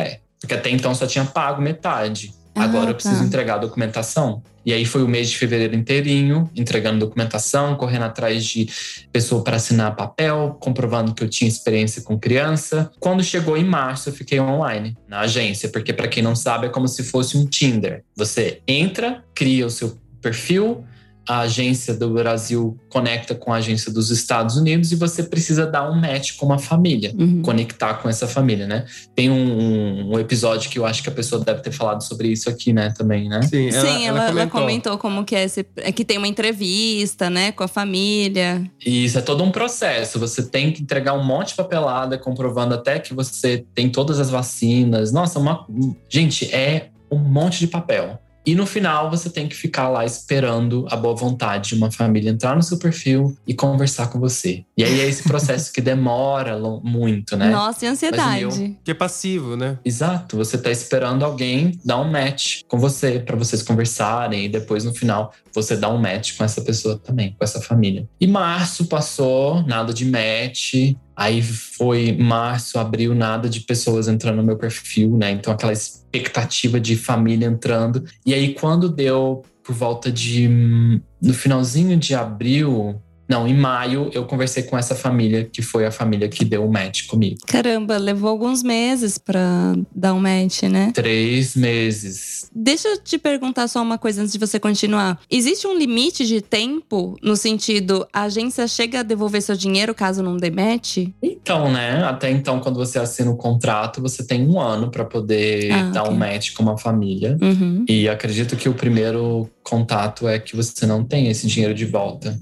Porque 0.41 0.55
até 0.55 0.69
então 0.69 0.95
só 0.95 1.07
tinha 1.07 1.25
pago 1.25 1.63
metade. 1.63 2.35
Agora 2.55 2.87
Ah, 2.87 2.91
eu 2.91 2.95
preciso 2.95 3.19
tá. 3.19 3.25
entregar 3.25 3.55
a 3.55 3.59
documentação. 3.59 4.43
E 4.65 4.73
aí 4.73 4.87
foi 4.87 5.03
o 5.03 5.09
mês 5.09 5.29
de 5.29 5.37
fevereiro 5.37 5.75
inteirinho, 5.75 6.49
entregando 6.57 7.01
documentação, 7.01 7.75
correndo 7.77 8.05
atrás 8.05 8.45
de 8.47 8.67
pessoa 9.13 9.45
para 9.45 9.57
assinar 9.57 9.95
papel, 9.95 10.57
comprovando 10.59 11.13
que 11.13 11.23
eu 11.23 11.29
tinha 11.29 11.49
experiência 11.49 12.01
com 12.01 12.19
criança. 12.19 12.91
Quando 12.99 13.23
chegou 13.23 13.57
em 13.59 13.65
março, 13.65 14.09
eu 14.09 14.15
fiquei 14.15 14.41
online 14.41 14.97
na 15.07 15.21
agência, 15.21 15.69
porque 15.69 15.93
para 15.93 16.09
quem 16.09 16.23
não 16.23 16.35
sabe, 16.35 16.67
é 16.67 16.71
como 16.71 16.89
se 16.89 17.03
fosse 17.03 17.37
um 17.37 17.45
Tinder. 17.45 18.05
Você 18.17 18.63
entra, 18.67 19.23
cria 19.35 19.67
o 19.67 19.71
seu 19.71 19.99
perfil, 20.23 20.83
a 21.29 21.41
agência 21.41 21.95
do 21.95 22.11
Brasil 22.11 22.79
conecta 22.91 23.35
com 23.35 23.53
a 23.53 23.57
agência 23.57 23.93
dos 23.93 24.11
Estados 24.11 24.57
Unidos 24.57 24.93
e 24.93 24.97
você 24.97 25.23
precisa 25.23 25.67
dar 25.67 25.91
um 25.91 25.95
match 25.95 26.37
com 26.37 26.47
uma 26.47 26.59
família 26.59 27.15
Uhum. 27.19 27.43
conectar 27.43 27.95
com 27.95 28.09
essa 28.09 28.27
família, 28.27 28.67
né? 28.67 28.85
Tem 29.15 29.31
um, 29.31 30.13
um 30.13 30.19
episódio 30.19 30.71
que 30.71 30.79
eu 30.79 30.85
acho 30.85 31.03
que 31.03 31.09
a 31.09 31.13
pessoa 31.13 31.43
deve 31.43 31.61
ter 31.61 31.71
falado 31.71 32.03
sobre 32.03 32.29
isso 32.29 32.49
aqui, 32.51 32.73
né? 32.73 32.93
Também, 32.97 33.29
né? 33.29 33.43
Sim, 33.43 33.71
ela, 33.71 33.87
Sim, 33.87 34.07
ela, 34.07 34.29
ela 34.29 34.47
comentou 34.47 34.99
como 34.99 35.25
que 35.25 35.35
é, 35.35 35.45
esse, 35.45 35.67
é 35.77 35.93
que 35.93 36.05
tem 36.05 36.19
uma 36.19 36.29
entrevista, 36.29 37.31
né, 37.31 37.53
com 37.53 37.63
a 37.63 37.69
família. 37.69 38.69
Isso 38.85 39.19
é 39.19 39.23
todo 39.23 39.43
um 39.43 39.51
processo. 39.51 40.19
Você 40.19 40.43
tem 40.43 40.73
que 40.73 40.83
entregar 40.83 41.15
um 41.15 41.25
monte 41.25 41.49
de 41.49 41.55
papelada, 41.55 42.19
comprovando 42.19 42.75
até 42.75 42.99
que 42.99 43.15
você 43.15 43.65
tem 43.75 43.89
todas 43.89 44.21
as 44.21 44.31
vacinas. 44.31 45.13
Nossa, 45.13 45.39
uma... 45.39 45.67
gente, 46.09 46.53
é 46.55 46.89
um 47.11 47.19
monte 47.19 47.61
de 47.61 47.67
papel. 47.67 48.19
E 48.47 48.55
no 48.55 48.67
final 48.67 49.11
você 49.11 49.31
tem 49.31 49.49
que 49.49 49.55
ficar 49.55 49.89
lá 49.89 50.05
esperando 50.05 50.87
a 50.91 50.97
boa 50.97 51.15
vontade 51.15 51.71
de 51.71 51.75
uma 51.75 51.91
família 51.91 52.31
entrar 52.31 52.55
no 52.55 52.63
seu 52.63 52.79
perfil 52.79 53.37
e 53.47 53.55
conversar 53.55 54.09
com 54.09 54.21
você. 54.21 54.65
E 54.77 54.85
aí 54.85 55.01
é 55.01 55.09
esse 55.09 55.23
processo 55.29 55.73
que 55.73 55.81
demora 55.81 56.59
muito, 56.83 57.37
né? 57.37 57.51
Nossa, 57.51 57.85
e 57.85 57.89
ansiedade. 57.89 58.45
Mas 58.45 58.73
Que 58.85 58.91
é 58.91 58.95
passivo, 58.95 59.57
né? 59.57 59.79
Exato, 59.85 60.37
você 60.37 60.59
tá 60.59 60.71
esperando 60.71 61.25
alguém 61.25 61.79
dar 61.85 62.01
um 62.01 62.11
match 62.11 62.61
com 62.69 62.79
você 62.79 63.19
para 63.19 63.37
vocês 63.37 63.63
conversarem 63.63 64.45
e 64.45 64.49
depois 64.49 64.85
no 64.85 64.95
final 64.95 65.33
você 65.55 65.77
dá 65.77 65.89
um 65.89 65.99
match 65.99 66.37
com 66.37 66.45
essa 66.45 66.61
pessoa 66.61 66.99
também, 66.99 67.35
com 67.39 67.45
essa 67.45 67.61
família. 67.61 68.09
E 68.21 68.27
março 68.27 68.87
passou, 68.87 69.63
nada 69.63 69.95
de 69.95 70.05
match. 70.05 70.95
Aí 71.17 71.43
foi 71.43 72.17
março, 72.17 72.79
abril, 72.79 73.15
nada 73.15 73.49
de 73.49 73.61
pessoas 73.61 74.09
entrando 74.09 74.37
no 74.37 74.43
meu 74.43 74.57
perfil, 74.57 75.17
né? 75.17 75.31
Então 75.31 75.53
aquela 75.53 75.73
expectativa 75.73 76.81
de 76.81 76.97
família 76.97 77.47
entrando. 77.47 78.05
E 78.27 78.35
aí 78.35 78.55
quando 78.55 78.89
deu 78.89 79.43
por 79.63 79.75
volta 79.75 80.13
de 80.13 80.47
hum, 80.47 81.01
no 81.23 81.33
finalzinho 81.33 81.97
de 81.97 82.15
abril, 82.15 83.01
não, 83.29 83.47
em 83.47 83.55
maio 83.55 84.11
eu 84.13 84.25
conversei 84.25 84.63
com 84.65 84.77
essa 84.77 84.95
família 84.95 85.45
que 85.45 85.63
foi 85.63 85.87
a 85.87 85.91
família 85.91 86.29
que 86.29 86.45
deu 86.45 86.65
o 86.65 86.73
match 86.73 87.07
comigo. 87.07 87.37
Caramba, 87.47 87.97
levou 87.97 88.29
alguns 88.31 88.63
meses 88.63 89.19
pra 89.19 89.75
dar 89.95 90.15
um 90.15 90.21
match, 90.21 90.63
né? 90.65 90.93
Três 90.95 91.55
meses. 91.57 92.51
Deixa 92.55 92.89
eu 92.89 92.99
te 93.03 93.19
perguntar 93.19 93.69
só 93.69 93.83
uma 93.83 93.99
coisa 93.99 94.21
antes 94.23 94.33
de 94.33 94.39
você 94.39 94.59
continuar. 94.61 95.19
Existe 95.31 95.67
um 95.67 95.77
limite 95.77 96.27
de 96.27 96.41
tempo 96.41 97.17
no 97.23 97.37
sentido 97.37 98.07
a 98.13 98.23
agência 98.23 98.67
chega 98.69 99.01
a 99.01 99.03
devolver 99.03 99.43
seu 99.43 99.57
dinheiro 99.57 99.95
caso 99.95 100.23
não 100.23 100.37
dê 100.37 100.51
match? 100.51 100.99
Então, 101.23 101.71
né? 101.73 102.05
Até 102.05 102.31
então, 102.31 102.61
quando 102.61 102.77
você 102.77 102.99
assina 102.99 103.31
o 103.31 103.37
contrato, 103.37 104.01
você 104.01 104.25
tem 104.25 104.47
um 104.47 104.61
ano 104.61 104.91
para 104.91 105.05
poder 105.05 105.73
Ah, 105.73 105.91
dar 105.91 106.03
ok. 106.03 106.15
um 106.15 106.19
match 106.19 106.53
com 106.55 106.63
uma 106.63 106.77
família. 106.79 107.37
Uhum. 107.41 107.85
E 107.89 108.09
acredito 108.09 108.57
que 108.57 108.69
o 108.69 108.75
primeiro 108.75 109.49
contato 109.65 110.29
é 110.29 110.39
que 110.39 110.55
você 110.55 110.87
não 110.87 111.03
tem 111.03 111.29
esse 111.29 111.47
dinheiro 111.49 111.75
de 111.75 111.85
volta. 111.87 112.39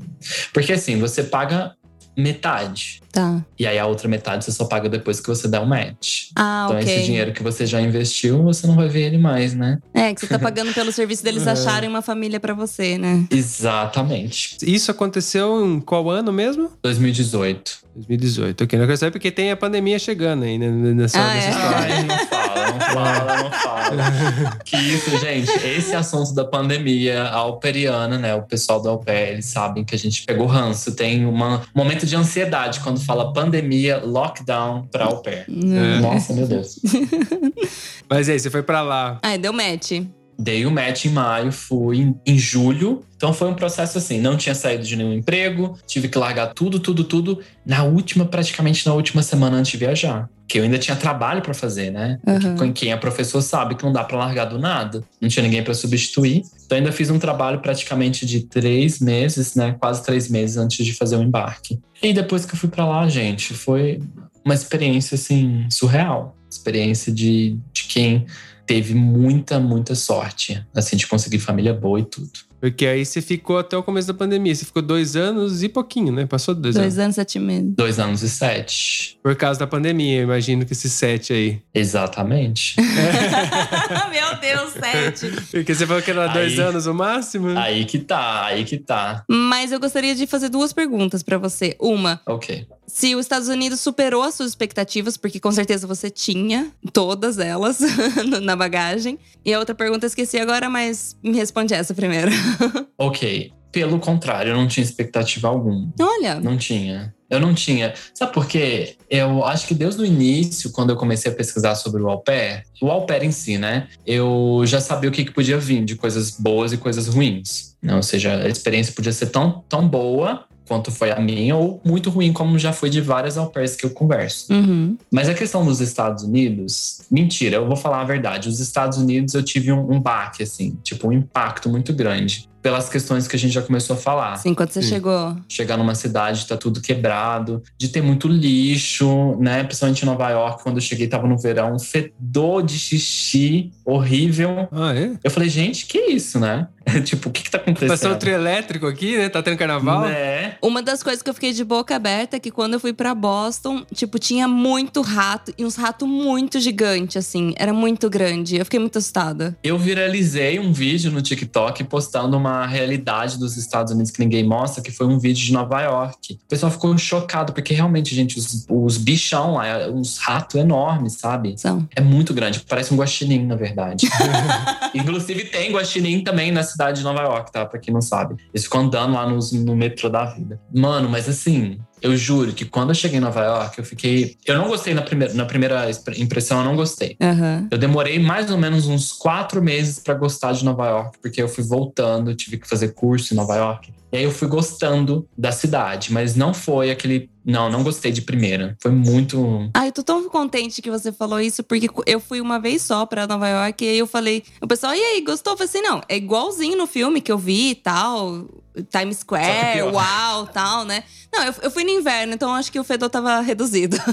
Porque 0.53 0.73
assim, 0.75 0.99
você 0.99 1.23
paga 1.23 1.73
metade. 2.15 3.01
Tá. 3.11 3.43
E 3.59 3.67
aí 3.67 3.79
a 3.79 3.87
outra 3.87 4.07
metade 4.09 4.45
você 4.45 4.53
só 4.53 4.65
paga 4.67 4.87
depois 4.89 5.19
que 5.21 5.29
você 5.29 5.49
dá 5.49 5.61
um 5.63 5.67
match. 5.67 6.29
Ah, 6.37 6.67
então, 6.67 6.81
ok. 6.81 6.95
esse 6.95 7.05
dinheiro 7.07 7.33
que 7.33 7.43
você 7.43 7.65
já 7.65 7.81
investiu, 7.81 8.43
você 8.43 8.67
não 8.67 8.75
vai 8.75 8.89
ver 8.89 9.03
ele 9.07 9.17
mais, 9.19 9.55
né? 9.55 9.79
É, 9.95 10.13
que 10.15 10.21
você 10.21 10.27
tá 10.27 10.39
pagando 10.39 10.73
pelo 10.75 10.93
serviço 10.93 11.23
deles 11.25 11.47
É. 11.49 11.51
acharem 11.53 11.89
uma 11.89 12.03
família 12.03 12.39
pra 12.41 12.53
você, 12.55 12.99
né? 12.99 13.27
Exatamente. 13.31 14.57
Isso 14.63 14.91
aconteceu 14.91 15.65
em 15.67 15.81
qual 15.81 16.11
ano 16.11 16.33
mesmo? 16.33 16.71
2018. 16.83 17.79
2018. 17.95 18.65
Ok, 18.65 18.79
não 18.79 18.87
quero 18.87 18.99
saber 18.99 19.11
porque 19.13 19.31
tem 19.31 19.51
a 19.51 19.57
pandemia 19.57 19.99
chegando 19.99 20.45
aí 20.45 20.59
né, 20.59 20.69
nessa, 20.71 21.19
Ah, 21.19 21.35
nessa 21.35 21.47
é? 21.47 21.51
história. 21.51 21.95
Ai, 21.95 22.03
não 22.05 22.19
fala, 22.27 22.42
não 22.73 22.81
fala, 22.81 23.43
não 23.43 23.51
fala. 23.51 24.59
Que 24.65 24.77
isso, 24.77 25.17
gente, 25.19 25.51
esse 25.67 25.95
assunto 25.95 26.35
da 26.35 26.45
pandemia 26.45 27.25
alperiana, 27.25 28.19
né? 28.19 28.35
O 28.35 28.43
pessoal 28.43 28.81
do 28.81 28.89
Alper, 28.89 29.31
eles 29.33 29.47
sabem 29.47 29.85
que 29.85 29.95
a 29.95 29.99
gente 29.99 30.25
pegou 30.25 30.47
ranço. 30.47 30.95
Tem 30.95 31.25
uma- 31.27 31.57
um 31.75 31.79
momento 31.79 32.07
de 32.07 32.15
ansiedade 32.17 32.81
quando 32.81 33.01
fala 33.01 33.33
pandemia, 33.33 33.99
lockdown 34.05 34.87
pra 34.91 35.07
Alper. 35.07 35.47
É. 35.49 36.01
Nossa, 36.01 36.33
meu 36.33 36.47
Deus. 36.47 36.79
Mas 38.09 38.29
aí, 38.29 38.39
você 38.39 38.51
foi 38.51 38.63
pra 38.63 38.83
lá. 38.83 39.19
Ai, 39.23 39.39
deu 39.39 39.53
match. 39.53 39.93
Dei 40.39 40.67
o 40.67 40.71
match 40.71 41.05
em 41.05 41.11
maio, 41.11 41.53
fui 41.53 41.99
em, 41.99 42.15
em 42.27 42.39
julho. 42.39 43.03
Então 43.17 43.33
foi 43.33 43.49
um 43.49 43.55
processo 43.55 43.99
assim, 43.99 44.21
não 44.21 44.37
tinha 44.37 44.55
saído 44.55 44.83
de 44.83 44.97
nenhum 44.97 45.13
emprego, 45.13 45.79
tive 45.87 46.09
que 46.09 46.19
largar 46.19 46.53
tudo, 46.55 46.81
tudo, 46.81 47.05
tudo 47.05 47.39
na 47.65 47.85
última, 47.85 48.25
praticamente 48.25 48.85
na 48.87 48.95
última 48.95 49.23
semana 49.23 49.57
antes 49.59 49.71
de 49.73 49.79
viajar. 49.79 50.29
Que 50.49 50.59
eu 50.59 50.65
ainda 50.65 50.79
tinha 50.79 50.97
trabalho 50.97 51.41
pra 51.41 51.55
fazer, 51.55 51.91
né? 51.91 52.19
Uhum. 52.27 52.57
com- 52.57 52.73
quem 52.73 52.91
é 52.93 52.97
professor 52.97 53.41
sabe 53.41 53.75
que 53.77 53.85
não 53.85 53.93
dá 53.93 54.03
pra 54.05 54.19
largar 54.19 54.47
do 54.47 54.59
nada. 54.59 55.03
Não 55.21 55.29
tinha 55.29 55.43
ninguém 55.45 55.63
pra 55.63 55.73
substituir. 55.73 56.43
Então 56.67 56.77
ainda 56.77 56.91
fiz 56.93 57.09
um 57.11 57.19
trabalho 57.19 57.61
praticamente 57.61 58.27
de 58.27 58.41
três 58.41 58.99
meses, 58.99 59.55
né? 59.55 59.77
Quase 59.79 60.03
três 60.05 60.29
meses 60.29 60.57
antes 60.57 60.85
de 60.85 60.93
fazer 60.93 61.17
o 61.17 61.23
embarque. 61.23 61.79
E 62.03 62.13
depois 62.13 62.45
que 62.45 62.55
eu 62.55 62.59
fui 62.59 62.69
pra 62.69 62.85
lá, 62.85 63.09
gente, 63.09 63.55
foi 63.55 64.01
uma 64.45 64.55
experiência 64.55 65.15
assim 65.15 65.67
surreal. 65.71 66.37
Experiência 66.51 67.11
de, 67.13 67.57
de 67.73 67.85
quem 67.85 68.27
teve 68.67 68.95
muita, 68.95 69.59
muita 69.59 69.95
sorte, 69.95 70.65
assim, 70.75 70.97
de 70.97 71.07
conseguir 71.07 71.39
família 71.39 71.75
boa 71.75 72.01
e 72.01 72.05
tudo. 72.05 72.31
Porque 72.63 72.87
aí 72.87 73.05
você 73.05 73.21
ficou 73.21 73.59
até 73.59 73.77
o 73.77 73.83
começo 73.83 74.07
da 74.07 74.15
pandemia. 74.15 74.55
Você 74.55 74.65
ficou 74.65 74.81
dois 74.81 75.17
anos 75.17 75.65
e 75.65 75.69
pouquinho, 75.69 76.13
né? 76.13 76.27
Passou 76.27 76.55
dois, 76.55 76.77
Dois 76.77 76.95
anos. 76.95 76.99
anos, 77.05 77.17
sete 77.17 77.41
meses. 77.41 77.73
Dois 77.75 77.99
anos 77.99 78.23
e 78.23 78.31
sete. 78.31 79.19
Por 79.21 79.35
causa 79.35 79.59
da 79.59 79.67
pandemia, 79.67 80.19
eu 80.21 80.23
imagino 80.23 80.65
que 80.65 80.73
esse 80.73 80.89
sete 80.89 81.33
aí. 81.33 81.61
Exatamente. 81.75 82.77
Meu 84.11 84.39
Deus, 84.41 84.73
sete. 84.75 85.31
Porque 85.51 85.75
você 85.75 85.85
falou 85.87 86.01
que 86.03 86.11
era 86.13 86.29
dois 86.29 86.53
Aí- 86.57 86.65
anos 86.65 86.87
o 86.87 86.95
máximo? 86.95 87.49
aí 87.59 87.85
que 87.85 87.99
tá, 87.99 88.45
aí 88.47 88.65
que 88.65 88.79
tá. 88.79 89.25
Mas 89.29 89.73
eu 89.73 89.81
gostaria 89.81 90.15
de 90.15 90.25
fazer 90.29 90.49
duas 90.49 90.73
perguntas 90.73 91.23
pra 91.23 91.39
você. 91.39 91.77
Uma, 91.81 92.21
Ok. 92.27 92.65
se 92.87 93.15
os 93.17 93.23
Estados 93.25 93.49
Unidos 93.49 93.81
superou 93.81 94.23
as 94.23 94.35
suas 94.35 94.51
expectativas, 94.51 95.17
porque 95.17 95.41
com 95.41 95.51
certeza 95.51 95.85
você 95.87 96.11
tinha 96.11 96.71
todas 96.93 97.39
elas 97.39 97.81
na 98.43 98.55
bagagem. 98.55 99.19
E 99.45 99.53
a 99.53 99.59
outra 99.59 99.75
pergunta 99.75 100.07
eu 100.07 100.09
esqueci 100.09 100.39
agora, 100.39 100.71
mas 100.71 101.17
me 101.23 101.33
responde 101.37 101.75
essa 101.75 101.93
primeiro. 101.93 102.31
Ok. 102.99 103.53
Pelo 103.71 103.99
contrário, 103.99 104.51
eu 104.51 104.57
não 104.57 104.69
tinha 104.69 104.85
expectativa 104.85 105.49
alguma. 105.49 105.91
Olha, 105.99 106.39
Não 106.39 106.59
tinha. 106.59 107.15
Eu 107.31 107.41
não 107.41 107.55
tinha. 107.55 107.95
Sabe 108.13 108.31
por 108.35 108.47
quê? 108.47 108.97
Eu 109.09 109.43
acho 109.47 109.67
que 109.67 109.75
desde 109.75 110.03
o 110.03 110.05
início, 110.05 110.71
quando 110.71 110.91
eu 110.91 110.97
comecei 110.97 111.33
a 111.33 111.35
pesquisar 111.35 111.75
sobre 111.77 112.03
o 112.03 112.11
au 112.11 112.21
pair, 112.21 112.65
o 112.83 112.91
au 112.91 113.07
pair 113.07 113.23
em 113.23 113.33
si, 113.33 113.57
né? 113.57 113.89
Eu 114.07 114.63
já 114.67 114.79
sabia 114.83 115.09
o 115.09 115.13
que, 115.13 115.25
que 115.25 115.31
podia 115.31 115.57
vir 115.57 115.83
de 115.83 115.97
coisas 115.97 116.39
boas 116.39 116.75
e 116.75 116.77
coisas 116.77 117.09
ruins. 117.09 117.75
Né? 117.83 117.97
Ou 117.97 118.03
seja, 118.03 118.37
a 118.37 118.49
experiência 118.49 118.93
podia 118.93 119.13
ser 119.13 119.27
tão, 119.27 119.65
tão 119.67 119.89
boa 119.89 120.45
quanto 120.73 120.91
foi 120.91 121.11
a 121.11 121.21
minha, 121.21 121.55
ou 121.55 121.83
muito 121.85 122.09
ruim, 122.09 122.33
como 122.33 122.59
já 122.59 122.73
foi 122.73 122.89
de 122.89 122.99
várias 122.99 123.37
au 123.37 123.49
pairs 123.49 123.77
que 123.77 123.85
eu 123.85 123.91
converso. 123.91 124.51
Uhum. 124.51 124.97
Mas 125.11 125.29
a 125.29 125.35
questão 125.35 125.63
dos 125.67 125.83
Estados 125.83 126.25
Unidos, 126.25 127.03
mentira, 127.11 127.57
eu 127.57 127.67
vou 127.67 127.77
falar 127.77 128.01
a 128.01 128.05
verdade. 128.05 128.49
Os 128.49 128.59
Estados 128.59 128.97
Unidos 128.97 129.35
eu 129.35 129.43
tive 129.43 129.71
um, 129.71 129.93
um 129.93 130.01
baque, 130.01 130.43
assim, 130.43 130.79
tipo, 130.83 131.09
um 131.09 131.13
impacto 131.13 131.69
muito 131.69 131.93
grande. 131.93 132.49
Pelas 132.63 132.89
questões 132.89 133.27
que 133.27 133.35
a 133.35 133.39
gente 133.39 133.53
já 133.53 133.63
começou 133.63 133.95
a 133.95 133.99
falar. 133.99 134.35
Assim, 134.35 134.55
quando 134.55 134.71
você 134.71 134.83
Sim. 134.83 134.89
chegou. 134.89 135.37
Chegar 135.49 135.77
numa 135.77 135.95
cidade, 135.95 136.47
tá 136.47 136.57
tudo 136.57 136.81
quebrado, 136.81 137.63
de 137.77 137.89
ter 137.89 138.03
muito 138.03 138.29
lixo, 138.29 139.37
né? 139.41 139.65
Principalmente 139.65 140.03
em 140.03 140.07
Nova 140.07 140.31
York, 140.31 140.63
quando 140.63 140.77
eu 140.77 140.83
cheguei, 140.83 141.09
tava 141.09 141.27
no 141.27 141.37
verão, 141.37 141.75
um 141.75 141.79
fedor 141.79 142.63
de 142.63 142.79
xixi 142.79 143.71
horrível. 143.85 144.69
Ah, 144.71 144.95
é? 144.95 145.13
Eu 145.23 145.31
falei, 145.31 145.49
gente, 145.49 145.87
que 145.87 145.99
isso, 145.99 146.39
né? 146.39 146.69
tipo, 147.05 147.29
o 147.29 147.33
que 147.33 147.43
que 147.43 147.51
tá 147.51 147.59
Passou 147.59 147.73
acontecendo? 147.75 148.13
o 148.13 148.17
trio 148.17 148.35
elétrico 148.35 148.87
aqui, 148.87 149.17
né? 149.17 149.29
Tá 149.29 149.43
tendo 149.43 149.57
carnaval? 149.57 150.03
Né? 150.03 150.57
Uma 150.61 150.83
das 150.83 151.03
coisas 151.03 151.23
que 151.23 151.31
eu 151.31 151.35
fiquei 151.35 151.53
de 151.53 151.65
boca 151.65 151.95
aberta 151.95 152.37
é 152.37 152.41
que 152.41 152.51
quando 152.51 152.75
eu 152.75 152.81
fui 152.81 152.93
pra 152.93 153.15
Boston, 153.15 153.85
tipo, 153.95 154.19
tinha 154.19 154.49
muito 154.49 155.01
rato 155.01 155.53
e 155.57 155.65
uns 155.65 155.77
ratos 155.77 156.09
muito 156.09 156.61
gigantes, 156.61 157.17
assim. 157.17 157.55
Era 157.57 157.73
muito 157.73 158.09
grande. 158.11 158.57
Eu 158.57 158.65
fiquei 158.65 158.81
muito 158.81 158.99
assustada. 158.99 159.57
Eu 159.63 159.79
viralizei 159.79 160.59
um 160.59 160.73
vídeo 160.73 161.11
no 161.11 161.23
TikTok 161.23 161.85
postando 161.85 162.37
uma 162.37 162.52
realidade 162.67 163.39
dos 163.39 163.57
Estados 163.57 163.93
Unidos 163.93 164.11
que 164.11 164.21
ninguém 164.21 164.45
mostra, 164.45 164.83
que 164.83 164.91
foi 164.91 165.07
um 165.07 165.19
vídeo 165.19 165.45
de 165.45 165.53
Nova 165.53 165.81
York. 165.83 166.35
O 166.45 166.49
pessoal 166.49 166.71
ficou 166.71 166.97
chocado, 166.99 167.53
porque 167.53 167.75
realmente, 167.75 168.15
gente, 168.15 168.39
os, 168.39 168.67
os 168.69 168.97
bichão 168.99 169.55
lá, 169.55 169.89
uns 169.89 170.19
ratos 170.19 170.57
enormes, 170.61 171.15
sabe? 171.15 171.55
São. 171.59 171.87
É 171.97 172.01
muito 172.01 172.33
grande, 172.35 172.61
parece 172.69 172.93
um 172.93 172.97
guaxinim, 172.97 173.47
na 173.47 173.57
verdade. 173.57 174.07
Inclusive 174.95 175.45
tem 175.47 175.73
guaxinim 175.73 176.23
também 176.23 176.51
na 176.51 176.63
cidade 176.63 176.99
de 176.99 177.05
Nova 177.05 177.23
York, 177.23 177.53
tá? 177.53 177.65
Pra 177.65 177.79
quem 177.79 177.93
não 177.93 178.03
sabe. 178.03 178.37
Eles 178.53 178.65
ficam 178.65 178.83
andando 178.83 179.15
lá 179.15 179.27
nos- 179.29 179.53
no 179.53 179.75
metrô 179.77 180.09
da 180.09 180.25
vida. 180.25 180.61
Mano, 180.75 181.09
mas 181.09 181.29
assim, 181.29 181.79
Eu 182.03 182.17
juro 182.17 182.53
que 182.53 182.65
quando 182.65 182.91
eu 182.91 182.95
cheguei 182.95 183.19
em 183.19 183.21
Nova 183.21 183.43
York, 183.43 183.79
eu 183.79 183.85
fiquei. 183.85 184.37
Eu 184.45 184.59
não 184.59 184.69
gostei 184.69 184.93
na 184.93 185.03
primeira, 185.03 185.33
na 185.35 185.45
primeira 185.45 185.89
impressão, 186.17 186.59
eu 186.59 186.65
não 186.65 186.77
gostei. 186.77 187.17
Aham. 187.21 187.69
Eu 187.71 187.79
demorei 187.79 188.19
mais 188.19 188.51
ou 188.51 188.59
menos 188.59 188.87
uns 188.87 189.13
quatro 189.13 189.63
meses 189.63 189.99
pra 189.99 190.15
gostar 190.15 190.53
de 190.53 190.65
Nova 190.65 190.87
York, 190.89 191.19
porque 191.23 191.41
eu 191.41 191.49
fui 191.49 191.63
voltando, 191.63 192.35
tive 192.35 192.59
que 192.59 192.69
fazer 192.69 192.93
curso 192.95 193.33
em 193.33 193.37
Nova 193.37 193.55
York. 193.57 193.93
E 194.13 194.19
aí 194.19 194.25
eu 194.25 194.31
fui 194.31 194.47
gostando 194.47 195.27
da 195.37 195.51
cidade, 195.51 196.13
mas 196.13 196.37
não 196.37 196.53
foi 196.53 196.91
aquele. 196.91 197.31
Não, 197.45 197.71
não 197.71 197.83
gostei 197.83 198.13
de 198.13 198.21
primeira. 198.21 198.77
Foi 198.81 198.91
muito. 198.91 199.71
Ai, 199.75 199.89
eu 199.89 199.93
tô 199.93 200.03
tão 200.03 200.29
contente 200.29 200.83
que 200.83 200.91
você 200.91 201.11
falou 201.11 201.41
isso, 201.41 201.65
porque 201.65 201.89
eu 202.07 202.21
fui 202.21 202.41
uma 202.41 202.61
vez 202.61 202.83
só 202.83 203.07
pra 203.07 203.27
Nova 203.27 203.49
York 203.49 203.83
e 203.83 203.89
aí 203.89 203.99
eu 203.99 204.07
falei, 204.07 204.45
o 204.61 204.67
pessoal, 204.67 204.95
e 204.95 205.01
aí, 205.01 205.21
gostou? 205.23 205.55
Eu 205.55 205.57
falei 205.57 205.69
assim, 205.69 205.81
não, 205.81 206.03
é 206.09 206.17
igualzinho 206.17 206.77
no 206.77 206.87
filme 206.87 207.23
que 207.23 207.33
eu 207.33 207.39
vi 207.39 207.71
e 207.71 207.75
tal. 207.75 208.47
Times 208.91 209.19
Square, 209.19 209.83
uau, 209.83 210.47
tal, 210.47 210.85
né? 210.85 211.05
Não, 211.33 211.45
eu, 211.45 211.55
eu 211.63 211.71
fui 211.71 211.85
no 211.85 211.91
inverno, 211.91 212.33
então 212.33 212.55
acho 212.55 212.73
que 212.73 212.81
o 212.81 212.85
fedor 212.85 213.11
tava 213.11 213.41
reduzido. 213.41 213.97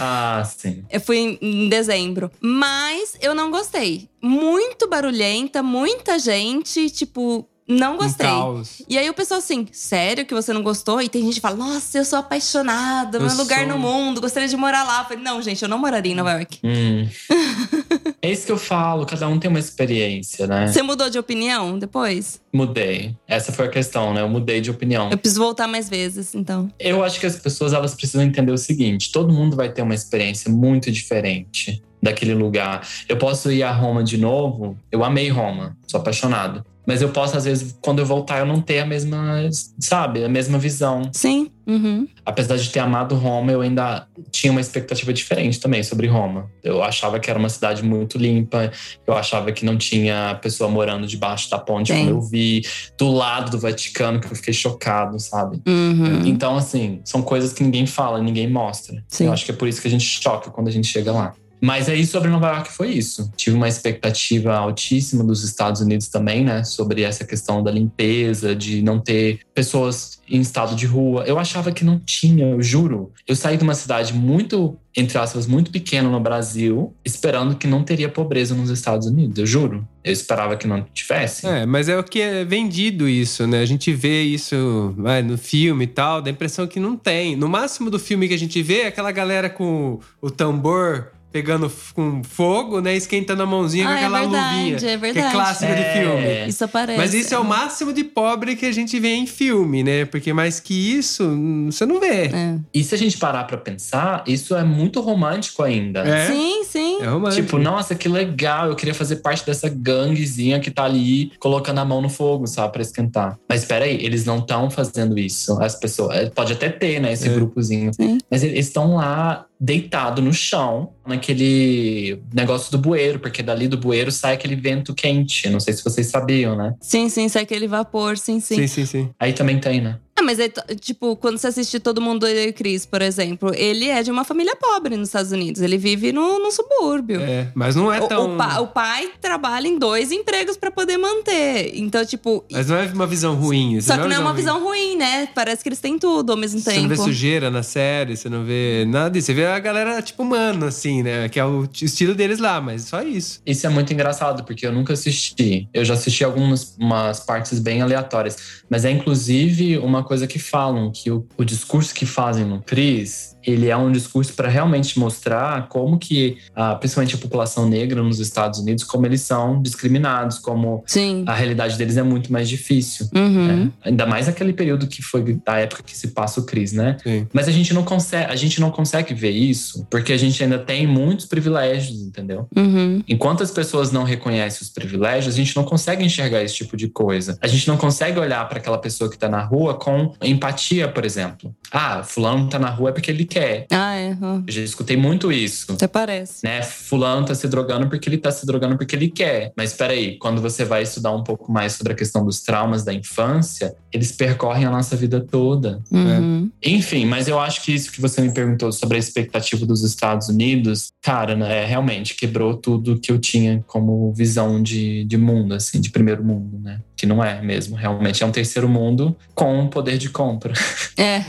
Ah, 0.00 0.44
sim. 0.44 0.84
Eu 0.90 1.00
fui 1.00 1.16
em, 1.16 1.38
em 1.42 1.68
dezembro. 1.68 2.30
Mas 2.40 3.16
eu 3.20 3.34
não 3.34 3.50
gostei. 3.50 4.08
Muito 4.22 4.88
barulhenta, 4.88 5.60
muita 5.60 6.20
gente, 6.20 6.88
tipo, 6.88 7.48
não 7.68 7.94
Um 7.94 7.98
gostei. 7.98 8.26
caos. 8.26 8.82
E 8.88 8.96
aí 8.96 9.08
o 9.10 9.14
pessoal 9.14 9.38
assim, 9.38 9.66
sério 9.70 10.24
que 10.24 10.34
você 10.34 10.52
não 10.52 10.62
gostou? 10.62 11.00
E 11.02 11.08
tem 11.08 11.22
gente 11.22 11.34
que 11.34 11.40
fala, 11.40 11.56
nossa, 11.56 11.98
eu 11.98 12.04
sou 12.04 12.18
apaixonada, 12.18 13.18
meu 13.18 13.28
Eu 13.28 13.36
lugar 13.36 13.60
sou. 13.60 13.68
no 13.68 13.78
mundo, 13.78 14.20
gostaria 14.20 14.48
de 14.48 14.56
morar 14.56 14.82
lá. 14.84 15.00
Eu 15.00 15.04
falei, 15.04 15.22
não, 15.22 15.42
gente, 15.42 15.62
eu 15.62 15.68
não 15.68 15.78
moraria 15.78 16.12
em 16.12 16.14
Nova 16.14 16.32
York. 16.32 16.58
Hum. 16.64 17.06
é 18.22 18.30
isso 18.30 18.46
que 18.46 18.52
eu 18.52 18.58
falo, 18.58 19.04
cada 19.06 19.28
um 19.28 19.38
tem 19.38 19.48
uma 19.50 19.58
experiência, 19.58 20.46
né? 20.46 20.66
Você 20.66 20.82
mudou 20.82 21.10
de 21.10 21.18
opinião 21.18 21.78
depois? 21.78 22.40
Mudei. 22.52 23.14
Essa 23.26 23.52
foi 23.52 23.66
a 23.66 23.68
questão, 23.68 24.14
né? 24.14 24.22
Eu 24.22 24.28
mudei 24.28 24.60
de 24.60 24.70
opinião. 24.70 25.10
Eu 25.10 25.18
preciso 25.18 25.40
voltar 25.42 25.66
mais 25.68 25.88
vezes, 25.88 26.34
então. 26.34 26.70
Eu 26.78 27.04
acho 27.04 27.20
que 27.20 27.26
as 27.26 27.36
pessoas 27.36 27.72
elas 27.72 27.94
precisam 27.94 28.22
entender 28.22 28.52
o 28.52 28.58
seguinte: 28.58 29.12
todo 29.12 29.32
mundo 29.32 29.54
vai 29.56 29.68
ter 29.70 29.82
uma 29.82 29.94
experiência 29.94 30.50
muito 30.50 30.90
diferente 30.90 31.82
daquele 32.02 32.32
lugar. 32.34 32.86
Eu 33.08 33.16
posso 33.18 33.50
ir 33.52 33.62
a 33.62 33.70
Roma 33.72 34.02
de 34.02 34.16
novo. 34.16 34.78
Eu 34.90 35.04
amei 35.04 35.28
Roma, 35.28 35.76
sou 35.86 36.00
apaixonado. 36.00 36.64
Mas 36.88 37.02
eu 37.02 37.10
posso, 37.10 37.36
às 37.36 37.44
vezes, 37.44 37.76
quando 37.82 37.98
eu 37.98 38.06
voltar, 38.06 38.38
eu 38.38 38.46
não 38.46 38.62
ter 38.62 38.78
a 38.78 38.86
mesma, 38.86 39.46
sabe, 39.78 40.24
a 40.24 40.28
mesma 40.28 40.58
visão. 40.58 41.10
Sim. 41.12 41.50
Uhum. 41.66 42.08
Apesar 42.24 42.56
de 42.56 42.70
ter 42.70 42.78
amado 42.78 43.14
Roma, 43.14 43.52
eu 43.52 43.60
ainda 43.60 44.06
tinha 44.30 44.50
uma 44.50 44.60
expectativa 44.62 45.12
diferente 45.12 45.60
também 45.60 45.82
sobre 45.82 46.06
Roma. 46.06 46.50
Eu 46.64 46.82
achava 46.82 47.20
que 47.20 47.28
era 47.28 47.38
uma 47.38 47.50
cidade 47.50 47.84
muito 47.84 48.16
limpa, 48.16 48.72
eu 49.06 49.12
achava 49.12 49.52
que 49.52 49.66
não 49.66 49.76
tinha 49.76 50.38
pessoa 50.40 50.70
morando 50.70 51.06
debaixo 51.06 51.50
da 51.50 51.58
ponte, 51.58 51.92
Sim. 51.92 52.06
como 52.06 52.10
eu 52.10 52.22
vi, 52.22 52.62
do 52.96 53.12
lado 53.12 53.50
do 53.50 53.58
Vaticano, 53.58 54.18
que 54.18 54.26
eu 54.26 54.34
fiquei 54.34 54.54
chocado, 54.54 55.20
sabe? 55.20 55.60
Uhum. 55.68 56.24
Então, 56.24 56.56
assim, 56.56 57.02
são 57.04 57.20
coisas 57.20 57.52
que 57.52 57.62
ninguém 57.62 57.84
fala, 57.84 58.18
ninguém 58.18 58.50
mostra. 58.50 59.04
Sim. 59.08 59.26
Eu 59.26 59.32
acho 59.34 59.44
que 59.44 59.50
é 59.50 59.54
por 59.54 59.68
isso 59.68 59.82
que 59.82 59.88
a 59.88 59.90
gente 59.90 60.06
choca 60.06 60.50
quando 60.50 60.68
a 60.68 60.72
gente 60.72 60.86
chega 60.86 61.12
lá. 61.12 61.34
Mas 61.60 61.88
aí 61.88 62.06
sobre 62.06 62.30
Nova 62.30 62.48
York 62.48 62.72
foi 62.72 62.90
isso. 62.90 63.30
Tive 63.36 63.56
uma 63.56 63.68
expectativa 63.68 64.56
altíssima 64.56 65.24
dos 65.24 65.42
Estados 65.42 65.80
Unidos 65.80 66.08
também, 66.08 66.44
né? 66.44 66.64
Sobre 66.64 67.02
essa 67.02 67.24
questão 67.24 67.62
da 67.62 67.70
limpeza, 67.70 68.54
de 68.54 68.82
não 68.82 68.98
ter 68.98 69.40
pessoas 69.54 70.20
em 70.28 70.40
estado 70.40 70.74
de 70.74 70.86
rua. 70.86 71.24
Eu 71.26 71.38
achava 71.38 71.72
que 71.72 71.84
não 71.84 71.98
tinha, 71.98 72.46
eu 72.46 72.62
juro. 72.62 73.12
Eu 73.26 73.34
saí 73.34 73.56
de 73.56 73.64
uma 73.64 73.74
cidade 73.74 74.12
muito, 74.12 74.76
entre 74.96 75.18
aspas, 75.18 75.46
muito 75.46 75.70
pequena 75.70 76.08
no 76.08 76.20
Brasil, 76.20 76.94
esperando 77.04 77.56
que 77.56 77.66
não 77.66 77.82
teria 77.82 78.08
pobreza 78.08 78.54
nos 78.54 78.70
Estados 78.70 79.06
Unidos. 79.06 79.38
Eu 79.38 79.46
juro. 79.46 79.86
Eu 80.04 80.12
esperava 80.12 80.56
que 80.56 80.66
não 80.66 80.82
tivesse. 80.94 81.46
É, 81.46 81.66
mas 81.66 81.88
é 81.88 81.98
o 81.98 82.04
que 82.04 82.20
é 82.20 82.44
vendido 82.44 83.08
isso, 83.08 83.46
né? 83.46 83.60
A 83.60 83.66
gente 83.66 83.92
vê 83.92 84.22
isso 84.22 84.94
vai, 84.96 85.22
no 85.22 85.36
filme 85.36 85.84
e 85.84 85.88
tal, 85.88 86.22
dá 86.22 86.30
a 86.30 86.32
impressão 86.32 86.66
que 86.66 86.78
não 86.78 86.96
tem. 86.96 87.36
No 87.36 87.48
máximo 87.48 87.90
do 87.90 87.98
filme 87.98 88.28
que 88.28 88.34
a 88.34 88.38
gente 88.38 88.62
vê 88.62 88.82
é 88.82 88.86
aquela 88.86 89.10
galera 89.10 89.50
com 89.50 89.98
o 90.20 90.30
tambor 90.30 91.12
pegando 91.30 91.70
com 91.94 92.22
fogo, 92.24 92.80
né? 92.80 92.96
Esquentando 92.96 93.42
a 93.42 93.46
mãozinha 93.46 93.84
com 93.84 93.90
Ah, 93.90 93.94
é 93.94 93.98
aquela 93.98 94.20
verdade, 94.20 94.56
luvinha. 94.56 94.76
é 94.76 94.78
Que 94.78 94.86
é 94.86 94.96
verdade. 94.96 95.32
clássico 95.34 95.74
de 95.74 95.80
É. 95.80 95.92
filme. 95.92 96.48
Isso 96.48 96.64
aparece. 96.64 96.98
Mas 96.98 97.14
isso 97.14 97.34
é 97.34 97.38
o 97.38 97.44
máximo 97.44 97.92
de 97.92 98.02
pobre 98.04 98.56
que 98.56 98.64
a 98.66 98.72
gente 98.72 98.98
vê 98.98 99.14
em 99.14 99.26
filme, 99.26 99.82
né? 99.82 100.04
Porque 100.06 100.32
mais 100.32 100.58
que 100.60 100.74
isso, 100.74 101.24
hum, 101.24 101.68
você 101.70 101.84
não 101.84 102.00
vê. 102.00 102.26
É. 102.32 102.58
E 102.72 102.82
se 102.82 102.94
a 102.94 102.98
gente 102.98 103.18
parar 103.18 103.44
pra 103.44 103.56
pensar, 103.58 104.24
isso 104.26 104.54
é 104.56 104.64
muito 104.64 105.00
romântico 105.00 105.62
ainda. 105.62 106.00
É? 106.00 106.26
Sim, 106.26 106.64
sim. 106.64 106.98
É 107.02 107.06
romântico. 107.06 107.42
Tipo, 107.42 107.58
nossa, 107.58 107.94
que 107.94 108.08
legal, 108.08 108.68
eu 108.68 108.74
queria 108.76 108.94
fazer 108.94 109.16
parte 109.16 109.44
dessa 109.44 109.68
ganguezinha 109.68 110.60
que 110.60 110.70
tá 110.70 110.84
ali 110.84 111.32
colocando 111.38 111.78
a 111.78 111.84
mão 111.84 112.00
no 112.00 112.08
fogo, 112.08 112.46
sabe, 112.46 112.72
pra 112.72 112.82
esquentar. 112.82 113.38
Mas 113.48 113.64
peraí, 113.64 113.98
eles 114.04 114.24
não 114.24 114.38
estão 114.38 114.70
fazendo 114.70 115.18
isso. 115.18 115.60
As 115.60 115.74
pessoas. 115.74 116.16
é, 116.16 116.30
Pode 116.30 116.52
até 116.52 116.68
ter, 116.68 117.00
né, 117.00 117.12
esse 117.12 117.28
É. 117.28 117.32
grupozinho. 117.32 117.92
Sim. 117.92 118.18
Mas 118.30 118.42
eles 118.44 118.66
estão 118.66 118.94
lá 118.96 119.44
deitado 119.60 120.22
no 120.22 120.32
chão, 120.32 120.92
naquele 121.06 122.22
negócio 122.32 122.70
do 122.70 122.78
bueiro, 122.78 123.18
porque 123.18 123.42
dali 123.42 123.66
do 123.66 123.76
bueiro 123.76 124.12
sai 124.12 124.34
aquele 124.34 124.54
vento 124.54 124.94
quente. 124.94 125.48
Não 125.48 125.60
sei 125.60 125.74
se 125.74 125.82
vocês 125.82 126.06
sabiam, 126.06 126.56
né? 126.56 126.74
Sim, 126.80 127.08
sim, 127.08 127.28
sai 127.28 127.42
aquele 127.42 127.66
vapor, 127.66 128.16
sim, 128.16 128.40
sim. 128.40 128.56
Sim, 128.56 128.66
sim, 128.66 128.86
sim. 128.86 129.10
Aí 129.18 129.32
também 129.32 129.58
tem, 129.58 129.80
né? 129.80 129.98
Ah, 130.18 130.22
mas 130.22 130.40
aí, 130.40 130.48
t- 130.48 130.74
tipo, 130.76 131.14
quando 131.16 131.38
você 131.38 131.46
assiste 131.46 131.78
Todo 131.78 132.00
Mundo 132.00 132.24
Odeia 132.24 132.50
o 132.50 132.52
Chris, 132.52 132.84
por 132.84 133.00
exemplo, 133.02 133.52
ele 133.54 133.86
é 133.88 134.02
de 134.02 134.10
uma 134.10 134.24
família 134.24 134.56
pobre 134.56 134.96
nos 134.96 135.08
Estados 135.08 135.30
Unidos. 135.30 135.62
Ele 135.62 135.78
vive 135.78 136.12
no, 136.12 136.38
no 136.40 136.50
subúrbio. 136.50 137.20
É, 137.20 137.48
mas 137.54 137.76
não 137.76 137.92
é 137.92 138.00
O- 138.00 138.08
tão. 138.08 138.34
O, 138.34 138.36
pa- 138.36 138.60
o 138.60 138.66
pai 138.68 139.10
trabalha 139.20 139.68
em 139.68 139.78
dois 139.78 140.10
empregos 140.10 140.56
pra 140.56 140.70
poder 140.70 140.96
manter. 140.96 141.70
Então, 141.74 142.04
tipo. 142.04 142.44
Mas 142.50 142.66
não 142.68 142.76
é 142.76 142.86
uma 142.92 143.06
visão 143.06 143.34
ruim. 143.36 143.76
isso 143.76 143.86
Só 143.88 143.94
que 143.96 144.08
não 144.08 144.16
é 144.16 144.18
uma 144.18 144.30
ruim. 144.30 144.36
visão 144.36 144.62
ruim, 144.62 144.96
né? 144.96 145.28
Parece 145.34 145.62
que 145.62 145.68
eles 145.68 145.78
têm 145.80 145.98
tudo 145.98 146.32
ao 146.32 146.36
mesmo 146.38 146.58
Você 146.60 146.70
tempo. 146.70 146.82
não 146.82 146.88
vê 146.88 146.96
sujeira 146.96 147.50
na 147.50 147.62
série, 147.62 148.16
você 148.16 148.28
não 148.28 148.44
vê 148.44 148.84
nada 148.88 149.10
disso. 149.10 149.26
Você 149.26 149.34
vê 149.34 149.46
a 149.46 149.58
galera, 149.58 150.02
tipo, 150.02 150.24
mano, 150.24 150.66
assim, 150.66 151.02
né? 151.02 151.28
Que 151.28 151.38
é 151.38 151.44
o 151.44 151.68
estilo 151.80 152.14
deles 152.14 152.38
lá, 152.40 152.60
mas 152.60 152.82
só 152.84 153.02
isso. 153.02 153.40
Isso 153.46 153.66
é 153.66 153.70
muito 153.70 153.92
engraçado, 153.92 154.42
porque 154.44 154.66
eu 154.66 154.72
nunca 154.72 154.94
assisti. 154.94 155.68
Eu 155.72 155.84
já 155.84 155.94
assisti 155.94 156.24
algumas 156.24 156.74
umas 156.78 157.20
partes 157.20 157.58
bem 157.60 157.82
aleatórias. 157.82 158.36
Mas 158.68 158.84
é 158.84 158.90
inclusive 158.90 159.78
uma 159.78 160.02
coisa 160.08 160.26
que 160.26 160.38
falam, 160.38 160.90
que 160.90 161.10
o, 161.10 161.24
o 161.36 161.44
discurso 161.44 161.94
que 161.94 162.06
fazem 162.06 162.44
no 162.44 162.62
Cris, 162.62 163.36
ele 163.50 163.68
é 163.68 163.76
um 163.76 163.90
discurso 163.90 164.32
para 164.34 164.48
realmente 164.48 164.98
mostrar 164.98 165.68
como 165.68 165.98
que, 165.98 166.36
ah, 166.54 166.74
principalmente 166.74 167.14
a 167.14 167.18
população 167.18 167.68
negra 167.68 168.02
nos 168.02 168.20
Estados 168.20 168.60
Unidos, 168.60 168.84
como 168.84 169.06
eles 169.06 169.22
são 169.22 169.62
discriminados, 169.62 170.38
como 170.38 170.82
Sim. 170.86 171.24
a 171.26 171.34
realidade 171.34 171.76
deles 171.78 171.96
é 171.96 172.02
muito 172.02 172.32
mais 172.32 172.48
difícil. 172.48 173.08
Uhum. 173.14 173.46
né? 173.46 173.70
Ainda 173.84 174.06
mais 174.06 174.26
naquele 174.26 174.52
período 174.52 174.86
que 174.86 175.02
foi 175.02 175.38
da 175.44 175.58
época 175.58 175.82
que 175.82 175.96
se 175.96 176.08
passa 176.08 176.40
o 176.40 176.44
Cris, 176.44 176.72
né? 176.72 176.96
Sim. 177.02 177.26
Mas 177.32 177.48
a 177.48 177.52
gente 177.52 177.72
não 177.72 177.84
consegue, 177.84 178.30
a 178.30 178.36
gente 178.36 178.60
não 178.60 178.70
consegue 178.70 179.14
ver 179.14 179.30
isso 179.30 179.86
porque 179.90 180.12
a 180.12 180.16
gente 180.16 180.42
ainda 180.42 180.58
tem 180.58 180.86
muitos 180.86 181.26
privilégios, 181.26 182.00
entendeu? 182.02 182.46
Uhum. 182.54 183.02
Enquanto 183.08 183.42
as 183.42 183.50
pessoas 183.50 183.90
não 183.90 184.04
reconhecem 184.04 184.60
os 184.62 184.68
privilégios, 184.68 185.34
a 185.34 185.36
gente 185.36 185.56
não 185.56 185.64
consegue 185.64 186.04
enxergar 186.04 186.42
esse 186.42 186.54
tipo 186.54 186.76
de 186.76 186.88
coisa. 186.88 187.38
A 187.40 187.46
gente 187.46 187.66
não 187.66 187.76
consegue 187.76 188.18
olhar 188.18 188.46
para 188.48 188.58
aquela 188.58 188.78
pessoa 188.78 189.08
que 189.08 189.16
está 189.16 189.28
na 189.28 189.42
rua 189.42 189.74
com 189.74 190.12
empatia, 190.22 190.88
por 190.88 191.04
exemplo. 191.04 191.54
Ah, 191.70 192.02
fulano 192.02 192.48
tá 192.48 192.58
na 192.58 192.70
rua 192.70 192.90
é 192.90 192.92
porque 192.92 193.10
ele 193.10 193.24
quer. 193.24 193.37
Ah, 193.70 193.96
é. 193.96 194.16
Eu 194.46 194.52
já 194.52 194.62
escutei 194.62 194.96
muito 194.96 195.30
isso. 195.32 195.72
Até 195.72 195.86
parece. 195.86 196.44
Né? 196.44 196.62
Fulano 196.62 197.26
tá 197.26 197.34
se 197.34 197.46
drogando 197.48 197.88
porque 197.88 198.08
ele 198.08 198.18
tá 198.18 198.30
se 198.30 198.46
drogando 198.46 198.76
porque 198.76 198.94
ele 198.94 199.08
quer. 199.08 199.52
Mas 199.56 199.72
peraí, 199.72 200.16
quando 200.18 200.40
você 200.40 200.64
vai 200.64 200.82
estudar 200.82 201.12
um 201.12 201.22
pouco 201.22 201.50
mais 201.50 201.72
sobre 201.72 201.92
a 201.92 201.96
questão 201.96 202.24
dos 202.24 202.40
traumas 202.40 202.84
da 202.84 202.92
infância, 202.92 203.74
eles 203.92 204.12
percorrem 204.12 204.64
a 204.64 204.70
nossa 204.70 204.96
vida 204.96 205.20
toda. 205.20 205.82
Uhum. 205.90 206.50
Enfim, 206.64 207.06
mas 207.06 207.28
eu 207.28 207.38
acho 207.38 207.62
que 207.62 207.72
isso 207.72 207.92
que 207.92 208.00
você 208.00 208.20
me 208.20 208.32
perguntou 208.32 208.72
sobre 208.72 208.96
a 208.96 208.98
expectativa 208.98 209.64
dos 209.64 209.82
Estados 209.82 210.28
Unidos, 210.28 210.92
cara, 211.02 211.34
né, 211.36 211.64
realmente 211.64 212.14
quebrou 212.14 212.56
tudo 212.56 212.98
que 212.98 213.10
eu 213.10 213.18
tinha 213.18 213.62
como 213.66 214.12
visão 214.12 214.62
de, 214.62 215.04
de 215.04 215.16
mundo, 215.16 215.54
assim, 215.54 215.80
de 215.80 215.90
primeiro 215.90 216.24
mundo, 216.24 216.58
né? 216.58 216.80
Que 216.98 217.06
não 217.06 217.24
é 217.24 217.40
mesmo, 217.40 217.76
realmente 217.76 218.24
é 218.24 218.26
um 218.26 218.32
terceiro 218.32 218.68
mundo 218.68 219.16
com 219.32 219.68
poder 219.68 219.96
de 219.98 220.10
compra. 220.10 220.52
É. 220.96 221.18
É. 221.18 221.22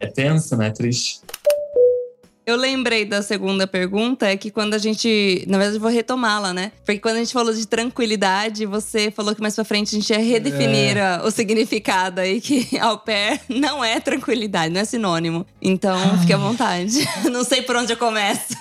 É 0.00 0.06
tenso, 0.06 0.54
né? 0.54 0.70
Triste. 0.70 1.20
Eu 2.44 2.56
lembrei 2.56 3.04
da 3.04 3.22
segunda 3.22 3.68
pergunta, 3.68 4.26
é 4.26 4.36
que 4.36 4.50
quando 4.50 4.74
a 4.74 4.78
gente. 4.78 5.44
Na 5.46 5.58
verdade, 5.58 5.76
eu 5.76 5.80
vou 5.80 5.90
retomá-la, 5.90 6.52
né? 6.52 6.72
Porque 6.84 6.98
quando 6.98 7.14
a 7.16 7.18
gente 7.20 7.32
falou 7.32 7.54
de 7.54 7.64
tranquilidade, 7.68 8.66
você 8.66 9.12
falou 9.12 9.32
que 9.32 9.40
mais 9.40 9.54
pra 9.54 9.62
frente 9.64 9.94
a 9.94 9.98
gente 10.00 10.10
ia 10.10 10.18
redefinir 10.18 10.98
a- 10.98 11.22
o 11.24 11.30
significado 11.30 12.20
aí, 12.20 12.40
que 12.40 12.66
au 12.82 12.98
pair 12.98 13.40
não 13.48 13.84
é 13.84 14.00
tranquilidade, 14.00 14.74
não 14.74 14.80
é 14.80 14.84
sinônimo. 14.84 15.46
Então, 15.62 15.96
fique 16.18 16.32
à 16.32 16.36
vontade. 16.36 17.08
Não 17.30 17.44
sei 17.44 17.62
por 17.62 17.76
onde 17.76 17.92
eu 17.92 17.96
começo. 17.96 18.56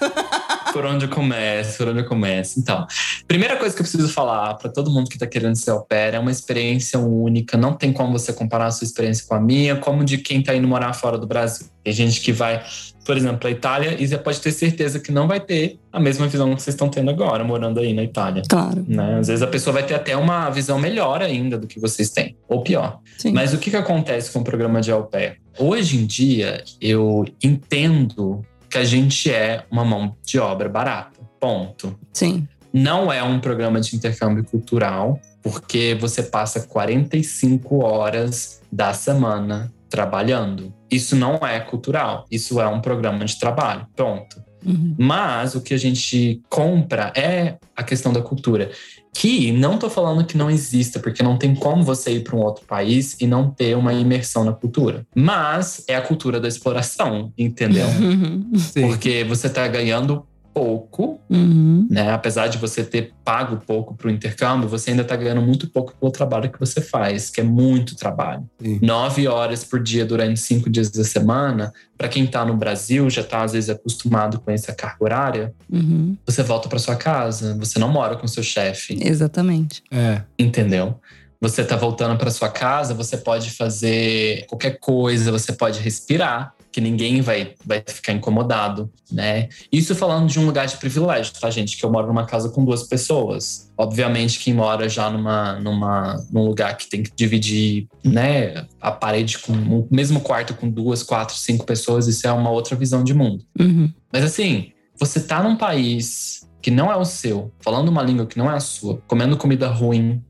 Por 0.71 0.85
onde 0.85 1.05
eu 1.05 1.09
começo, 1.09 1.77
por 1.77 1.87
onde 1.87 1.99
eu 2.01 2.05
começo. 2.07 2.59
Então, 2.59 2.85
primeira 3.27 3.57
coisa 3.57 3.75
que 3.75 3.81
eu 3.81 3.85
preciso 3.85 4.07
falar 4.09 4.53
para 4.55 4.69
todo 4.71 4.91
mundo 4.91 5.09
que 5.09 5.17
tá 5.17 5.25
querendo 5.25 5.55
ser 5.55 5.71
au 5.71 5.81
pair 5.83 6.13
é 6.13 6.19
uma 6.19 6.31
experiência 6.31 6.99
única. 6.99 7.57
Não 7.57 7.73
tem 7.73 7.91
como 7.91 8.11
você 8.17 8.31
comparar 8.31 8.67
a 8.67 8.71
sua 8.71 8.85
experiência 8.85 9.25
com 9.27 9.33
a 9.33 9.39
minha, 9.39 9.75
como 9.75 10.03
de 10.05 10.19
quem 10.19 10.41
tá 10.43 10.55
indo 10.55 10.67
morar 10.67 10.93
fora 10.93 11.17
do 11.17 11.25
Brasil. 11.25 11.65
Tem 11.83 11.91
gente 11.91 12.21
que 12.21 12.31
vai, 12.31 12.63
por 13.03 13.17
exemplo, 13.17 13.47
a 13.47 13.51
Itália 13.51 13.95
e 13.99 14.07
você 14.07 14.17
pode 14.17 14.39
ter 14.39 14.51
certeza 14.51 14.99
que 14.99 15.11
não 15.11 15.27
vai 15.27 15.39
ter 15.39 15.79
a 15.91 15.99
mesma 15.99 16.27
visão 16.27 16.53
que 16.55 16.61
vocês 16.61 16.73
estão 16.73 16.89
tendo 16.89 17.09
agora, 17.09 17.43
morando 17.43 17.79
aí 17.79 17.93
na 17.93 18.03
Itália. 18.03 18.43
Claro. 18.47 18.85
Né? 18.87 19.19
Às 19.19 19.27
vezes 19.27 19.41
a 19.41 19.47
pessoa 19.47 19.73
vai 19.73 19.85
ter 19.85 19.95
até 19.95 20.15
uma 20.15 20.49
visão 20.49 20.79
melhor 20.79 21.21
ainda 21.21 21.57
do 21.57 21.67
que 21.67 21.79
vocês 21.79 22.09
têm, 22.09 22.35
ou 22.47 22.61
pior. 22.61 22.99
Sim. 23.17 23.33
Mas 23.33 23.53
o 23.53 23.57
que, 23.57 23.69
que 23.69 23.77
acontece 23.77 24.31
com 24.31 24.39
o 24.39 24.43
programa 24.43 24.81
de 24.81 24.91
au 24.91 25.03
pair? 25.05 25.37
Hoje 25.57 25.97
em 25.97 26.05
dia, 26.05 26.63
eu 26.79 27.25
entendo 27.43 28.45
que 28.69 28.77
a 28.77 28.83
gente 28.83 29.29
é 29.29 29.65
uma 29.69 29.83
mão 29.83 30.15
de 30.23 30.39
obra 30.39 30.69
barata. 30.69 31.19
Ponto. 31.39 31.97
Sim. 32.13 32.47
Não 32.71 33.11
é 33.11 33.21
um 33.21 33.39
programa 33.39 33.81
de 33.81 33.95
intercâmbio 33.95 34.45
cultural, 34.45 35.19
porque 35.41 35.97
você 35.99 36.23
passa 36.23 36.61
45 36.61 37.83
horas 37.83 38.61
da 38.71 38.93
semana 38.93 39.73
trabalhando. 39.89 40.73
Isso 40.91 41.15
não 41.15 41.35
é 41.37 41.59
cultural, 41.59 42.25
isso 42.29 42.59
é 42.59 42.67
um 42.67 42.81
programa 42.81 43.23
de 43.25 43.39
trabalho. 43.39 43.87
Ponto. 43.95 44.43
Uhum. 44.65 44.95
Mas 44.97 45.55
o 45.55 45.61
que 45.61 45.73
a 45.73 45.77
gente 45.77 46.41
compra 46.49 47.11
é 47.15 47.57
a 47.75 47.83
questão 47.83 48.13
da 48.13 48.21
cultura. 48.21 48.69
Que 49.13 49.51
não 49.51 49.77
tô 49.77 49.89
falando 49.89 50.23
que 50.23 50.37
não 50.37 50.49
exista, 50.49 50.99
porque 50.99 51.21
não 51.21 51.37
tem 51.37 51.53
como 51.53 51.83
você 51.83 52.11
ir 52.11 52.23
para 52.23 52.35
um 52.35 52.39
outro 52.39 52.65
país 52.65 53.17
e 53.19 53.27
não 53.27 53.49
ter 53.49 53.75
uma 53.75 53.93
imersão 53.93 54.45
na 54.45 54.53
cultura. 54.53 55.05
Mas 55.13 55.83
é 55.87 55.95
a 55.95 56.01
cultura 56.01 56.39
da 56.39 56.47
exploração, 56.47 57.33
entendeu? 57.37 57.87
Uhum. 57.87 58.51
Sim. 58.55 58.87
Porque 58.87 59.25
você 59.25 59.49
tá 59.49 59.67
ganhando 59.67 60.25
pouco, 60.53 61.19
Uhum. 61.29 61.87
né? 61.89 62.11
Apesar 62.11 62.47
de 62.47 62.57
você 62.57 62.83
ter 62.83 63.13
pago 63.23 63.57
pouco 63.65 63.95
para 63.95 64.07
o 64.07 64.11
intercâmbio, 64.11 64.67
você 64.67 64.89
ainda 64.91 65.01
está 65.03 65.15
ganhando 65.15 65.41
muito 65.41 65.67
pouco 65.69 65.93
pelo 65.99 66.11
trabalho 66.11 66.51
que 66.51 66.59
você 66.59 66.81
faz, 66.81 67.29
que 67.29 67.39
é 67.41 67.43
muito 67.43 67.95
trabalho. 67.95 68.43
Sim. 68.61 68.79
Nove 68.81 69.27
horas 69.27 69.63
por 69.63 69.81
dia 69.81 70.05
durante 70.05 70.39
cinco 70.39 70.69
dias 70.69 70.89
da 70.89 71.03
semana, 71.03 71.71
para 71.97 72.07
quem 72.09 72.25
está 72.25 72.43
no 72.45 72.55
Brasil, 72.57 73.09
já 73.09 73.21
está 73.21 73.43
às 73.43 73.53
vezes 73.53 73.69
acostumado 73.69 74.39
com 74.39 74.51
essa 74.51 74.73
carga 74.73 74.97
horária, 74.99 75.53
Uhum. 75.71 76.17
você 76.25 76.43
volta 76.43 76.67
para 76.67 76.79
sua 76.79 76.95
casa, 76.95 77.55
você 77.57 77.79
não 77.79 77.89
mora 77.89 78.15
com 78.15 78.27
seu 78.27 78.43
chefe, 78.43 78.97
Exatamente. 79.01 79.83
É. 79.91 80.21
entendeu? 80.37 80.99
Você 81.41 81.63
tá 81.63 81.75
voltando 81.75 82.17
para 82.19 82.29
sua 82.29 82.49
casa, 82.49 82.93
você 82.93 83.17
pode 83.17 83.49
fazer 83.49 84.45
qualquer 84.45 84.77
coisa, 84.79 85.31
você 85.31 85.51
pode 85.51 85.79
respirar, 85.79 86.53
que 86.71 86.79
ninguém 86.79 87.19
vai, 87.19 87.55
vai 87.65 87.83
ficar 87.85 88.13
incomodado, 88.13 88.89
né? 89.11 89.49
Isso 89.71 89.95
falando 89.95 90.29
de 90.29 90.39
um 90.39 90.45
lugar 90.45 90.67
de 90.67 90.77
privilégio, 90.77 91.33
tá, 91.33 91.49
gente? 91.49 91.77
Que 91.77 91.83
eu 91.83 91.91
moro 91.91 92.07
numa 92.07 92.25
casa 92.25 92.49
com 92.49 92.63
duas 92.63 92.83
pessoas. 92.83 93.69
Obviamente, 93.77 94.39
quem 94.39 94.53
mora 94.53 94.87
já 94.87 95.09
numa, 95.09 95.59
numa, 95.59 96.23
num 96.31 96.45
lugar 96.45 96.77
que 96.77 96.87
tem 96.87 97.03
que 97.03 97.11
dividir, 97.13 97.87
né, 98.05 98.65
a 98.79 98.91
parede 98.91 99.39
com 99.39 99.51
o 99.51 99.87
mesmo 99.91 100.21
quarto 100.21 100.53
com 100.53 100.69
duas, 100.69 101.03
quatro, 101.03 101.35
cinco 101.35 101.65
pessoas, 101.65 102.07
isso 102.07 102.25
é 102.25 102.31
uma 102.31 102.51
outra 102.51 102.75
visão 102.75 103.03
de 103.03 103.13
mundo. 103.13 103.43
Uhum. 103.59 103.91
Mas 104.13 104.23
assim, 104.23 104.71
você 104.97 105.19
tá 105.19 105.41
num 105.41 105.57
país 105.57 106.47
que 106.61 106.69
não 106.69 106.91
é 106.91 106.95
o 106.95 107.03
seu, 107.03 107.51
falando 107.61 107.89
uma 107.89 108.03
língua 108.03 108.25
que 108.25 108.37
não 108.37 108.49
é 108.49 108.55
a 108.55 108.59
sua, 108.59 109.01
comendo 109.07 109.35
comida 109.35 109.67
ruim, 109.67 110.23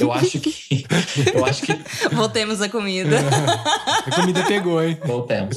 eu 0.00 0.12
acho 0.12 0.40
que. 0.40 0.86
eu 1.34 1.44
acho 1.44 1.62
que. 1.62 1.74
Voltemos 2.14 2.60
à 2.60 2.68
comida. 2.68 3.18
A 4.06 4.10
comida 4.10 4.44
pegou, 4.44 4.82
hein? 4.82 4.98
Voltemos. 5.04 5.56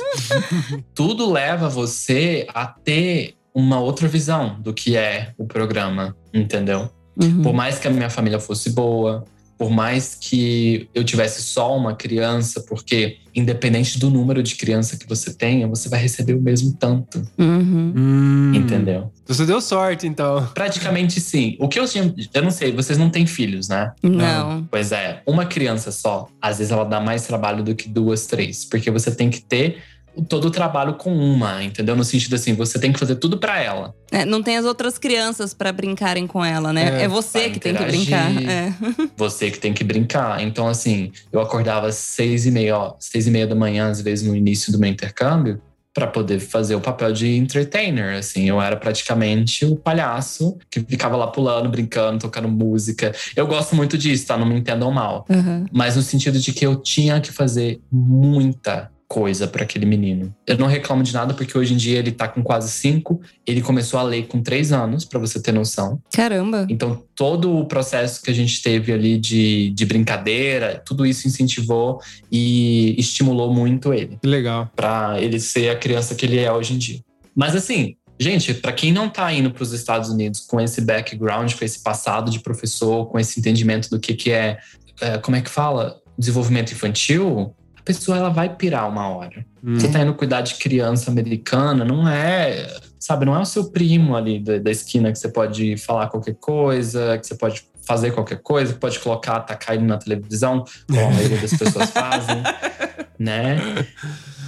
Tudo 0.93 1.29
leva 1.29 1.67
você 1.67 2.47
a 2.53 2.65
ter 2.65 3.35
uma 3.53 3.79
outra 3.79 4.07
visão 4.07 4.59
do 4.59 4.73
que 4.73 4.95
é 4.95 5.33
o 5.37 5.45
programa, 5.45 6.15
entendeu? 6.33 6.89
Uhum. 7.21 7.41
Por 7.41 7.53
mais 7.53 7.79
que 7.79 7.87
a 7.87 7.91
minha 7.91 8.09
família 8.09 8.39
fosse 8.39 8.69
boa, 8.69 9.25
por 9.57 9.69
mais 9.71 10.15
que 10.19 10.87
eu 10.93 11.03
tivesse 11.03 11.41
só 11.41 11.75
uma 11.75 11.95
criança, 11.95 12.61
porque 12.61 13.17
independente 13.33 13.99
do 13.99 14.09
número 14.09 14.41
de 14.41 14.55
criança 14.55 14.97
que 14.97 15.07
você 15.07 15.33
tenha, 15.33 15.67
você 15.67 15.89
vai 15.89 15.99
receber 15.99 16.33
o 16.33 16.41
mesmo 16.41 16.73
tanto, 16.73 17.21
Uhum. 17.37 17.93
Hum. 17.95 18.51
entendeu? 18.55 19.11
Você 19.27 19.45
deu 19.45 19.59
sorte, 19.59 20.07
então. 20.07 20.47
Praticamente 20.53 21.19
sim. 21.19 21.55
O 21.59 21.67
que 21.67 21.79
eu 21.79 21.85
tinha, 21.87 22.13
eu 22.33 22.41
não 22.41 22.51
sei, 22.51 22.71
vocês 22.71 22.97
não 22.97 23.09
têm 23.09 23.25
filhos, 23.27 23.67
né? 23.67 23.91
Não. 24.01 24.67
Pois 24.71 24.91
é, 24.91 25.21
uma 25.25 25.45
criança 25.45 25.91
só, 25.91 26.27
às 26.41 26.57
vezes 26.59 26.71
ela 26.71 26.85
dá 26.85 26.99
mais 26.99 27.27
trabalho 27.27 27.63
do 27.63 27.75
que 27.75 27.89
duas, 27.89 28.25
três, 28.25 28.63
porque 28.65 28.89
você 28.89 29.11
tem 29.11 29.29
que 29.29 29.41
ter 29.41 29.77
todo 30.23 30.45
o 30.45 30.51
trabalho 30.51 30.93
com 30.93 31.15
uma, 31.15 31.63
entendeu? 31.63 31.95
No 31.95 32.03
sentido 32.03 32.35
assim, 32.35 32.53
você 32.53 32.79
tem 32.79 32.91
que 32.91 32.99
fazer 32.99 33.15
tudo 33.15 33.37
pra 33.37 33.61
ela. 33.61 33.93
É, 34.11 34.25
não 34.25 34.41
tem 34.41 34.57
as 34.57 34.65
outras 34.65 34.97
crianças 34.97 35.53
pra 35.53 35.71
brincarem 35.71 36.25
com 36.25 36.43
ela, 36.43 36.71
né? 36.71 37.01
É, 37.01 37.03
É, 37.03 37.07
você 37.07 37.49
que 37.49 37.59
tem 37.59 37.75
que 37.75 37.83
brincar. 37.83 38.31
É. 38.43 38.73
Você 39.17 39.51
que 39.51 39.59
tem 39.59 39.73
que 39.73 39.83
brincar. 39.83 40.41
Então, 40.41 40.67
assim, 40.67 41.11
eu 41.31 41.39
acordava 41.41 41.87
às 41.87 41.95
seis 41.95 42.45
e 42.45 42.51
meia, 42.51 42.77
ó, 42.77 42.95
seis 42.99 43.27
e 43.27 43.31
meia 43.31 43.47
da 43.47 43.55
manhã, 43.55 43.89
às 43.89 44.01
vezes 44.01 44.27
no 44.27 44.35
início 44.35 44.71
do 44.71 44.79
meu 44.79 44.89
intercâmbio, 44.89 45.61
pra 45.93 46.05
poder 46.05 46.39
fazer 46.39 46.75
o 46.75 46.79
papel 46.79 47.11
de 47.11 47.35
entertainer. 47.35 48.17
Assim, 48.17 48.47
eu 48.47 48.61
era 48.61 48.77
praticamente 48.77 49.65
o 49.65 49.75
palhaço 49.75 50.57
que 50.69 50.79
ficava 50.79 51.17
lá 51.17 51.27
pulando, 51.27 51.69
brincando, 51.69 52.19
tocando 52.19 52.47
música. 52.47 53.13
Eu 53.35 53.47
gosto 53.47 53.75
muito 53.75 53.97
disso, 53.97 54.27
tá? 54.27 54.37
Não 54.37 54.45
me 54.45 54.55
entendam 54.59 54.91
mal. 54.91 55.25
Uhum. 55.29 55.65
mas 55.71 55.95
no 55.95 56.01
sentido 56.01 56.39
de 56.39 56.53
que 56.53 56.65
eu 56.65 56.75
tinha 56.75 57.19
que 57.19 57.31
fazer 57.31 57.81
muita 57.91 58.91
coisa 59.07 59.47
para 59.47 59.63
aquele 59.63 59.85
menino. 59.85 60.35
Eu 60.45 60.57
não 60.57 60.67
reclamo 60.67 61.01
de 61.01 61.13
nada 61.13 61.33
porque 61.33 61.57
hoje 61.57 61.73
em 61.73 61.77
dia 61.77 61.97
ele 61.97 62.11
tá 62.11 62.27
com 62.27 62.43
quase 62.43 62.69
cinco, 62.69 63.21
ele 63.45 63.61
começou 63.61 63.99
a 63.99 64.03
ler 64.03 64.27
com 64.27 64.41
três 64.41 64.73
anos, 64.73 65.05
para 65.05 65.19
você 65.19 65.41
ter 65.41 65.53
noção. 65.53 66.01
Caramba. 66.11 66.67
Então 66.69 67.01
todo 67.15 67.57
o 67.57 67.65
processo 67.65 68.21
que 68.21 68.29
a 68.29 68.33
gente 68.33 68.61
teve 68.61 68.91
ali 68.91 69.17
de, 69.17 69.69
de 69.69 69.85
brincadeira, 69.85 70.81
tudo 70.85 71.05
isso 71.05 71.27
incentivou 71.27 72.01
e 72.31 72.95
estimulou 72.99 73.53
muito 73.53 73.93
ele 73.93 74.17
Que 74.21 74.27
legal. 74.27 74.69
para 74.75 75.19
ele 75.21 75.39
ser 75.39 75.69
a 75.69 75.75
criança 75.75 76.13
que 76.13 76.25
ele 76.25 76.39
é 76.39 76.51
hoje 76.51 76.73
em 76.73 76.77
dia. 76.77 76.99
Mas 77.33 77.55
assim, 77.55 77.95
gente, 78.19 78.53
para 78.53 78.73
quem 78.73 78.91
não 78.91 79.09
tá 79.09 79.31
indo 79.31 79.51
para 79.51 79.63
os 79.63 79.71
Estados 79.71 80.09
Unidos 80.09 80.41
com 80.41 80.59
esse 80.59 80.81
background, 80.81 81.53
com 81.53 81.63
esse 81.63 81.81
passado 81.81 82.29
de 82.29 82.39
professor, 82.39 83.05
com 83.05 83.17
esse 83.17 83.39
entendimento 83.39 83.89
do 83.89 83.99
que 83.99 84.13
que 84.13 84.31
é, 84.31 84.57
é, 84.99 85.17
como 85.17 85.37
é 85.37 85.41
que 85.41 85.49
fala, 85.49 85.97
desenvolvimento 86.17 86.71
infantil, 86.71 87.53
pessoa 87.87 88.17
ela 88.17 88.29
vai 88.29 88.53
pirar 88.53 88.89
uma 88.89 89.07
hora. 89.07 89.45
Hum. 89.63 89.79
Você 89.79 89.87
tá 89.87 90.01
indo 90.01 90.13
cuidar 90.13 90.41
de 90.41 90.55
criança 90.55 91.09
americana, 91.09 91.85
não 91.85 92.05
é, 92.07 92.67
sabe, 92.99 93.25
não 93.25 93.33
é 93.33 93.39
o 93.39 93.45
seu 93.45 93.71
primo 93.71 94.13
ali 94.13 94.39
da, 94.39 94.57
da 94.57 94.69
esquina 94.69 95.09
que 95.11 95.17
você 95.17 95.29
pode 95.29 95.77
falar 95.77 96.07
qualquer 96.07 96.35
coisa, 96.35 97.17
que 97.17 97.25
você 97.25 97.35
pode 97.35 97.63
fazer 97.87 98.11
qualquer 98.11 98.39
coisa, 98.39 98.73
que 98.73 98.79
pode 98.79 98.99
colocar, 98.99 99.39
tacar 99.39 99.75
ele 99.75 99.85
na 99.85 99.97
televisão, 99.97 100.65
como 100.85 100.99
a 100.99 101.11
maioria 101.11 101.37
das 101.37 101.53
pessoas 101.53 101.89
fazem, 101.89 102.43
né? 103.17 103.57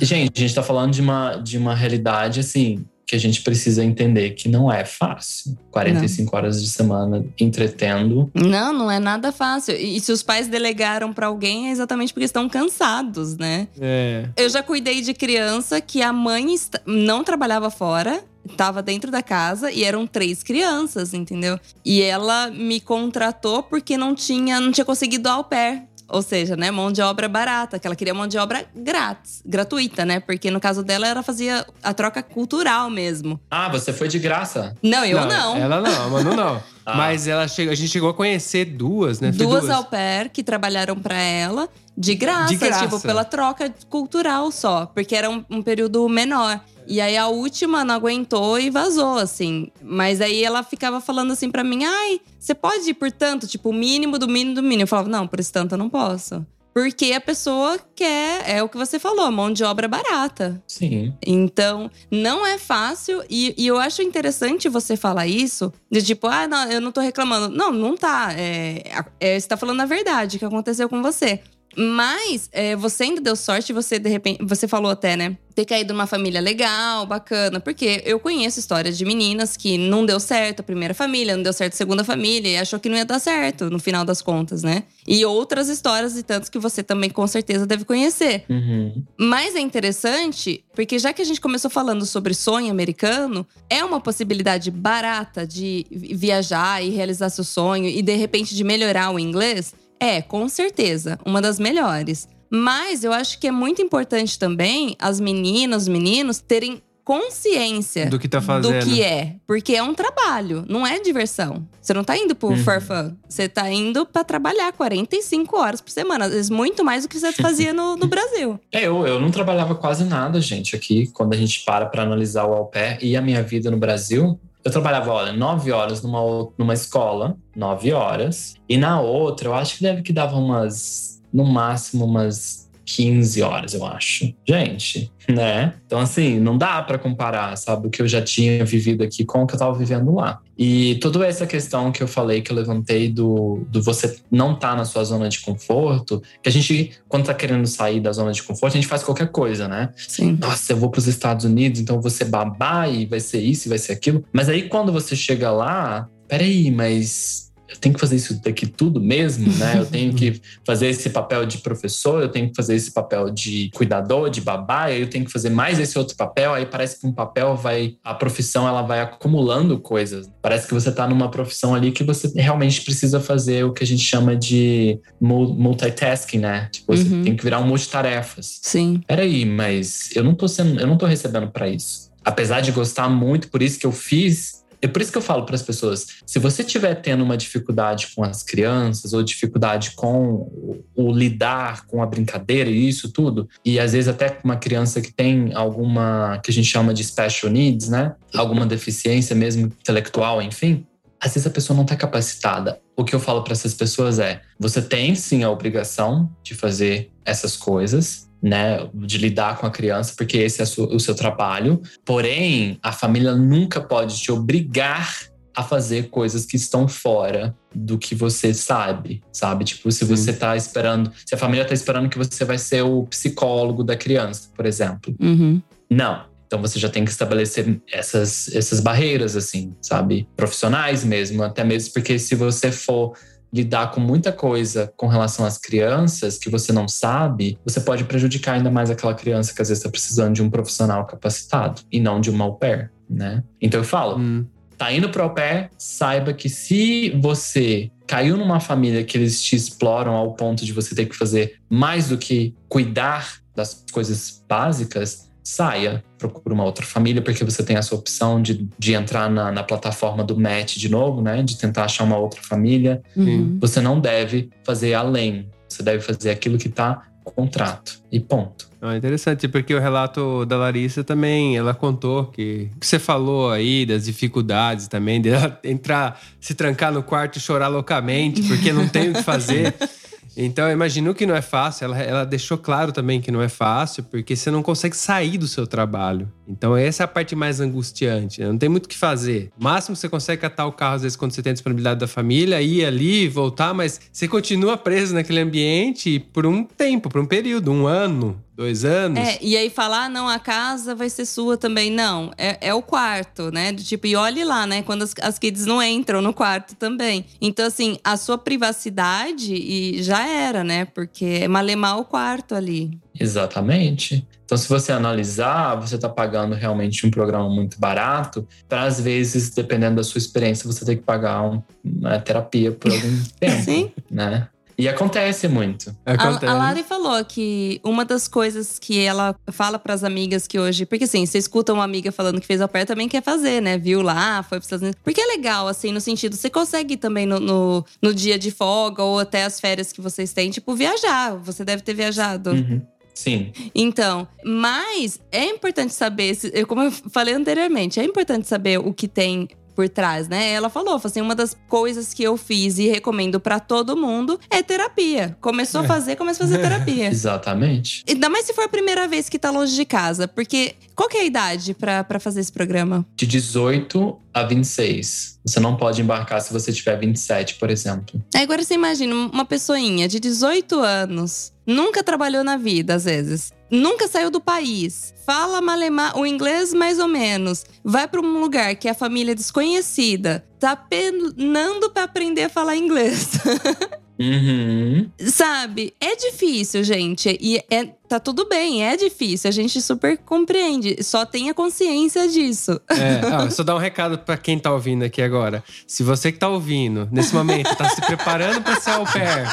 Gente, 0.01 0.37
a 0.37 0.41
gente 0.41 0.53
tá 0.53 0.61
falando 0.61 0.91
de 0.91 0.99
uma, 0.99 1.35
de 1.37 1.57
uma 1.57 1.73
realidade, 1.73 2.41
assim, 2.41 2.85
que 3.10 3.16
a 3.16 3.20
gente 3.20 3.41
precisa 3.41 3.84
entender 3.84 4.36
que 4.36 4.47
não 4.47 4.72
é 4.72 4.86
fácil. 4.86 5.57
45 5.72 6.36
horas 6.36 6.62
de 6.62 6.70
semana 6.70 7.26
entretendo. 7.39 8.30
Não, 8.36 8.72
não 8.72 8.91
é 8.91 8.99
nada 8.99 9.32
fácil. 9.32 9.76
E 9.76 9.99
se 9.99 10.12
os 10.12 10.22
pais 10.22 10.47
delegaram 10.47 11.12
pra 11.12 11.26
alguém 11.26 11.70
é 11.70 11.72
exatamente 11.72 12.14
porque 12.14 12.26
estão 12.26 12.47
cansados, 12.47 13.36
né? 13.36 13.68
É. 13.82 14.30
Eu 14.38 14.47
já 14.47 14.62
cuidei 14.62 15.01
de 15.01 15.16
criança 15.16 15.82
que 15.82 16.03
a 16.03 16.14
mãe 16.14 16.55
não 16.86 17.24
trabalhava 17.24 17.72
fora, 17.72 18.24
estava 18.47 18.84
dentro 18.84 19.10
da 19.10 19.24
casa 19.24 19.72
e 19.72 19.84
eram 19.84 20.05
três 20.05 20.43
crianças, 20.43 21.12
entendeu? 21.12 21.60
E 21.84 22.03
ela 22.03 22.51
me 22.51 22.80
contratou 22.80 23.64
porque 23.64 23.97
não 23.97 24.14
tinha, 24.14 24.60
não 24.60 24.72
tinha 24.72 24.86
conseguido 24.86 25.28
au 25.30 25.43
pair. 25.43 25.88
Ou 26.10 26.22
seja, 26.22 26.55
né, 26.55 26.72
mão 26.72 26.91
de 26.91 27.01
obra 27.01 27.28
barata, 27.28 27.78
que 27.78 27.86
ela 27.86 27.95
queria 27.95 28.14
mão 28.14 28.28
de 28.28 28.38
obra 28.38 28.66
grátis, 28.76 29.41
gratuita, 29.45 30.03
né? 30.03 30.20
Porque 30.20 30.49
no 30.49 30.60
caso 30.60 30.84
dela, 30.84 31.07
ela 31.07 31.22
fazia 31.22 31.66
a 31.84 31.93
troca 31.93 32.24
cultural 32.24 32.89
mesmo. 32.89 33.39
Ah, 33.49 33.70
você 33.70 33.93
foi 33.93 34.07
de 34.07 34.18
graça. 34.18 34.76
Não, 34.82 35.05
eu 35.05 35.26
não. 35.26 35.55
Ela 35.55 35.80
não, 35.82 36.05
a 36.05 36.10
Manu 36.10 36.36
não. 36.36 36.64
Ah. 36.86 36.95
Mas 36.95 37.28
ela 37.28 37.47
chegou, 37.47 37.72
a 37.72 37.76
gente 37.76 37.89
chegou 37.89 38.10
a 38.10 38.14
conhecer 38.16 38.66
duas, 38.66 39.20
né? 39.20 39.32
Foi 39.32 39.45
duas, 39.45 39.70
au 39.70 39.84
pair 39.84 40.28
que 40.30 40.41
trabalharam 40.41 40.95
pra 40.95 41.22
ela 41.22 41.70
de 41.95 42.16
graça, 42.16 42.47
De 42.47 42.55
graça. 42.55 42.84
tipo, 42.86 42.99
pela 42.99 43.24
troca 43.24 43.72
cultural 43.88 44.51
só, 44.51 44.88
porque 44.88 45.16
era 45.16 45.30
um, 45.30 45.45
um 45.51 45.62
período 45.62 46.10
menor. 46.10 46.60
E 46.89 46.99
aí 46.99 47.15
a 47.15 47.27
última 47.27 47.85
não 47.85 47.93
aguentou 47.93 48.59
e 48.59 48.71
vazou, 48.71 49.19
assim. 49.19 49.71
Mas 49.79 50.19
aí 50.19 50.43
ela 50.43 50.63
ficava 50.63 50.99
falando 50.99 51.31
assim 51.31 51.51
pra 51.51 51.63
mim: 51.63 51.85
ai, 51.85 52.19
você 52.39 52.55
pode 52.55 52.89
ir 52.89 52.95
por 52.95 53.11
tanto? 53.11 53.45
Tipo, 53.45 53.69
o 53.69 53.73
mínimo 53.73 54.17
do 54.17 54.27
mínimo 54.27 54.55
do 54.55 54.63
mínimo. 54.63 54.81
Eu 54.83 54.87
falava: 54.87 55.07
não, 55.07 55.27
por 55.27 55.39
esse 55.39 55.51
tanto 55.51 55.75
eu 55.75 55.77
não 55.77 55.87
posso. 55.87 56.43
Porque 56.73 57.11
a 57.13 57.21
pessoa 57.21 57.79
quer, 57.95 58.49
é 58.49 58.63
o 58.63 58.69
que 58.69 58.77
você 58.77 58.97
falou, 58.97 59.29
mão 59.31 59.51
de 59.51 59.63
obra 59.63 59.87
barata. 59.87 60.63
Sim. 60.67 61.13
Então, 61.25 61.91
não 62.09 62.45
é 62.45 62.57
fácil. 62.57 63.23
E, 63.29 63.53
e 63.57 63.67
eu 63.67 63.77
acho 63.77 64.01
interessante 64.01 64.69
você 64.69 64.95
falar 64.95 65.27
isso. 65.27 65.73
De 65.91 66.01
tipo, 66.01 66.27
ah, 66.27 66.47
não, 66.47 66.71
eu 66.71 66.79
não 66.79 66.91
tô 66.91 67.01
reclamando. 67.01 67.55
Não, 67.55 67.71
não 67.71 67.97
tá. 67.97 68.29
É, 68.33 69.03
é, 69.19 69.39
você 69.39 69.47
tá 69.47 69.57
falando 69.57 69.81
a 69.81 69.85
verdade, 69.85 70.37
o 70.37 70.39
que 70.39 70.45
aconteceu 70.45 70.87
com 70.87 71.01
você. 71.01 71.41
Mas 71.76 72.49
é, 72.51 72.76
você 72.76 73.03
ainda 73.03 73.22
deu 73.22 73.36
sorte, 73.36 73.72
você 73.72 73.99
de 73.99 74.09
repente. 74.09 74.43
Você 74.43 74.67
falou 74.67 74.91
até, 74.91 75.15
né? 75.15 75.38
Ter 75.53 75.65
caído 75.65 75.93
numa 75.93 76.07
família 76.07 76.39
legal, 76.41 77.05
bacana. 77.05 77.59
Porque 77.59 78.01
eu 78.05 78.20
conheço 78.20 78.59
histórias 78.59 78.97
de 78.97 79.05
meninas 79.05 79.55
que 79.55 79.78
não 79.78 80.05
deu 80.05 80.20
certo 80.20 80.61
a 80.61 80.63
primeira 80.63 80.93
família, 80.93 81.36
não 81.36 81.43
deu 81.43 81.53
certo 81.53 81.74
a 81.74 81.78
segunda 81.78 82.03
família 82.03 82.49
e 82.49 82.57
achou 82.57 82.80
que 82.80 82.89
não 82.89 82.97
ia 82.97 83.05
dar 83.05 83.20
certo 83.20 83.70
no 83.70 83.80
final 83.80 84.03
das 84.03 84.22
contas, 84.22 84.63
né? 84.63 84.84
E 85.07 85.26
outras 85.26 85.70
histórias 85.70 86.17
e 86.17 86.24
tantos 86.24 86.49
que 86.49 86.57
você 86.57 86.82
também 86.82 87.09
com 87.09 87.28
certeza 87.28 87.65
deve 87.65 87.86
conhecer. 87.86 88.45
Uhum. 88.49 89.03
Mas 89.17 89.55
é 89.55 89.59
interessante, 89.59 90.63
porque 90.74 90.97
já 90.97 91.13
que 91.13 91.22
a 91.22 91.26
gente 91.26 91.41
começou 91.41 91.70
falando 91.70 92.05
sobre 92.05 92.34
sonho 92.34 92.72
americano, 92.72 93.45
é 93.70 93.84
uma 93.84 93.99
possibilidade 93.99 94.72
barata 94.72 95.45
de 95.45 95.86
viajar 95.91 96.84
e 96.84 96.89
realizar 96.89 97.30
seu 97.30 97.43
sonho 97.43 97.88
e 97.88 98.01
de 98.01 98.15
repente 98.15 98.55
de 98.55 98.63
melhorar 98.63 99.11
o 99.11 99.20
inglês. 99.20 99.74
É, 99.99 100.21
com 100.21 100.47
certeza, 100.47 101.19
uma 101.25 101.41
das 101.41 101.59
melhores. 101.59 102.27
Mas 102.51 103.03
eu 103.03 103.13
acho 103.13 103.37
que 103.39 103.47
é 103.47 103.51
muito 103.51 103.81
importante 103.81 104.39
também 104.39 104.95
as 104.99 105.19
meninas, 105.19 105.83
os 105.83 105.87
meninos 105.87 106.39
terem 106.39 106.81
consciência 107.03 108.05
Do 108.05 108.19
que 108.19 108.27
tá 108.27 108.39
fazendo. 108.39 108.79
do 108.79 108.85
que 108.85 109.01
é, 109.01 109.35
porque 109.47 109.75
é 109.75 109.81
um 109.81 109.95
trabalho, 109.95 110.63
não 110.69 110.85
é 110.85 110.99
diversão. 110.99 111.67
Você 111.81 111.91
não 111.93 112.03
tá 112.03 112.15
indo 112.15 112.35
por 112.35 112.51
Uhum. 112.51 112.63
for 112.63 112.79
fun, 112.81 113.15
você 113.27 113.49
tá 113.49 113.69
indo 113.71 114.05
pra 114.05 114.23
trabalhar 114.23 114.71
45 114.73 115.57
horas 115.57 115.81
por 115.81 115.89
semana, 115.89 116.25
às 116.25 116.31
vezes 116.31 116.49
muito 116.51 116.83
mais 116.83 117.03
do 117.03 117.09
que 117.09 117.19
você 117.19 117.31
fazia 117.33 117.73
no, 117.73 117.95
no 117.95 118.07
Brasil. 118.07 118.59
É, 118.71 118.85
eu, 118.85 119.05
eu 119.07 119.19
não 119.19 119.31
trabalhava 119.31 119.73
quase 119.73 120.03
nada, 120.03 120.39
gente, 120.39 120.75
aqui, 120.75 121.07
quando 121.07 121.33
a 121.33 121.37
gente 121.37 121.63
para 121.65 121.87
para 121.87 122.03
analisar 122.03 122.45
o 122.45 122.53
au 122.53 122.67
pair 122.67 122.99
e 123.01 123.17
a 123.17 123.21
minha 123.21 123.41
vida 123.41 123.71
no 123.71 123.77
Brasil. 123.77 124.39
Eu 124.64 124.72
trabalhava, 124.72 125.12
olha, 125.12 125.34
nove 125.34 125.72
horas 125.72 126.01
numa, 126.01 126.51
numa 126.57 126.74
escola, 126.74 127.38
nove 127.55 127.93
horas. 127.93 128.55
E 128.68 128.78
na 128.78 128.99
outra, 128.99 129.47
eu 129.47 129.53
acho 129.53 129.78
que 129.78 129.84
deve 129.84 130.01
que 130.01 130.14
dava 130.14 130.36
umas, 130.36 131.22
no 131.34 131.45
máximo, 131.45 132.05
umas 132.05 132.68
15 132.89 133.41
horas, 133.43 133.73
eu 133.73 133.85
acho. 133.85 134.33
Gente, 134.47 135.11
né? 135.29 135.75
Então, 135.85 135.99
assim, 135.99 136.39
não 136.39 136.57
dá 136.57 136.81
para 136.81 136.97
comparar, 136.97 137.55
sabe, 137.55 137.87
o 137.87 137.89
que 137.89 138.01
eu 138.01 138.07
já 138.07 138.21
tinha 138.21 138.65
vivido 138.65 139.03
aqui 139.03 139.23
com 139.23 139.43
o 139.43 139.47
que 139.47 139.53
eu 139.53 139.59
tava 139.59 139.77
vivendo 139.77 140.13
lá. 140.15 140.41
E 140.57 140.95
toda 140.95 141.25
essa 141.25 141.45
questão 141.45 141.91
que 141.91 142.01
eu 142.01 142.07
falei, 142.07 142.41
que 142.41 142.51
eu 142.51 142.55
levantei 142.55 143.09
do, 143.09 143.63
do 143.69 143.81
você 143.81 144.17
não 144.31 144.53
estar 144.53 144.75
na 144.75 144.85
sua 144.85 145.03
zona 145.03 145.29
de 145.29 145.39
conforto, 145.39 146.21
que 146.41 146.49
a 146.49 146.51
gente, 146.51 146.91
quando 147.07 147.25
tá 147.25 147.33
querendo 147.33 147.67
sair 147.67 147.99
da 147.99 148.11
zona 148.11 148.31
de 148.31 148.41
conforto, 148.41 148.73
a 148.73 148.81
gente 148.81 148.87
faz 148.87 149.03
qualquer 149.03 149.27
coisa, 149.29 149.67
né? 149.67 149.89
Sim. 149.95 150.37
Nossa, 150.39 150.73
eu 150.73 150.77
vou 150.77 150.89
para 150.89 150.99
os 150.99 151.07
Estados 151.07 151.45
Unidos, 151.45 151.79
então 151.79 152.01
ser 152.09 152.25
babá 152.25 152.87
e 152.87 153.05
vai 153.05 153.19
ser 153.19 153.39
isso 153.39 153.67
e 153.67 153.69
vai 153.69 153.77
ser 153.77 153.93
aquilo. 153.93 154.25
Mas 154.33 154.49
aí 154.49 154.63
quando 154.63 154.91
você 154.91 155.15
chega 155.15 155.51
lá, 155.51 156.09
peraí, 156.27 156.71
mas 156.71 157.48
eu 157.70 157.78
tenho 157.78 157.93
que 157.93 157.99
fazer 158.01 158.15
isso 158.15 158.41
daqui 158.41 158.65
tudo 158.65 158.99
mesmo, 158.99 159.51
né? 159.57 159.78
Eu 159.80 159.86
tenho 159.88 160.13
que 160.13 160.41
fazer 160.65 160.88
esse 160.88 161.09
papel 161.09 161.45
de 161.45 161.59
professor, 161.59 162.22
eu 162.22 162.30
tenho 162.30 162.49
que 162.49 162.55
fazer 162.55 162.76
esse 162.76 162.91
papel 162.91 163.30
de 163.30 163.70
cuidador, 163.76 164.30
de 164.30 164.41
babá, 164.41 164.91
eu 164.91 165.07
tenho 165.09 165.26
que 165.26 165.32
fazer 165.32 165.49
mais 165.49 165.80
esse 165.80 165.97
outro 165.97 166.15
papel. 166.15 166.53
Aí 166.53 166.65
parece 166.65 166.99
que 166.99 167.05
um 167.07 167.11
papel 167.13 167.55
vai, 167.55 167.95
a 168.03 168.13
profissão 168.13 168.67
ela 168.67 168.82
vai 168.82 169.01
acumulando 169.01 169.80
coisas. 169.80 170.30
Parece 170.41 170.67
que 170.67 170.74
você 170.74 170.91
tá 170.91 171.07
numa 171.07 171.30
profissão 171.30 171.76
ali 171.76 171.91
que 171.91 172.03
você 172.03 172.28
realmente 172.36 172.82
precisa 172.82 173.20
fazer 173.20 173.63
o 173.65 173.74
que 173.74 173.84
a 173.84 173.88
gente 173.88 174.01
chama 174.03 174.36
de 174.36 174.99
mul- 175.22 175.53
multitasking, 175.53 176.39
né? 176.39 176.70
Tipo, 176.72 176.95
você 176.95 177.03
Uhum. 177.03 177.24
tem 177.24 177.36
que 177.36 177.43
virar 177.43 177.59
um 177.59 177.67
multitarefas 177.67 178.59
Sim. 178.61 179.01
peraí, 179.07 179.45
mas 179.45 180.09
eu 180.15 180.24
não 180.24 180.34
tô 180.34 180.47
sendo, 180.47 180.80
eu 180.80 180.88
não 180.88 180.97
tô 180.97 181.05
recebendo 181.05 181.49
pra 181.51 181.67
isso. 181.70 182.09
Apesar 182.24 182.61
de 182.61 182.72
gostar 182.72 183.09
muito, 183.09 183.47
por 183.49 183.61
isso 183.61 183.80
que 183.80 183.86
eu 183.86 183.91
fiz. 183.91 184.59
É 184.82 184.88
por 184.88 185.01
isso 185.01 185.11
que 185.11 185.17
eu 185.17 185.21
falo 185.21 185.45
para 185.45 185.55
as 185.55 185.61
pessoas: 185.61 186.07
se 186.25 186.39
você 186.39 186.61
estiver 186.61 186.95
tendo 186.95 187.23
uma 187.23 187.36
dificuldade 187.36 188.07
com 188.15 188.23
as 188.23 188.43
crianças, 188.43 189.13
ou 189.13 189.21
dificuldade 189.21 189.91
com 189.91 190.49
o, 190.95 191.11
lidar 191.11 191.86
com 191.86 192.01
a 192.01 192.05
brincadeira 192.05 192.69
e 192.69 192.88
isso 192.88 193.11
tudo, 193.11 193.49
e 193.65 193.80
às 193.80 193.93
vezes 193.93 194.07
até 194.07 194.30
com 194.30 194.47
uma 194.47 194.55
criança 194.55 195.01
que 195.01 195.11
tem 195.11 195.53
alguma 195.53 196.39
que 196.43 196.51
a 196.51 196.53
gente 196.53 196.67
chama 196.67 196.93
de 196.93 197.03
special 197.03 197.51
needs, 197.51 197.89
né? 197.89 198.15
Alguma 198.34 198.65
deficiência 198.65 199.36
mesmo 199.36 199.65
intelectual, 199.65 200.41
enfim, 200.41 200.86
às 201.19 201.34
vezes 201.34 201.45
a 201.45 201.49
pessoa 201.49 201.75
não 201.75 201.84
está 201.84 201.95
capacitada. 201.95 202.80
O 202.95 203.03
que 203.03 203.13
eu 203.13 203.19
falo 203.19 203.43
para 203.43 203.53
essas 203.53 203.73
pessoas 203.73 204.19
é: 204.19 204.41
você 204.57 204.82
tem 204.82 205.13
sim 205.15 205.43
a 205.43 205.49
obrigação 205.49 206.30
de 206.41 206.55
fazer 206.55 207.11
essas 207.25 207.57
coisas, 207.57 208.28
né, 208.41 208.89
de 208.93 209.17
lidar 209.17 209.57
com 209.57 209.65
a 209.65 209.71
criança, 209.71 210.13
porque 210.17 210.37
esse 210.37 210.61
é 210.61 210.65
o 210.65 210.99
seu 210.99 211.15
trabalho. 211.15 211.81
Porém, 212.05 212.79
a 212.81 212.91
família 212.91 213.35
nunca 213.35 213.81
pode 213.81 214.17
te 214.19 214.31
obrigar 214.31 215.29
a 215.55 215.63
fazer 215.63 216.09
coisas 216.09 216.45
que 216.45 216.55
estão 216.55 216.87
fora 216.87 217.53
do 217.75 217.97
que 217.97 218.15
você 218.15 218.53
sabe, 218.53 219.21
sabe? 219.31 219.65
Tipo, 219.65 219.91
se 219.91 219.99
Sim. 219.99 220.05
você 220.05 220.31
tá 220.31 220.55
esperando, 220.55 221.11
se 221.25 221.35
a 221.35 221.37
família 221.37 221.65
tá 221.65 221.73
esperando 221.73 222.07
que 222.07 222.17
você 222.17 222.45
vai 222.45 222.57
ser 222.57 222.83
o 222.83 223.03
psicólogo 223.03 223.83
da 223.83 223.95
criança, 223.95 224.49
por 224.55 224.65
exemplo. 224.65 225.13
Uhum. 225.19 225.61
Não. 225.89 226.29
Então 226.47 226.61
você 226.61 226.79
já 226.79 226.89
tem 226.89 227.05
que 227.05 227.11
estabelecer 227.11 227.79
essas, 227.91 228.49
essas 228.55 228.79
barreiras, 228.79 229.35
assim, 229.35 229.75
sabe? 229.81 230.27
Profissionais 230.35 231.03
mesmo, 231.03 231.43
até 231.43 231.63
mesmo 231.63 231.93
porque 231.93 232.17
se 232.17 232.35
você 232.35 232.71
for 232.71 233.13
lidar 233.53 233.91
com 233.91 233.99
muita 233.99 234.31
coisa 234.31 234.91
com 234.95 235.07
relação 235.07 235.45
às 235.45 235.57
crianças 235.57 236.37
que 236.37 236.49
você 236.49 236.71
não 236.71 236.87
sabe, 236.87 237.57
você 237.65 237.79
pode 237.79 238.03
prejudicar 238.03 238.53
ainda 238.55 238.69
mais 238.69 238.89
aquela 238.89 239.13
criança 239.13 239.53
que 239.53 239.61
às 239.61 239.69
vezes 239.69 239.79
está 239.83 239.89
precisando 239.89 240.33
de 240.35 240.43
um 240.43 240.49
profissional 240.49 241.05
capacitado 241.05 241.81
e 241.91 241.99
não 241.99 242.21
de 242.21 242.29
uma 242.29 242.45
au 242.45 242.55
pair, 242.55 242.91
né? 243.09 243.43
Então 243.61 243.79
eu 243.79 243.83
falo, 243.83 244.17
Hum. 244.17 244.45
tá 244.77 244.91
indo 244.91 245.09
pro 245.09 245.23
au 245.23 245.33
pair, 245.33 245.69
saiba 245.77 246.33
que 246.33 246.47
se 246.49 247.09
você 247.21 247.91
caiu 248.07 248.37
numa 248.37 248.59
família 248.59 249.03
que 249.03 249.17
eles 249.17 249.41
te 249.41 249.55
exploram 249.55 250.13
ao 250.13 250.33
ponto 250.33 250.65
de 250.65 250.73
você 250.73 250.95
ter 250.95 251.05
que 251.05 251.15
fazer 251.15 251.59
mais 251.69 252.09
do 252.09 252.17
que 252.17 252.55
cuidar 252.67 253.39
das 253.55 253.85
coisas 253.91 254.43
básicas, 254.47 255.28
saia, 255.43 256.03
procure 256.17 256.53
uma 256.53 256.63
outra 256.63 256.85
família, 256.85 257.21
porque 257.21 257.43
você 257.43 257.63
tem 257.63 257.77
essa 257.77 257.95
opção 257.95 258.41
de, 258.41 258.67
de 258.77 258.93
entrar 258.93 259.29
na, 259.29 259.51
na 259.51 259.63
plataforma 259.63 260.23
do 260.23 260.39
match 260.39 260.77
de 260.77 260.89
novo, 260.89 261.21
né? 261.21 261.41
De 261.41 261.57
tentar 261.57 261.85
achar 261.85 262.03
uma 262.03 262.17
outra 262.17 262.41
família. 262.41 263.01
Uhum. 263.15 263.57
Você 263.59 263.81
não 263.81 263.99
deve 263.99 264.49
fazer 264.63 264.93
além. 264.93 265.49
Você 265.67 265.83
deve 265.83 266.01
fazer 266.01 266.31
aquilo 266.31 266.57
que 266.57 266.69
tá 266.69 267.09
contrato. 267.23 268.01
E 268.11 268.19
ponto. 268.19 268.69
Ah, 268.81 268.95
interessante, 268.95 269.47
porque 269.47 269.73
o 269.73 269.79
relato 269.79 270.45
da 270.45 270.57
Larissa 270.57 271.03
também, 271.03 271.57
ela 271.57 271.73
contou 271.73 272.25
que 272.27 272.69
que 272.79 272.87
você 272.87 272.97
falou 272.97 273.51
aí 273.51 273.85
das 273.85 274.05
dificuldades 274.05 274.87
também, 274.87 275.21
de 275.21 275.29
ela 275.29 275.59
entrar, 275.63 276.19
se 276.39 276.53
trancar 276.53 276.91
no 276.91 277.03
quarto 277.03 277.37
e 277.37 277.41
chorar 277.41 277.67
loucamente, 277.67 278.41
porque 278.43 278.71
não 278.71 278.87
tem 278.87 279.09
o 279.09 279.13
que 279.13 279.23
fazer. 279.23 279.75
Então, 280.36 280.67
eu 280.67 280.73
imagino 280.73 281.13
que 281.13 281.25
não 281.25 281.36
é 281.36 281.41
fácil. 281.41 281.86
Ela, 281.86 281.97
ela 281.99 282.25
deixou 282.25 282.57
claro 282.57 282.91
também 282.91 283.21
que 283.21 283.32
não 283.32 283.41
é 283.41 283.49
fácil, 283.49 284.03
porque 284.03 284.36
você 284.36 284.49
não 284.51 284.63
consegue 284.63 284.95
sair 284.95 285.38
do 285.38 285.47
seu 285.47 285.65
trabalho. 285.67 286.32
Então, 286.49 286.75
essa 286.75 287.03
é 287.03 287.05
a 287.05 287.07
parte 287.07 287.35
mais 287.35 287.61
angustiante. 287.61 288.41
né? 288.41 288.47
Não 288.47 288.57
tem 288.57 288.67
muito 288.67 288.85
o 288.85 288.89
que 288.89 288.97
fazer. 288.97 289.51
O 289.59 289.63
máximo 289.63 289.95
que 289.95 290.01
você 290.01 290.09
consegue 290.09 290.41
catar 290.41 290.65
o 290.65 290.71
carro, 290.71 290.95
às 290.95 291.03
vezes, 291.03 291.15
quando 291.15 291.31
você 291.31 291.43
tem 291.43 291.51
a 291.51 291.53
disponibilidade 291.53 291.99
da 291.99 292.07
família, 292.07 292.59
ir 292.61 292.83
ali, 292.83 293.27
voltar, 293.27 293.73
mas 293.73 294.01
você 294.11 294.27
continua 294.27 294.75
preso 294.75 295.13
naquele 295.13 295.39
ambiente 295.39 296.19
por 296.33 296.45
um 296.47 296.63
tempo, 296.63 297.07
por 297.09 297.21
um 297.21 297.25
período, 297.25 297.71
um 297.71 297.85
ano, 297.85 298.41
dois 298.55 298.83
anos. 298.83 299.19
É, 299.19 299.37
e 299.41 299.55
aí 299.55 299.69
falar, 299.69 300.05
ah, 300.05 300.09
não, 300.09 300.27
a 300.27 300.39
casa 300.39 300.95
vai 300.95 301.09
ser 301.09 301.25
sua 301.25 301.55
também. 301.55 301.91
Não, 301.91 302.31
é, 302.37 302.69
é 302.69 302.73
o 302.73 302.81
quarto, 302.81 303.51
né? 303.51 303.71
Do 303.71 303.83
tipo, 303.83 304.07
e 304.07 304.15
olhe 304.15 304.43
lá, 304.43 304.65
né? 304.65 304.81
Quando 304.81 305.03
as, 305.03 305.13
as 305.21 305.37
kids 305.37 305.65
não 305.65 305.81
entram 305.81 306.21
no 306.21 306.33
quarto 306.33 306.75
também. 306.75 307.25
Então, 307.39 307.65
assim, 307.65 307.97
a 308.03 308.17
sua 308.17 308.37
privacidade 308.37 309.53
e 309.53 310.01
já 310.01 310.27
era, 310.27 310.63
né? 310.63 310.85
Porque 310.85 311.25
é 311.43 311.47
malemar 311.47 311.99
o 311.99 312.05
quarto 312.05 312.55
ali. 312.55 312.97
Exatamente. 313.19 314.25
Então, 314.49 314.57
se 314.57 314.67
você 314.67 314.91
analisar, 314.91 315.75
você 315.75 315.93
está 315.93 316.09
pagando 316.09 316.55
realmente 316.55 317.05
um 317.05 317.11
programa 317.11 317.47
muito 317.47 317.79
barato, 317.79 318.47
para 318.67 318.81
às 318.81 318.99
vezes, 318.99 319.51
dependendo 319.51 319.97
da 319.97 320.03
sua 320.03 320.17
experiência, 320.17 320.65
você 320.65 320.83
tem 320.83 320.97
que 320.97 321.03
pagar 321.03 321.43
um- 321.43 321.61
uma 321.85 322.17
terapia 322.17 322.71
por 322.71 322.91
algum 322.91 323.21
tempo, 323.39 323.61
Sim. 323.63 323.91
né? 324.09 324.47
E 324.75 324.89
acontece 324.89 325.47
muito. 325.47 325.95
Acontece. 326.03 326.47
A, 326.47 326.51
a 326.51 326.57
Lari 326.57 326.81
falou 326.81 327.23
que 327.25 327.79
uma 327.83 328.03
das 328.03 328.27
coisas 328.27 328.79
que 328.79 328.99
ela 328.99 329.35
fala 329.51 329.77
pras 329.77 330.03
amigas 330.03 330.47
que 330.47 330.57
hoje. 330.57 330.83
Porque 330.83 331.03
assim, 331.03 331.27
você 331.27 331.37
escuta 331.37 331.71
uma 331.71 331.83
amiga 331.83 332.11
falando 332.11 332.41
que 332.41 332.47
fez 332.47 332.59
au 332.59 332.67
pair 332.67 332.87
também 332.87 333.07
quer 333.07 333.21
fazer, 333.21 333.61
né? 333.61 333.77
Viu 333.77 334.01
lá, 334.01 334.41
foi 334.41 334.57
pros 334.57 334.65
Estados 334.65 334.81
Unidos. 334.81 334.99
Porque 335.03 335.21
é 335.21 335.27
legal, 335.27 335.67
assim, 335.67 335.91
no 335.91 336.01
sentido, 336.01 336.35
você 336.35 336.49
consegue 336.49 336.97
também 336.97 337.27
no, 337.27 337.39
no, 337.39 337.85
no 338.01 338.13
dia 338.15 338.39
de 338.39 338.49
folga 338.49 339.03
ou 339.03 339.19
até 339.19 339.43
as 339.43 339.59
férias 339.59 339.91
que 339.91 340.01
vocês 340.01 340.33
têm, 340.33 340.49
tipo, 340.49 340.73
viajar. 340.73 341.35
Você 341.35 341.63
deve 341.63 341.83
ter 341.83 341.93
viajado. 341.93 342.51
Uhum. 342.51 342.81
Sim. 343.20 343.51
Então, 343.76 344.26
mas 344.45 345.20
é 345.30 345.43
importante 345.43 345.93
saber, 345.93 346.38
como 346.65 346.84
eu 346.84 346.89
falei 346.89 347.34
anteriormente, 347.34 347.99
é 347.99 348.03
importante 348.05 348.47
saber 348.47 348.80
o 348.80 348.93
que 348.93 349.09
tem 349.09 349.49
por 349.80 349.88
trás, 349.88 350.27
né? 350.27 350.51
Ela 350.51 350.69
falou, 350.69 350.99
assim, 351.01 351.21
uma 351.21 351.34
das 351.34 351.55
coisas 351.69 352.13
que 352.13 352.21
eu 352.21 352.36
fiz 352.36 352.77
e 352.80 352.89
recomendo 352.89 353.39
para 353.39 353.61
todo 353.61 353.95
mundo 353.95 354.38
é 354.49 354.61
terapia. 354.61 355.38
Começou 355.39 355.80
a 355.80 355.84
fazer, 355.86 356.17
começa 356.17 356.43
a 356.43 356.47
fazer 356.47 356.59
terapia. 356.61 357.07
Exatamente. 357.07 358.03
Ainda 358.05 358.27
mais 358.27 358.45
se 358.45 358.53
for 358.53 358.65
a 358.65 358.67
primeira 358.67 359.07
vez 359.07 359.30
que 359.30 359.39
tá 359.39 359.49
longe 359.49 359.73
de 359.73 359.86
casa, 359.86 360.27
porque 360.27 360.75
qual 360.93 361.07
que 361.07 361.15
é 361.15 361.21
a 361.21 361.23
idade 361.23 361.73
para 361.73 362.19
fazer 362.19 362.41
esse 362.41 362.51
programa? 362.51 363.05
De 363.15 363.25
18 363.25 364.19
a 364.34 364.43
26. 364.43 365.39
Você 365.45 365.61
não 365.61 365.77
pode 365.77 366.01
embarcar 366.01 366.41
se 366.41 366.51
você 366.51 366.73
tiver 366.73 366.97
27, 366.97 367.55
por 367.55 367.69
exemplo. 367.69 368.21
É, 368.36 368.39
agora 368.39 368.61
você 368.61 368.73
imagina 368.73 369.15
uma 369.15 369.45
pessoinha 369.45 370.09
de 370.09 370.19
18 370.19 370.77
anos, 370.77 371.53
nunca 371.65 372.03
trabalhou 372.03 372.43
na 372.43 372.57
vida, 372.57 372.95
às 372.95 373.05
vezes. 373.05 373.53
Nunca 373.72 374.07
saiu 374.07 374.32
do 374.32 374.41
país, 374.41 375.13
fala 375.26 375.61
malemar, 375.61 376.17
o 376.17 376.26
inglês 376.26 376.74
mais 376.74 376.97
ou 376.97 377.07
menos, 377.07 377.65
vai 377.84 378.07
para 378.07 378.20
um 378.20 378.39
lugar 378.39 378.76
que 378.76 378.88
é 378.88 378.91
a 378.91 378.95
família 378.95 379.36
desconhecida, 379.36 380.43
tá 380.59 380.76
penando 380.76 381.91
para 381.91 382.03
aprender 382.03 382.45
a 382.45 382.49
falar 382.49 382.76
inglês. 382.76 383.32
Uhum. 384.20 385.09
Sabe? 385.28 385.93
É 385.99 386.13
difícil, 386.15 386.84
gente. 386.84 387.38
E 387.39 387.63
é, 387.72 387.86
tá 388.07 388.20
tudo 388.20 388.47
bem, 388.49 388.84
é 388.84 388.97
difícil. 388.97 389.47
A 389.47 389.51
gente 389.51 389.82
super 389.82 390.17
compreende. 390.17 391.01
Só 391.01 391.26
tenha 391.26 391.53
consciência 391.53 392.28
disso. 392.28 392.82
É, 392.89 393.22
ah, 393.32 393.49
só 393.49 393.63
dar 393.63 393.76
um 393.76 393.80
recado 393.80 394.17
para 394.20 394.36
quem 394.36 394.59
tá 394.59 394.72
ouvindo 394.72 395.03
aqui 395.03 395.22
agora. 395.22 395.63
Se 395.88 396.03
você 396.03 396.34
que 396.34 396.38
tá 396.38 396.49
ouvindo, 396.49 397.07
nesse 397.11 397.34
momento, 397.34 397.74
tá 397.76 397.88
se 397.89 398.01
preparando 398.01 398.61
para 398.61 398.80
ser 398.82 398.91
au 398.91 399.05
pair. 399.05 399.47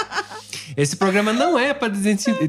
Esse 0.77 0.97
programa 0.97 1.33
não 1.33 1.57
é 1.57 1.73
para 1.73 1.93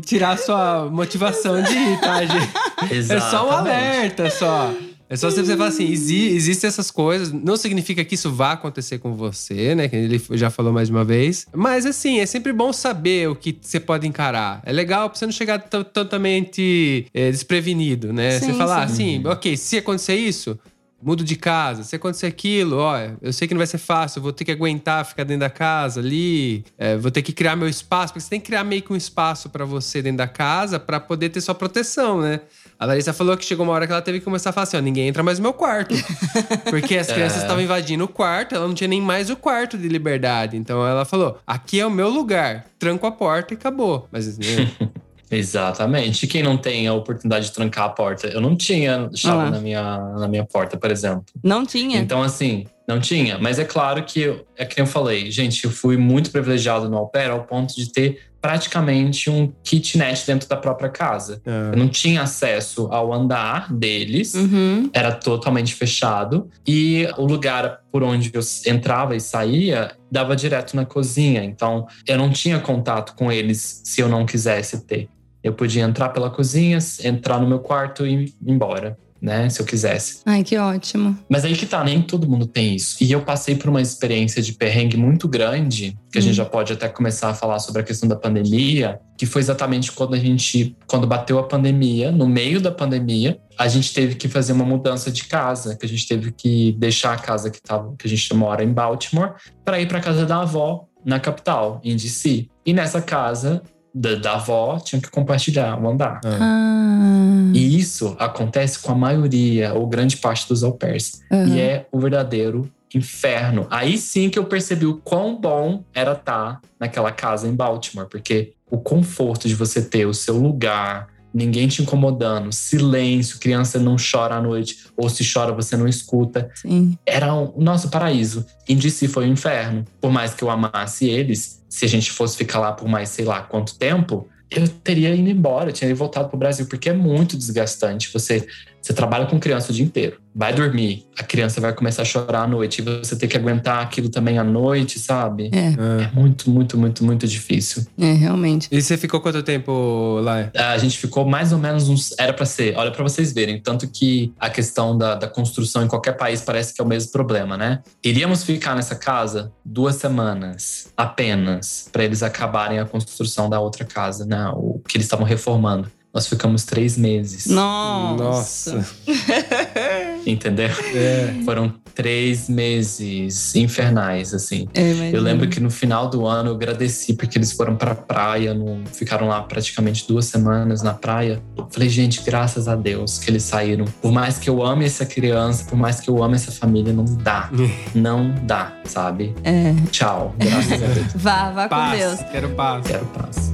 tirar 0.03 0.39
sua 0.39 0.89
motivação 0.89 1.61
de 1.61 1.74
ir, 1.74 1.99
tá, 1.99 2.26
gente? 2.26 2.51
Exatamente. 2.91 3.13
É 3.13 3.20
só 3.30 3.47
um 3.47 3.51
alerta, 3.51 4.30
só. 4.32 4.74
É 5.10 5.16
só 5.16 5.30
você 5.30 5.43
falar 5.45 5.68
assim, 5.68 5.89
exi 5.89 6.28
existem 6.28 6.68
essas 6.68 6.91
coisas, 6.91 7.32
não 7.32 7.55
significa 7.55 8.03
que 8.03 8.16
isso 8.16 8.32
vá 8.32 8.53
acontecer 8.53 8.99
com 8.99 9.14
você, 9.14 9.74
né? 9.74 9.88
Que 9.88 9.95
ele 9.95 10.22
já 10.32 10.49
falou 10.49 10.74
mais 10.74 10.89
de 10.89 10.93
uma 10.93 11.05
vez. 11.05 11.45
Mas 11.53 11.86
assim, 11.86 12.20
é 12.20 12.26
sempre 12.26 12.51
bom 12.51 12.74
saber 12.74 13.30
o 13.30 13.36
que 13.36 13.58
você 13.60 13.80
pode 13.80 14.05
encarar. 14.05 14.62
É 14.66 14.72
legal 14.72 15.10
pra 15.10 15.18
você 15.18 15.26
não 15.26 15.32
chegar 15.32 15.60
totalmente 15.60 17.05
é, 17.14 17.32
desprevenido, 17.32 18.12
né? 18.12 18.39
Sim, 18.39 18.47
você 18.47 18.53
falar 18.53 18.84
assim, 18.84 19.26
ok, 19.26 19.55
se 19.55 19.78
acontecer 19.78 20.16
isso, 20.16 20.60
mudo 21.01 21.24
de 21.24 21.36
casa, 21.36 21.84
se 21.84 21.95
acontecer 21.95 22.26
aquilo, 22.26 22.78
ó, 22.78 22.97
eu 23.22 23.32
sei 23.32 23.47
que 23.47 23.53
não 23.53 23.60
vai 23.60 23.68
ser 23.68 23.78
fácil, 23.78 24.22
vou 24.22 24.34
ter 24.34 24.45
que 24.45 24.51
aguentar 24.51 25.05
ficar 25.05 25.24
dentro 25.24 25.41
da 25.41 25.49
casa 25.49 25.99
ali, 25.99 26.66
é, 26.78 26.97
vou 26.97 27.12
ter 27.12 27.22
que 27.22 27.32
criar 27.32 27.55
meu 27.55 27.70
espaço, 27.70 28.14
porque 28.14 28.22
você 28.22 28.30
tem 28.30 28.39
que 28.39 28.47
criar 28.47 28.64
meio 28.64 28.82
que 28.82 28.91
um 28.91 28.95
espaço 28.95 29.49
para 29.49 29.64
você 29.64 30.01
dentro 30.01 30.18
da 30.18 30.28
casa 30.28 30.80
para 30.80 30.99
poder 30.99 31.30
ter 31.30 31.39
sua 31.39 31.55
proteção, 31.55 32.22
né? 32.22 32.41
A 32.80 32.86
Larissa 32.86 33.11
falou 33.11 33.36
que 33.36 33.43
chegou 33.43 33.65
uma 33.65 33.73
hora 33.73 33.88
que 33.88 33.91
ela 33.91 34.01
teve 34.01 34.19
que 34.19 34.25
começar 34.25 34.51
a 34.51 34.53
falar 34.53 34.63
assim: 34.63 34.78
ó, 34.78 34.82
ninguém 34.82 35.07
entra 35.07 35.23
mais 35.23 35.39
no 35.39 35.43
meu 35.43 35.53
quarto. 35.53 35.95
Porque 36.69 36.97
as 36.97 37.07
crianças 37.07 37.39
é. 37.39 37.41
estavam 37.41 37.59
é. 37.59 37.63
invadindo 37.63 38.03
o 38.03 38.07
quarto, 38.07 38.53
ela 38.53 38.67
não 38.67 38.75
tinha 38.75 38.88
nem 38.88 39.01
mais 39.01 39.30
o 39.30 39.36
quarto 39.36 39.78
de 39.78 39.88
liberdade. 39.88 40.55
Então 40.57 40.86
ela 40.86 41.03
falou: 41.03 41.39
aqui 41.45 41.80
é 41.80 41.86
o 41.86 41.91
meu 41.91 42.09
lugar, 42.09 42.65
tranco 42.78 43.05
a 43.07 43.11
porta 43.11 43.53
e 43.53 43.57
acabou. 43.57 44.07
Mas. 44.11 44.38
Né? 44.38 44.45
Exatamente. 45.30 46.23
E 46.23 46.28
quem 46.28 46.41
não 46.41 46.55
tem 46.55 46.88
a 46.88 46.93
oportunidade 46.93 47.47
de 47.47 47.51
trancar 47.51 47.86
a 47.86 47.89
porta? 47.89 48.28
Eu 48.28 48.39
não 48.39 48.55
tinha 48.55 49.09
chave 49.13 49.47
ah. 49.47 49.51
na, 49.51 49.59
minha, 49.59 49.97
na 50.17 50.28
minha 50.28 50.45
porta, 50.45 50.78
por 50.78 50.89
exemplo. 50.89 51.25
Não 51.43 51.65
tinha? 51.65 51.99
Então, 51.99 52.23
assim, 52.23 52.65
não 52.88 52.99
tinha. 52.99 53.38
Mas 53.38 53.59
é 53.59 53.65
claro 53.65 54.03
que, 54.03 54.41
é 54.55 54.65
que 54.65 54.79
eu 54.79 54.88
falei, 54.88 55.29
gente, 55.29 55.65
eu 55.65 55.71
fui 55.71 55.97
muito 55.97 56.31
privilegiado 56.31 56.89
no 56.89 56.97
Au 56.97 57.07
Pair 57.07 57.29
ao 57.29 57.43
ponto 57.43 57.75
de 57.75 57.91
ter 57.91 58.21
praticamente 58.39 59.29
um 59.29 59.51
kitnet 59.61 60.25
dentro 60.25 60.47
da 60.47 60.55
própria 60.55 60.89
casa. 60.89 61.41
É. 61.45 61.73
Eu 61.73 61.77
não 61.77 61.89
tinha 61.89 62.21
acesso 62.21 62.88
ao 62.91 63.11
andar 63.11 63.73
deles, 63.73 64.35
uhum. 64.35 64.89
era 64.93 65.11
totalmente 65.11 65.73
fechado. 65.75 66.49
E 66.65 67.07
o 67.17 67.25
lugar 67.25 67.81
por 67.91 68.03
onde 68.03 68.31
eu 68.33 68.41
entrava 68.65 69.15
e 69.15 69.19
saía 69.19 69.91
dava 70.09 70.35
direto 70.35 70.75
na 70.75 70.85
cozinha. 70.85 71.43
Então 71.43 71.88
eu 72.07 72.17
não 72.17 72.29
tinha 72.29 72.59
contato 72.59 73.15
com 73.15 73.29
eles 73.29 73.81
se 73.83 73.99
eu 73.99 74.07
não 74.07 74.25
quisesse 74.25 74.85
ter. 74.85 75.09
Eu 75.43 75.53
podia 75.53 75.83
entrar 75.83 76.09
pela 76.09 76.29
cozinha, 76.29 76.77
entrar 77.03 77.39
no 77.39 77.47
meu 77.47 77.59
quarto 77.59 78.05
e 78.05 78.25
ir 78.25 78.35
embora 78.45 78.97
né? 79.22 79.49
Se 79.49 79.61
eu 79.61 79.65
quisesse. 79.65 80.22
Ai, 80.26 80.43
que 80.43 80.57
ótimo. 80.57 81.18
Mas 81.30 81.45
aí 81.45 81.55
que 81.55 81.65
tá, 81.65 81.84
nem 81.84 82.01
todo 82.01 82.30
mundo 82.30 82.45
tem 82.45 82.76
isso. 82.76 82.97
E 83.01 83.11
eu 83.11 83.22
passei 83.22 83.55
por 83.55 83.70
uma 83.70 83.82
experiência 83.82 84.41
de 84.41 84.53
perrengue 84.53 84.97
muito 84.97 85.28
grande, 85.28 85.97
que 86.11 86.18
a 86.18 86.22
gente 86.22 86.34
hum. 86.34 86.36
já 86.36 86.45
pode 86.45 86.74
até 86.74 86.88
começar 86.88 87.30
a 87.30 87.34
falar 87.34 87.59
sobre 87.59 87.82
a 87.82 87.84
questão 87.84 88.07
da 88.07 88.15
pandemia, 88.15 88.99
que 89.18 89.26
foi 89.26 89.41
exatamente 89.41 89.91
quando 89.91 90.13
a 90.13 90.20
gente, 90.20 90.76
quando 90.88 91.07
bateu 91.07 91.39
a 91.39 91.43
pandemia, 91.43 92.11
no 92.11 92.28
meio 92.28 92.61
da 92.61 92.72
pandemia, 92.72 93.39
a 93.57 93.68
gente 93.68 93.93
teve 93.93 94.15
que 94.15 94.28
fazer 94.28 94.53
uma 94.53 94.65
mudança 94.65 95.11
de 95.11 95.26
casa, 95.26 95.76
que 95.76 95.86
a 95.86 95.89
gente 95.89 96.07
teve 96.07 96.32
que 96.32 96.74
deixar 96.74 97.13
a 97.13 97.18
casa 97.18 97.49
que 97.49 97.61
tava, 97.61 97.95
que 97.97 98.05
a 98.05 98.09
gente 98.09 98.34
mora 98.34 98.63
em 98.63 98.72
Baltimore, 98.72 99.34
para 99.65 99.82
ir 99.82 99.88
para 99.88 99.99
casa 99.99 100.26
da 100.26 100.41
avó 100.41 100.86
na 101.03 101.20
capital, 101.20 101.82
em 101.84 101.95
DC. 101.95 102.47
E 102.65 102.74
nessa 102.74 103.01
casa 103.01 103.63
da, 103.97 104.15
da 104.15 104.33
avó 104.33 104.79
tinha 104.79 105.01
que 105.01 105.09
compartilhar 105.09 105.81
o 105.81 105.89
andar. 105.89 106.21
Ah. 106.23 107.51
E 107.53 107.77
isso 107.77 108.15
acontece 108.19 108.79
com 108.79 108.91
a 108.91 108.95
maioria, 108.95 109.73
ou 109.73 109.87
grande 109.87 110.17
parte 110.17 110.47
dos 110.47 110.63
au 110.63 110.73
pairs. 110.73 111.21
Uhum. 111.31 111.47
E 111.47 111.59
é 111.59 111.87
o 111.91 111.99
verdadeiro 111.99 112.71
inferno. 112.93 113.67
Aí 113.69 113.97
sim 113.97 114.29
que 114.29 114.37
eu 114.37 114.45
percebi 114.45 114.85
o 114.85 114.97
quão 114.97 115.35
bom 115.39 115.83
era 115.93 116.13
estar 116.13 116.61
naquela 116.79 117.11
casa 117.11 117.47
em 117.47 117.55
Baltimore, 117.55 118.07
porque 118.07 118.53
o 118.69 118.77
conforto 118.77 119.47
de 119.47 119.55
você 119.55 119.81
ter 119.81 120.05
o 120.05 120.13
seu 120.13 120.37
lugar, 120.37 121.07
ninguém 121.33 121.67
te 121.67 121.81
incomodando, 121.81 122.51
silêncio, 122.53 123.39
criança 123.39 123.79
não 123.79 123.95
chora 123.95 124.35
à 124.35 124.41
noite, 124.41 124.85
ou 124.95 125.09
se 125.09 125.23
chora 125.31 125.51
você 125.51 125.75
não 125.75 125.87
escuta. 125.87 126.49
Sim. 126.55 126.97
Era 127.05 127.33
o 127.33 127.53
nosso 127.57 127.89
paraíso. 127.89 128.45
Em 128.67 128.75
DC 128.75 129.07
foi 129.07 129.25
o 129.25 129.29
um 129.29 129.33
inferno. 129.33 129.83
Por 129.99 130.11
mais 130.11 130.33
que 130.33 130.43
eu 130.43 130.49
amasse 130.49 131.09
eles, 131.09 131.57
se 131.70 131.86
a 131.86 131.88
gente 131.88 132.11
fosse 132.11 132.38
ficar 132.38 132.59
lá 132.59 132.72
por 132.72 132.88
mais 132.88 133.09
sei 133.09 133.26
lá 133.26 133.41
quanto 133.41 133.78
tempo, 133.78 134.28
eu 134.49 134.68
teria 134.68 135.13
ido 135.13 135.30
embora, 135.30 135.70
eu 135.70 135.74
tinha 135.74 135.93
voltado 135.93 136.30
para 136.30 136.36
o 136.36 136.39
Brasil, 136.39 136.68
porque 136.68 136.89
é 136.89 136.93
muito 136.93 137.38
desgastante. 137.38 138.11
Você, 138.11 138.47
você 138.88 138.93
trabalha 138.93 139.25
com 139.25 139.39
criança 139.39 139.71
o 139.71 139.75
dia 139.75 139.85
inteiro 139.85 140.17
vai 140.38 140.53
dormir, 140.53 141.03
a 141.17 141.23
criança 141.23 141.59
vai 141.59 141.73
começar 141.73 142.03
a 142.03 142.05
chorar 142.05 142.43
à 142.43 142.47
noite 142.47 142.79
e 142.79 142.81
você 142.83 143.15
tem 143.15 143.27
que 143.27 143.35
aguentar 143.35 143.81
aquilo 143.81 144.07
também 144.07 144.38
à 144.38 144.43
noite, 144.43 144.99
sabe? 144.99 145.49
É. 145.51 145.69
É 146.03 146.11
muito, 146.13 146.51
muito, 146.51 146.77
muito, 146.77 147.03
muito 147.03 147.27
difícil. 147.27 147.88
É, 147.97 148.13
realmente. 148.13 148.67
E 148.71 148.79
você 148.79 148.95
ficou 148.97 149.19
quanto 149.19 149.41
tempo 149.41 150.19
lá? 150.21 150.51
A 150.53 150.77
gente 150.77 150.95
ficou 150.99 151.25
mais 151.25 151.51
ou 151.51 151.57
menos 151.57 151.89
uns. 151.89 152.13
Era 152.19 152.33
para 152.33 152.45
ser, 152.45 152.77
olha 152.77 152.91
para 152.91 153.01
vocês 153.01 153.33
verem. 153.33 153.59
Tanto 153.59 153.88
que 153.88 154.31
a 154.39 154.47
questão 154.47 154.95
da, 154.95 155.15
da 155.15 155.27
construção 155.27 155.83
em 155.83 155.88
qualquer 155.88 156.15
país 156.15 156.39
parece 156.39 156.71
que 156.71 156.79
é 156.79 156.83
o 156.83 156.88
mesmo 156.88 157.11
problema, 157.11 157.57
né? 157.57 157.81
Iríamos 158.05 158.43
ficar 158.43 158.75
nessa 158.75 158.93
casa 158.93 159.51
duas 159.65 159.95
semanas 159.95 160.93
apenas 160.95 161.89
para 161.91 162.03
eles 162.03 162.21
acabarem 162.21 162.77
a 162.77 162.85
construção 162.85 163.49
da 163.49 163.59
outra 163.59 163.83
casa, 163.83 164.23
né? 164.23 164.51
O 164.53 164.79
que 164.88 164.97
eles 164.97 165.05
estavam 165.05 165.25
reformando. 165.25 165.89
Nós 166.14 166.28
ficamos 166.28 166.64
três 166.64 166.97
meses. 166.97 167.47
Nossa! 167.47 168.76
Nossa. 168.76 168.88
Entendeu? 170.26 170.70
É. 170.93 171.34
Foram 171.45 171.74
três 171.93 172.47
meses 172.47 173.55
infernais, 173.55 174.34
assim. 174.34 174.68
É, 174.74 175.10
eu 175.12 175.22
lembro 175.22 175.47
que 175.47 175.60
no 175.60 175.72
final 175.72 176.10
do 176.10 176.28
ano 176.28 176.51
eu 176.51 176.55
agradeci 176.55 177.14
porque 177.14 177.38
eles 177.38 177.51
foram 177.51 177.76
pra 177.76 177.95
praia, 177.95 178.53
no, 178.53 178.84
ficaram 178.93 179.28
lá 179.28 179.41
praticamente 179.41 180.08
duas 180.08 180.26
semanas 180.26 180.84
na 180.84 180.93
praia. 180.93 181.41
Falei, 181.72 181.89
gente, 181.89 182.22
graças 182.22 182.68
a 182.68 182.76
Deus 182.76 183.18
que 183.18 183.32
eles 183.32 183.43
saíram. 183.43 183.86
Por 184.01 184.12
mais 184.12 184.38
que 184.38 184.49
eu 184.49 184.64
ame 184.64 184.86
essa 184.86 185.05
criança, 185.05 185.66
por 185.66 185.78
mais 185.78 185.99
que 185.99 186.10
eu 186.10 186.24
ame 186.24 186.36
essa 186.36 186.51
família, 186.51 186.93
não 186.93 187.05
dá. 187.05 187.49
não 187.95 188.34
dá, 188.43 188.78
sabe? 188.86 189.34
É. 189.43 189.74
Tchau. 189.89 190.36
Graças 190.38 190.84
a 190.84 190.88
Deus. 190.88 191.08
Vá, 191.16 191.51
vá 191.51 191.68
paz. 191.68 191.91
com 191.91 191.97
Deus. 191.97 192.32
Quero 192.32 192.49
paz. 192.49 192.88
Quero 192.88 193.05
paz. 193.08 193.51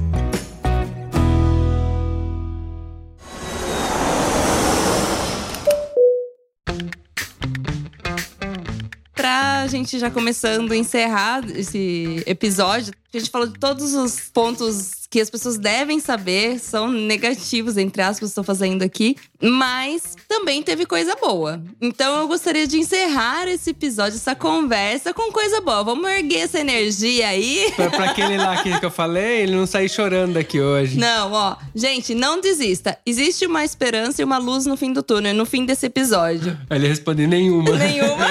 Gente 9.76 9.98
já 9.98 10.10
começando 10.10 10.70
a 10.70 10.76
encerrar 10.76 11.44
esse 11.50 12.22
episódio, 12.26 12.94
a 13.12 13.18
gente 13.18 13.30
falou 13.30 13.48
de 13.48 13.58
todos 13.58 13.92
os 13.94 14.20
pontos 14.32 15.06
que 15.10 15.20
as 15.20 15.30
pessoas 15.30 15.58
devem 15.58 16.00
saber, 16.00 16.58
são 16.58 16.90
negativos, 16.90 17.76
entre 17.76 18.02
aspas, 18.02 18.30
estou 18.30 18.44
fazendo 18.44 18.82
aqui, 18.82 19.16
mas 19.44 20.16
também 20.28 20.62
teve 20.62 20.86
coisa 20.86 21.14
boa. 21.16 21.62
Então 21.80 22.20
eu 22.20 22.28
gostaria 22.28 22.66
de 22.66 22.78
encerrar 22.78 23.46
esse 23.48 23.70
episódio, 23.70 24.16
essa 24.16 24.34
conversa 24.34 25.12
com 25.12 25.30
coisa 25.30 25.60
boa. 25.60 25.84
Vamos 25.84 26.10
erguer 26.10 26.40
essa 26.40 26.58
energia 26.58 27.28
aí. 27.28 27.72
Pra, 27.74 27.90
pra 27.90 28.04
aquele 28.10 28.36
lá 28.36 28.62
que, 28.62 28.84
eu 28.84 28.90
falei, 28.90 29.42
ele 29.42 29.56
não 29.56 29.66
sair 29.66 29.88
chorando 29.88 30.34
daqui 30.34 30.60
hoje. 30.60 30.98
Não, 30.98 31.32
ó. 31.32 31.56
Gente, 31.74 32.14
não 32.14 32.40
desista. 32.40 32.96
Existe 33.04 33.46
uma 33.46 33.64
esperança 33.64 34.22
e 34.22 34.24
uma 34.24 34.38
luz 34.38 34.64
no 34.64 34.76
fim 34.76 34.92
do 34.92 35.02
túnel, 35.02 35.34
no 35.34 35.44
fim 35.44 35.66
desse 35.66 35.86
episódio. 35.86 36.56
Ele 36.70 36.86
responde 36.86 37.26
nenhuma. 37.26 37.76
Nenhuma. 37.76 38.26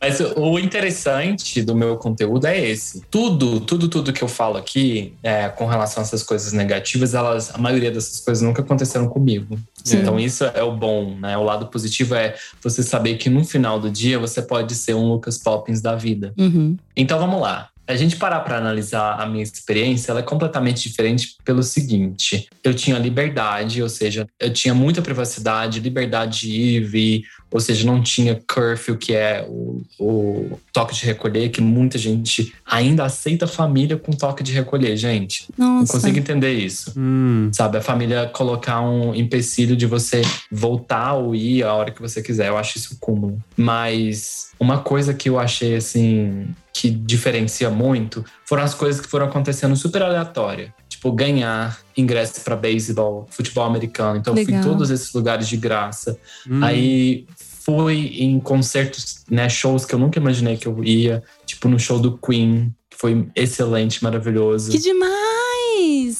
Mas 0.00 0.10
Mas 0.10 0.18
o 0.36 0.58
interessante 0.58 1.62
do 1.62 1.74
meu 1.74 1.96
conteúdo 1.96 2.46
é 2.46 2.58
esse. 2.58 3.02
Tudo, 3.10 3.60
tudo, 3.60 3.88
tudo 3.88 4.12
que 4.12 4.22
eu 4.22 4.28
falo 4.28 4.56
aqui 4.56 5.14
é, 5.22 5.48
com 5.48 5.66
relação 5.66 6.02
a 6.02 6.06
essas 6.06 6.22
coisas 6.22 6.52
negativas, 6.52 7.14
elas, 7.14 7.54
a 7.54 7.58
maioria 7.58 7.90
dessas 7.90 8.18
coisas 8.20 8.42
nunca 8.42 8.62
aconteceram 8.70 9.08
comigo. 9.08 9.58
Sim. 9.82 9.98
Então 9.98 10.18
isso 10.18 10.44
é 10.44 10.62
o 10.62 10.72
bom, 10.72 11.16
né? 11.18 11.36
O 11.36 11.42
lado 11.42 11.66
positivo 11.66 12.14
é 12.14 12.34
você 12.62 12.82
saber 12.82 13.16
que 13.16 13.28
no 13.28 13.44
final 13.44 13.80
do 13.80 13.90
dia 13.90 14.18
você 14.18 14.40
pode 14.40 14.74
ser 14.74 14.94
um 14.94 15.08
Lucas 15.08 15.38
Poppins 15.38 15.80
da 15.80 15.96
vida. 15.96 16.32
Uhum. 16.38 16.76
Então 16.96 17.18
vamos 17.18 17.40
lá 17.40 17.70
a 17.90 17.96
gente 17.96 18.16
parar 18.16 18.40
para 18.40 18.56
analisar 18.56 19.20
a 19.20 19.26
minha 19.26 19.42
experiência, 19.42 20.12
ela 20.12 20.20
é 20.20 20.22
completamente 20.22 20.88
diferente 20.88 21.36
pelo 21.44 21.62
seguinte: 21.62 22.48
eu 22.62 22.72
tinha 22.72 22.96
liberdade, 22.98 23.82
ou 23.82 23.88
seja, 23.88 24.26
eu 24.38 24.52
tinha 24.52 24.72
muita 24.72 25.02
privacidade, 25.02 25.80
liberdade 25.80 26.40
de 26.40 26.50
ir 26.50 26.76
e 26.76 26.84
vir, 26.84 27.22
ou 27.50 27.60
seja, 27.60 27.84
não 27.84 28.02
tinha 28.02 28.40
curfew, 28.46 28.96
que 28.96 29.14
é 29.14 29.44
o, 29.48 29.82
o, 29.98 30.58
toque 30.72 30.94
de 30.94 31.04
recolher, 31.04 31.48
que 31.48 31.60
muita 31.60 31.98
gente 31.98 32.54
ainda 32.64 33.04
aceita 33.04 33.44
a 33.44 33.48
família 33.48 33.96
com 33.96 34.12
toque 34.12 34.42
de 34.42 34.52
recolher, 34.52 34.96
gente. 34.96 35.48
Nossa. 35.58 35.80
Não 35.80 35.86
consigo 35.86 36.18
entender 36.18 36.52
isso. 36.52 36.92
Hum. 36.96 37.50
Sabe, 37.52 37.78
a 37.78 37.82
família 37.82 38.30
colocar 38.32 38.80
um 38.80 39.14
empecilho 39.14 39.76
de 39.76 39.86
você 39.86 40.22
voltar 40.50 41.14
ou 41.14 41.34
ir 41.34 41.64
a 41.64 41.74
hora 41.74 41.90
que 41.90 42.00
você 42.00 42.22
quiser. 42.22 42.48
Eu 42.48 42.56
acho 42.56 42.78
isso 42.78 42.96
cúmulo. 43.00 43.38
Mas 43.56 44.50
uma 44.58 44.78
coisa 44.78 45.12
que 45.12 45.28
eu 45.28 45.38
achei 45.38 45.74
assim 45.74 46.54
que 46.72 46.88
diferencia 46.88 47.68
muito 47.68 48.24
foram 48.44 48.62
as 48.62 48.74
coisas 48.74 49.00
que 49.00 49.08
foram 49.08 49.26
acontecendo 49.26 49.74
super 49.74 50.02
aleatória. 50.02 50.72
Tipo, 51.00 51.12
ganhar 51.12 51.80
ingresso 51.96 52.42
para 52.42 52.54
beisebol, 52.54 53.26
futebol 53.30 53.64
americano. 53.64 54.18
Então, 54.18 54.36
eu 54.36 54.44
fui 54.44 54.54
em 54.54 54.60
todos 54.60 54.90
esses 54.90 55.10
lugares 55.14 55.48
de 55.48 55.56
graça. 55.56 56.18
Hum. 56.46 56.62
Aí 56.62 57.26
fui 57.38 58.18
em 58.18 58.38
concertos, 58.38 59.24
né, 59.30 59.48
shows 59.48 59.86
que 59.86 59.94
eu 59.94 59.98
nunca 59.98 60.18
imaginei 60.18 60.58
que 60.58 60.66
eu 60.66 60.84
ia, 60.84 61.22
tipo 61.46 61.70
no 61.70 61.78
show 61.78 61.98
do 61.98 62.18
Queen, 62.18 62.74
que 62.90 62.98
foi 62.98 63.26
excelente, 63.34 64.04
maravilhoso. 64.04 64.70
Que 64.70 64.78
demais! 64.78 65.49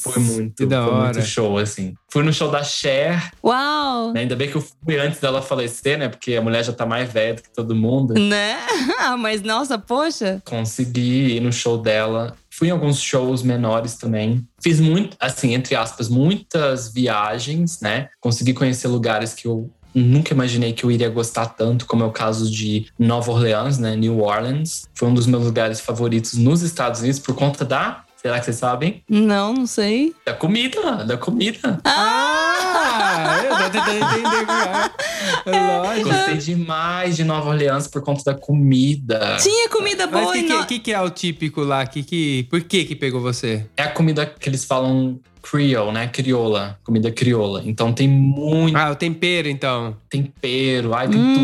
Foi 0.01 0.23
muito, 0.23 0.55
Que 0.57 0.67
da 0.67 0.85
foi 0.85 0.93
hora. 0.95 1.05
muito 1.15 1.23
show, 1.23 1.59
assim. 1.59 1.95
Fui 2.13 2.23
no 2.23 2.33
show 2.33 2.51
da 2.51 2.63
Cher, 2.65 3.31
Uau! 3.45 4.13
né? 4.13 4.21
Ainda 4.21 4.35
bem 4.37 4.49
que 4.51 4.57
eu 4.57 4.61
fui 4.85 4.99
antes 4.99 5.21
dela 5.21 5.41
falecer, 5.43 5.99
né? 5.99 6.09
Porque 6.09 6.35
a 6.35 6.43
mulher 6.43 6.65
já 6.65 6.73
tá 6.73 6.85
mais 6.87 7.11
velha 7.13 7.35
do 7.35 7.43
que 7.43 7.53
todo 7.53 7.75
mundo. 7.75 8.15
Né? 8.15 8.57
Ah, 9.03 9.17
mas 9.17 9.43
nossa, 9.43 9.79
poxa. 9.79 10.43
Consegui 10.45 11.37
ir 11.37 11.41
no 11.41 11.53
show 11.53 11.79
dela. 11.79 12.37
Fui 12.51 12.69
em 12.69 12.71
alguns 12.71 13.01
shows 13.01 13.43
menores 13.43 13.95
também. 13.95 14.47
Fiz 14.63 14.79
muito, 14.79 15.17
assim, 15.19 15.55
entre 15.55 15.75
aspas, 15.75 16.09
muitas 16.09 16.93
viagens, 16.93 17.81
né? 17.81 18.09
Consegui 18.21 18.53
conhecer 18.53 18.89
lugares 18.89 19.33
que 19.35 19.47
eu 19.47 19.71
nunca 19.95 20.33
imaginei 20.35 20.73
que 20.73 20.85
eu 20.85 20.91
iria 20.91 21.09
gostar 21.09 21.47
tanto, 21.47 21.87
como 21.87 22.05
é 22.05 22.07
o 22.07 22.13
caso 22.13 22.49
de 22.51 22.87
Nova 22.99 23.33
Orleans, 23.33 23.79
né? 23.79 23.97
New 23.97 24.21
Orleans. 24.21 24.87
Foi 24.95 25.09
um 25.09 25.15
dos 25.15 25.27
meus 25.27 25.45
lugares 25.45 25.81
favoritos 25.81 26.35
nos 26.35 26.63
Estados 26.63 27.01
Unidos 27.01 27.19
por 27.19 27.35
conta 27.35 27.65
da. 27.65 28.05
Será 28.21 28.39
que 28.39 28.45
vocês 28.45 28.57
sabem? 28.57 29.03
Não, 29.09 29.55
não 29.55 29.67
sei. 29.67 30.15
Da 30.27 30.35
comida, 30.35 31.05
da 31.07 31.17
comida. 31.17 31.81
Ah, 31.85 33.41
eu 33.45 33.57
tô 33.57 33.71
tentando 33.71 33.97
entender. 34.05 34.47
cara. 34.47 34.91
É 35.47 35.51
lógico. 35.79 36.09
Gostei 36.11 36.37
demais 36.37 37.17
de 37.17 37.25
Nova 37.25 37.51
Orleans 37.51 37.87
por 37.89 38.03
conta 38.03 38.23
da 38.33 38.35
comida. 38.35 39.37
Tinha 39.41 39.69
comida 39.71 40.07
Mas 40.07 40.21
boa 40.21 40.31
o 40.31 40.33
que, 40.35 40.43
que, 40.43 40.53
no... 40.53 40.67
que, 40.67 40.79
que 40.79 40.93
é 40.93 41.01
o 41.01 41.09
típico 41.11 41.63
lá? 41.63 41.87
Que, 41.87 42.03
que, 42.03 42.47
por 42.51 42.61
que 42.63 42.85
que 42.85 42.95
pegou 42.95 43.21
você? 43.21 43.67
É 43.77 43.85
a 43.85 43.89
comida 43.91 44.27
que 44.27 44.49
eles 44.49 44.65
falam 44.65 45.19
creole, 45.43 45.93
né? 45.93 46.09
Crioula. 46.09 46.79
Comida 46.85 47.11
crioula. 47.11 47.63
Então 47.65 47.93
tem 47.93 48.07
muito 48.09 48.77
Ah, 48.77 48.91
o 48.91 48.95
tempero, 48.95 49.49
então. 49.49 49.97
tempero, 50.11 50.95
ai, 50.95 51.09
tem 51.09 51.19
Hum. 51.21 51.35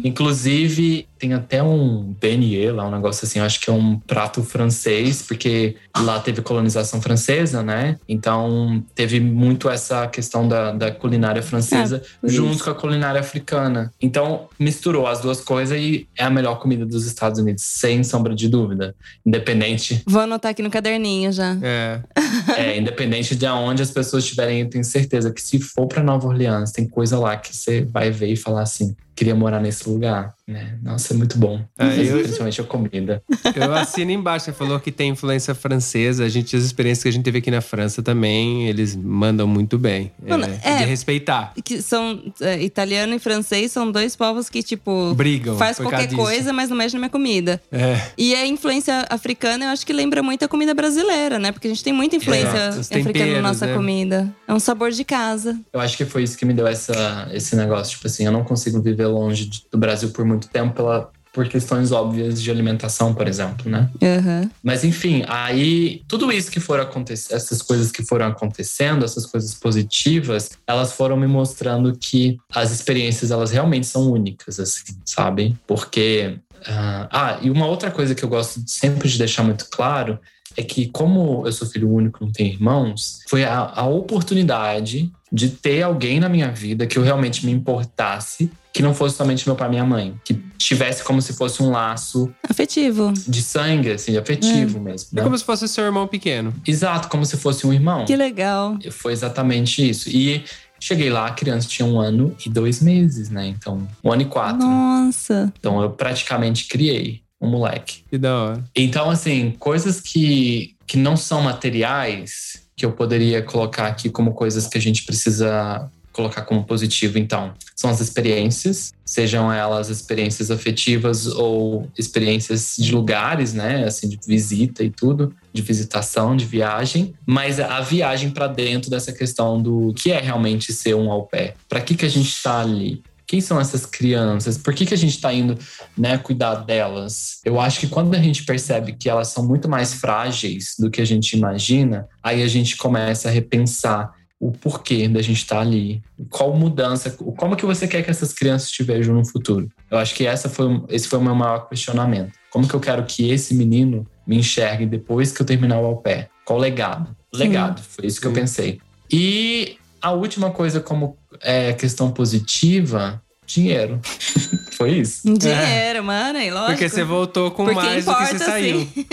tudo. 0.00 0.08
Inclusive, 0.08 1.06
tem 1.18 1.32
até 1.32 1.62
um 1.62 2.14
beignet 2.20 2.70
lá, 2.70 2.86
um 2.86 2.90
negócio 2.90 3.26
assim, 3.26 3.38
eu 3.38 3.44
acho 3.44 3.60
que 3.60 3.70
é 3.70 3.72
um 3.72 3.98
prato 3.98 4.42
francês, 4.42 5.22
porque 5.22 5.76
lá 5.96 6.20
teve 6.20 6.42
colonização 6.42 7.00
francesa, 7.00 7.62
né? 7.62 7.98
Então, 8.08 8.82
teve 8.94 9.20
muito 9.20 9.68
essa 9.68 10.06
questão 10.06 10.46
da, 10.46 10.72
da 10.72 10.90
culinária 10.90 11.42
francesa 11.42 12.02
por 12.20 12.30
junto 12.30 12.54
isso. 12.54 12.64
com 12.64 12.70
a 12.70 12.74
culinária 12.74 13.20
africana. 13.20 13.92
Então, 14.00 14.48
misturou 14.58 15.06
as 15.06 15.20
duas 15.20 15.40
coisas 15.40 15.78
e 15.78 16.06
é 16.16 16.24
a 16.24 16.30
melhor 16.30 16.58
comida 16.58 16.84
dos 16.84 17.06
Estados 17.06 17.38
Unidos, 17.38 17.62
sem 17.64 18.02
sombra 18.04 18.34
de 18.34 18.48
dúvida. 18.48 18.94
Independente, 19.24 20.02
Vou 20.06 20.22
anotar 20.22 20.50
aqui 20.50 20.62
no 20.62 20.70
caderninho 20.70 21.32
já. 21.32 21.56
É. 21.62 22.00
é, 22.56 22.78
independente 22.78 23.34
de 23.34 23.46
aonde 23.46 23.82
as 23.82 23.90
pessoas 23.90 24.24
estiverem, 24.24 24.60
eu 24.60 24.68
tenho 24.68 24.84
certeza 24.84 25.32
que 25.32 25.40
se 25.40 25.58
for 25.58 25.86
para 25.86 26.02
Nova 26.02 26.26
Orleans, 26.28 26.72
tem 26.72 26.86
coisa 26.86 27.18
lá 27.18 27.36
que 27.36 27.54
você 27.54 27.82
vai 27.82 28.10
ver 28.10 28.28
e 28.28 28.36
falar 28.36 28.62
assim: 28.62 28.94
queria 29.14 29.34
morar 29.34 29.60
nesse 29.60 29.88
lugar, 29.88 30.34
né? 30.46 30.78
Nossa, 30.82 31.14
é 31.14 31.16
muito 31.16 31.38
bom. 31.38 31.60
Mas, 31.78 32.08
eu- 32.08 32.18
Principalmente 32.18 32.60
a 32.60 32.64
comida. 32.64 33.22
Eu 33.54 33.72
assino 33.74 34.10
embaixo. 34.10 34.46
Você 34.46 34.52
falou 34.52 34.78
que 34.80 34.90
tem 34.90 35.10
influência 35.10 35.54
francesa. 35.54 36.24
A 36.24 36.28
gente, 36.28 36.56
as 36.56 36.64
experiências 36.64 37.02
que 37.02 37.08
a 37.08 37.12
gente 37.12 37.22
teve 37.24 37.38
aqui 37.38 37.50
na 37.50 37.60
França 37.60 38.02
também, 38.02 38.66
eles 38.68 38.96
mandam 38.96 39.46
muito 39.46 39.78
bem. 39.78 40.12
Mano, 40.26 40.44
é, 40.44 40.60
é. 40.62 40.76
De 40.78 40.84
respeitar. 40.84 41.52
Que 41.64 41.80
são 41.80 42.22
é, 42.40 42.62
italiano 42.62 43.14
e 43.14 43.18
francês 43.18 43.72
são 43.72 43.90
dois 43.90 44.16
povos 44.16 44.48
que, 44.48 44.62
tipo, 44.62 45.14
Brigam. 45.14 45.56
faz 45.56 45.78
qualquer 45.78 46.06
disso. 46.06 46.16
coisa, 46.16 46.52
mas 46.52 46.68
não 46.68 46.76
mexe 46.76 46.94
na 46.94 47.00
minha 47.00 47.10
comida. 47.10 47.60
É. 47.70 48.00
E 48.18 48.34
a 48.34 48.46
influência 48.46 49.06
africana, 49.08 49.66
eu 49.66 49.68
acho 49.70 49.86
que 49.86 49.92
lembra 49.92 50.22
muito 50.22 50.44
a 50.44 50.48
comida 50.48 50.74
brasileira, 50.74 51.38
né? 51.38 51.52
Porque 51.52 51.68
a 51.68 51.70
gente 51.70 51.84
tem 51.84 51.92
muita 51.92 52.16
influência 52.16 52.68
africana 52.70 53.34
na 53.34 53.42
nossa 53.42 53.66
né? 53.66 53.74
comida. 53.74 54.34
É 54.46 54.52
um 54.52 54.60
sabor 54.60 54.90
de 54.90 55.04
casa. 55.04 55.58
Eu 55.72 55.80
acho 55.80 55.96
que 55.96 56.04
foi 56.04 56.22
isso 56.22 56.36
que 56.36 56.44
me 56.44 56.52
deu 56.52 56.66
essa, 56.66 57.28
esse 57.32 57.54
negócio. 57.56 57.94
Tipo 57.94 58.06
assim, 58.06 58.24
eu 58.26 58.32
não 58.32 58.44
consigo 58.44 58.80
viver 58.80 59.03
longe 59.06 59.46
de- 59.46 59.62
do 59.70 59.78
Brasil 59.78 60.10
por 60.10 60.24
muito 60.24 60.48
tempo 60.48 60.74
pela, 60.74 61.10
por 61.32 61.48
questões 61.48 61.90
óbvias 61.90 62.40
de 62.40 62.50
alimentação, 62.50 63.12
por 63.12 63.26
exemplo, 63.26 63.68
né? 63.70 63.90
Aham. 64.00 64.50
Mas 64.62 64.84
enfim, 64.84 65.24
aí 65.26 66.02
tudo 66.06 66.30
isso 66.30 66.50
que 66.50 66.60
foram 66.60 66.84
acontecendo, 66.84 67.36
essas 67.36 67.60
coisas 67.60 67.90
que 67.90 68.04
foram 68.04 68.26
acontecendo, 68.26 69.04
essas 69.04 69.26
coisas 69.26 69.52
positivas, 69.54 70.50
elas 70.66 70.92
foram 70.92 71.16
me 71.16 71.26
mostrando 71.26 71.96
que 71.98 72.38
as 72.54 72.70
experiências 72.70 73.30
elas 73.30 73.50
realmente 73.50 73.86
são 73.86 74.10
únicas, 74.10 74.60
assim, 74.60 74.94
sabe? 75.04 75.56
Porque 75.66 76.38
ah, 76.66 77.08
ah, 77.10 77.38
e 77.42 77.50
uma 77.50 77.66
outra 77.66 77.90
coisa 77.90 78.14
que 78.14 78.24
eu 78.24 78.28
gosto 78.28 78.62
sempre 78.66 79.08
de 79.08 79.18
deixar 79.18 79.42
muito 79.42 79.66
claro 79.70 80.18
é 80.56 80.62
que 80.62 80.86
como 80.86 81.42
eu 81.46 81.52
sou 81.52 81.66
filho 81.68 81.90
único, 81.90 82.24
não 82.24 82.30
tenho 82.32 82.52
irmãos, 82.52 83.18
foi 83.28 83.44
a, 83.44 83.72
a 83.74 83.86
oportunidade 83.86 85.10
de 85.32 85.48
ter 85.48 85.82
alguém 85.82 86.20
na 86.20 86.28
minha 86.28 86.50
vida 86.52 86.86
que 86.86 86.96
eu 86.96 87.02
realmente 87.02 87.44
me 87.44 87.50
importasse, 87.50 88.50
que 88.74 88.82
não 88.82 88.92
fosse 88.92 89.16
somente 89.16 89.46
meu 89.46 89.54
pai 89.54 89.68
e 89.68 89.70
minha 89.70 89.84
mãe, 89.84 90.20
que 90.24 90.34
tivesse 90.58 91.04
como 91.04 91.22
se 91.22 91.32
fosse 91.32 91.62
um 91.62 91.70
laço 91.70 92.34
Afetivo. 92.42 93.14
de 93.16 93.40
sangue, 93.40 93.92
assim, 93.92 94.16
afetivo 94.16 94.80
mesmo. 94.80 95.10
É 95.12 95.16
né? 95.16 95.22
como 95.22 95.38
se 95.38 95.44
fosse 95.44 95.68
seu 95.68 95.84
irmão 95.84 96.08
pequeno. 96.08 96.52
Exato, 96.66 97.06
como 97.06 97.24
se 97.24 97.36
fosse 97.36 97.64
um 97.64 97.72
irmão. 97.72 98.04
Que 98.04 98.16
legal. 98.16 98.76
Foi 98.90 99.12
exatamente 99.12 99.88
isso. 99.88 100.10
E 100.10 100.42
cheguei 100.80 101.08
lá, 101.08 101.28
a 101.28 101.30
criança 101.30 101.68
tinha 101.68 101.86
um 101.86 102.00
ano 102.00 102.34
e 102.44 102.50
dois 102.50 102.82
meses, 102.82 103.30
né? 103.30 103.46
Então, 103.46 103.86
um 104.02 104.12
ano 104.12 104.22
e 104.22 104.24
quatro. 104.24 104.66
Nossa. 104.66 105.52
Então, 105.56 105.80
eu 105.80 105.90
praticamente 105.90 106.66
criei 106.66 107.22
um 107.40 107.48
moleque. 107.48 108.02
Que 108.10 108.18
da 108.18 108.36
hora. 108.36 108.64
Então, 108.74 109.08
assim, 109.08 109.52
coisas 109.56 110.00
que, 110.00 110.74
que 110.84 110.96
não 110.96 111.16
são 111.16 111.42
materiais, 111.42 112.64
que 112.76 112.84
eu 112.84 112.90
poderia 112.90 113.40
colocar 113.40 113.86
aqui 113.86 114.10
como 114.10 114.34
coisas 114.34 114.66
que 114.66 114.76
a 114.76 114.80
gente 114.80 115.04
precisa 115.04 115.88
colocar 116.14 116.42
como 116.42 116.64
positivo, 116.64 117.18
então, 117.18 117.52
são 117.74 117.90
as 117.90 118.00
experiências, 118.00 118.92
sejam 119.04 119.52
elas 119.52 119.88
experiências 119.88 120.48
afetivas 120.48 121.26
ou 121.26 121.90
experiências 121.98 122.76
de 122.78 122.94
lugares, 122.94 123.52
né, 123.52 123.84
assim, 123.84 124.08
de 124.08 124.18
visita 124.24 124.84
e 124.84 124.90
tudo, 124.90 125.34
de 125.52 125.60
visitação, 125.60 126.36
de 126.36 126.44
viagem, 126.44 127.14
mas 127.26 127.58
a 127.58 127.80
viagem 127.80 128.30
para 128.30 128.46
dentro 128.46 128.88
dessa 128.88 129.12
questão 129.12 129.60
do 129.60 129.92
que 129.92 130.12
é 130.12 130.20
realmente 130.20 130.72
ser 130.72 130.94
um 130.94 131.10
au 131.10 131.26
pair. 131.26 131.54
Para 131.68 131.80
que 131.80 131.96
que 131.96 132.06
a 132.06 132.10
gente 132.10 132.28
está 132.28 132.60
ali? 132.60 133.02
Quem 133.26 133.40
são 133.40 133.58
essas 133.58 133.84
crianças? 133.86 134.56
Por 134.56 134.74
que, 134.74 134.84
que 134.84 134.94
a 134.94 134.98
gente 134.98 135.14
está 135.16 135.32
indo 135.32 135.58
né, 135.96 136.18
cuidar 136.18 136.56
delas? 136.56 137.40
Eu 137.44 137.58
acho 137.58 137.80
que 137.80 137.86
quando 137.86 138.14
a 138.14 138.18
gente 138.18 138.44
percebe 138.44 138.92
que 138.92 139.08
elas 139.08 139.28
são 139.28 139.44
muito 139.44 139.68
mais 139.68 139.94
frágeis 139.94 140.74
do 140.78 140.90
que 140.90 141.00
a 141.00 141.06
gente 141.06 141.32
imagina, 141.32 142.06
aí 142.22 142.42
a 142.42 142.48
gente 142.48 142.76
começa 142.76 143.28
a 143.28 143.32
repensar 143.32 144.12
o 144.40 144.52
porquê 144.52 145.08
da 145.08 145.22
gente 145.22 145.38
estar 145.38 145.60
ali, 145.60 146.02
qual 146.28 146.54
mudança, 146.54 147.10
como 147.10 147.56
que 147.56 147.64
você 147.64 147.88
quer 147.88 148.02
que 148.02 148.10
essas 148.10 148.32
crianças 148.32 148.70
te 148.70 148.82
vejam 148.82 149.14
no 149.14 149.26
futuro. 149.26 149.70
Eu 149.90 149.98
acho 149.98 150.14
que 150.14 150.26
essa 150.26 150.48
foi, 150.48 150.82
esse 150.88 151.08
foi 151.08 151.18
o 151.18 151.22
meu 151.22 151.34
maior 151.34 151.68
questionamento. 151.68 152.32
Como 152.50 152.68
que 152.68 152.74
eu 152.74 152.80
quero 152.80 153.04
que 153.04 153.30
esse 153.30 153.54
menino 153.54 154.06
me 154.26 154.36
enxergue 154.36 154.86
depois 154.86 155.32
que 155.32 155.40
eu 155.40 155.46
terminar 155.46 155.78
o 155.80 155.86
au 155.86 155.96
pair? 155.96 156.28
Qual 156.44 156.58
legado? 156.58 157.16
Legado, 157.32 157.82
foi 157.82 158.06
isso 158.06 158.20
que 158.20 158.26
eu 158.26 158.34
Sim. 158.34 158.40
pensei. 158.40 158.80
E 159.10 159.76
a 160.00 160.12
última 160.12 160.50
coisa 160.50 160.80
como 160.80 161.16
é, 161.40 161.72
questão 161.72 162.10
positiva, 162.10 163.22
dinheiro. 163.46 164.00
foi 164.72 164.98
isso. 164.98 165.22
Dinheiro, 165.38 166.04
mano, 166.04 166.38
aí, 166.38 166.50
lógico. 166.50 166.72
Porque 166.72 166.88
você 166.88 167.04
voltou 167.04 167.50
com 167.50 167.64
Porque 167.64 167.80
mais 167.80 168.04
do 168.04 168.14
que 168.14 168.26
você 168.26 168.34
importa, 168.34 168.44
saiu. 168.52 168.80
sim. 168.80 169.06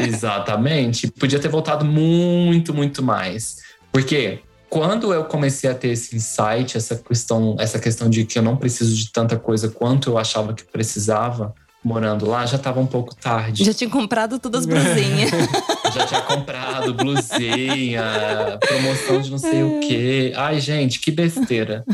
Exatamente. 0.08 1.10
Podia 1.10 1.38
ter 1.38 1.48
voltado 1.48 1.84
muito, 1.84 2.74
muito 2.74 3.02
mais. 3.02 3.58
Porque 3.92 4.40
quando 4.72 5.12
eu 5.12 5.26
comecei 5.26 5.68
a 5.68 5.74
ter 5.74 5.88
esse 5.88 6.16
insight, 6.16 6.78
essa 6.78 6.96
questão, 6.96 7.56
essa 7.58 7.78
questão 7.78 8.08
de 8.08 8.24
que 8.24 8.38
eu 8.38 8.42
não 8.42 8.56
preciso 8.56 8.96
de 8.96 9.12
tanta 9.12 9.38
coisa 9.38 9.68
quanto 9.68 10.08
eu 10.08 10.16
achava 10.16 10.54
que 10.54 10.64
precisava 10.64 11.54
morando 11.84 12.26
lá, 12.28 12.46
já 12.46 12.58
tava 12.58 12.80
um 12.80 12.86
pouco 12.86 13.14
tarde. 13.14 13.64
Já 13.64 13.74
tinha 13.74 13.90
comprado 13.90 14.38
todas 14.38 14.60
as 14.60 14.66
blusinhas. 14.66 15.30
já 15.94 16.06
tinha 16.06 16.20
comprado 16.22 16.94
blusinha, 16.94 18.02
promoção 18.60 19.20
de 19.20 19.30
não 19.30 19.38
sei 19.38 19.62
o 19.62 19.80
quê. 19.80 20.32
Ai, 20.36 20.60
gente, 20.60 21.00
que 21.00 21.10
besteira. 21.10 21.84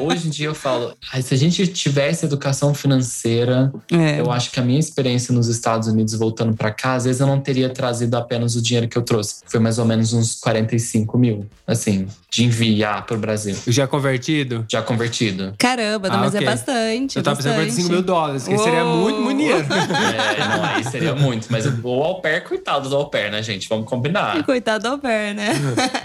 Hoje 0.00 0.28
em 0.28 0.30
dia 0.30 0.46
eu 0.46 0.54
falo, 0.54 0.94
se 1.22 1.34
a 1.34 1.36
gente 1.36 1.66
tivesse 1.66 2.24
educação 2.24 2.72
financeira, 2.74 3.72
É. 3.90 4.20
eu 4.20 4.30
acho 4.30 4.50
que 4.50 4.60
a 4.60 4.62
minha 4.62 4.78
experiência 4.80 5.34
nos 5.34 5.48
Estados 5.48 5.88
Unidos 5.88 6.14
voltando 6.14 6.54
pra 6.56 6.70
cá, 6.70 6.94
às 6.94 7.04
vezes 7.04 7.20
eu 7.20 7.26
não 7.26 7.40
teria 7.40 7.68
trazido 7.68 8.16
apenas 8.16 8.54
o 8.54 8.62
dinheiro 8.62 8.88
que 8.88 8.96
eu 8.96 9.02
trouxe. 9.02 9.36
Foi 9.46 9.60
mais 9.60 9.78
ou 9.78 9.84
menos 9.84 10.12
uns 10.12 10.34
45 10.36 11.18
mil, 11.18 11.46
assim, 11.66 12.06
de 12.30 12.44
enviar 12.44 13.04
pro 13.06 13.18
Brasil. 13.18 13.56
Já 13.66 13.86
convertido? 13.86 14.64
Já 14.70 14.82
convertido. 14.82 15.54
Caramba, 15.58 16.08
não, 16.08 16.16
Ah, 16.16 16.20
mas 16.20 16.34
ok. 16.34 16.46
é 16.46 16.50
bastante. 16.50 17.16
Eu 17.16 17.22
tava 17.22 17.36
pensando 17.36 17.52
em 17.54 17.56
bastante. 17.56 17.74
45 17.74 17.92
mil 17.92 18.02
dólares, 18.02 18.48
que 18.48 18.58
seria 18.58 18.84
muito, 18.84 19.20
muito 19.20 19.31
dinheiro. 19.34 19.66
É, 19.72 20.48
não, 20.48 20.64
aí 20.64 20.84
seria 20.84 21.14
muito. 21.14 21.48
Mas 21.50 21.66
o 21.66 22.02
au 22.02 22.20
pair, 22.20 22.42
coitado 22.42 22.88
do 22.88 22.96
au 22.96 23.10
pair, 23.10 23.30
né, 23.30 23.42
gente? 23.42 23.68
Vamos 23.68 23.86
combinar. 23.88 24.42
Coitado 24.44 24.82
do 24.82 24.88
au 24.92 24.98
pair, 24.98 25.34
né? 25.34 25.52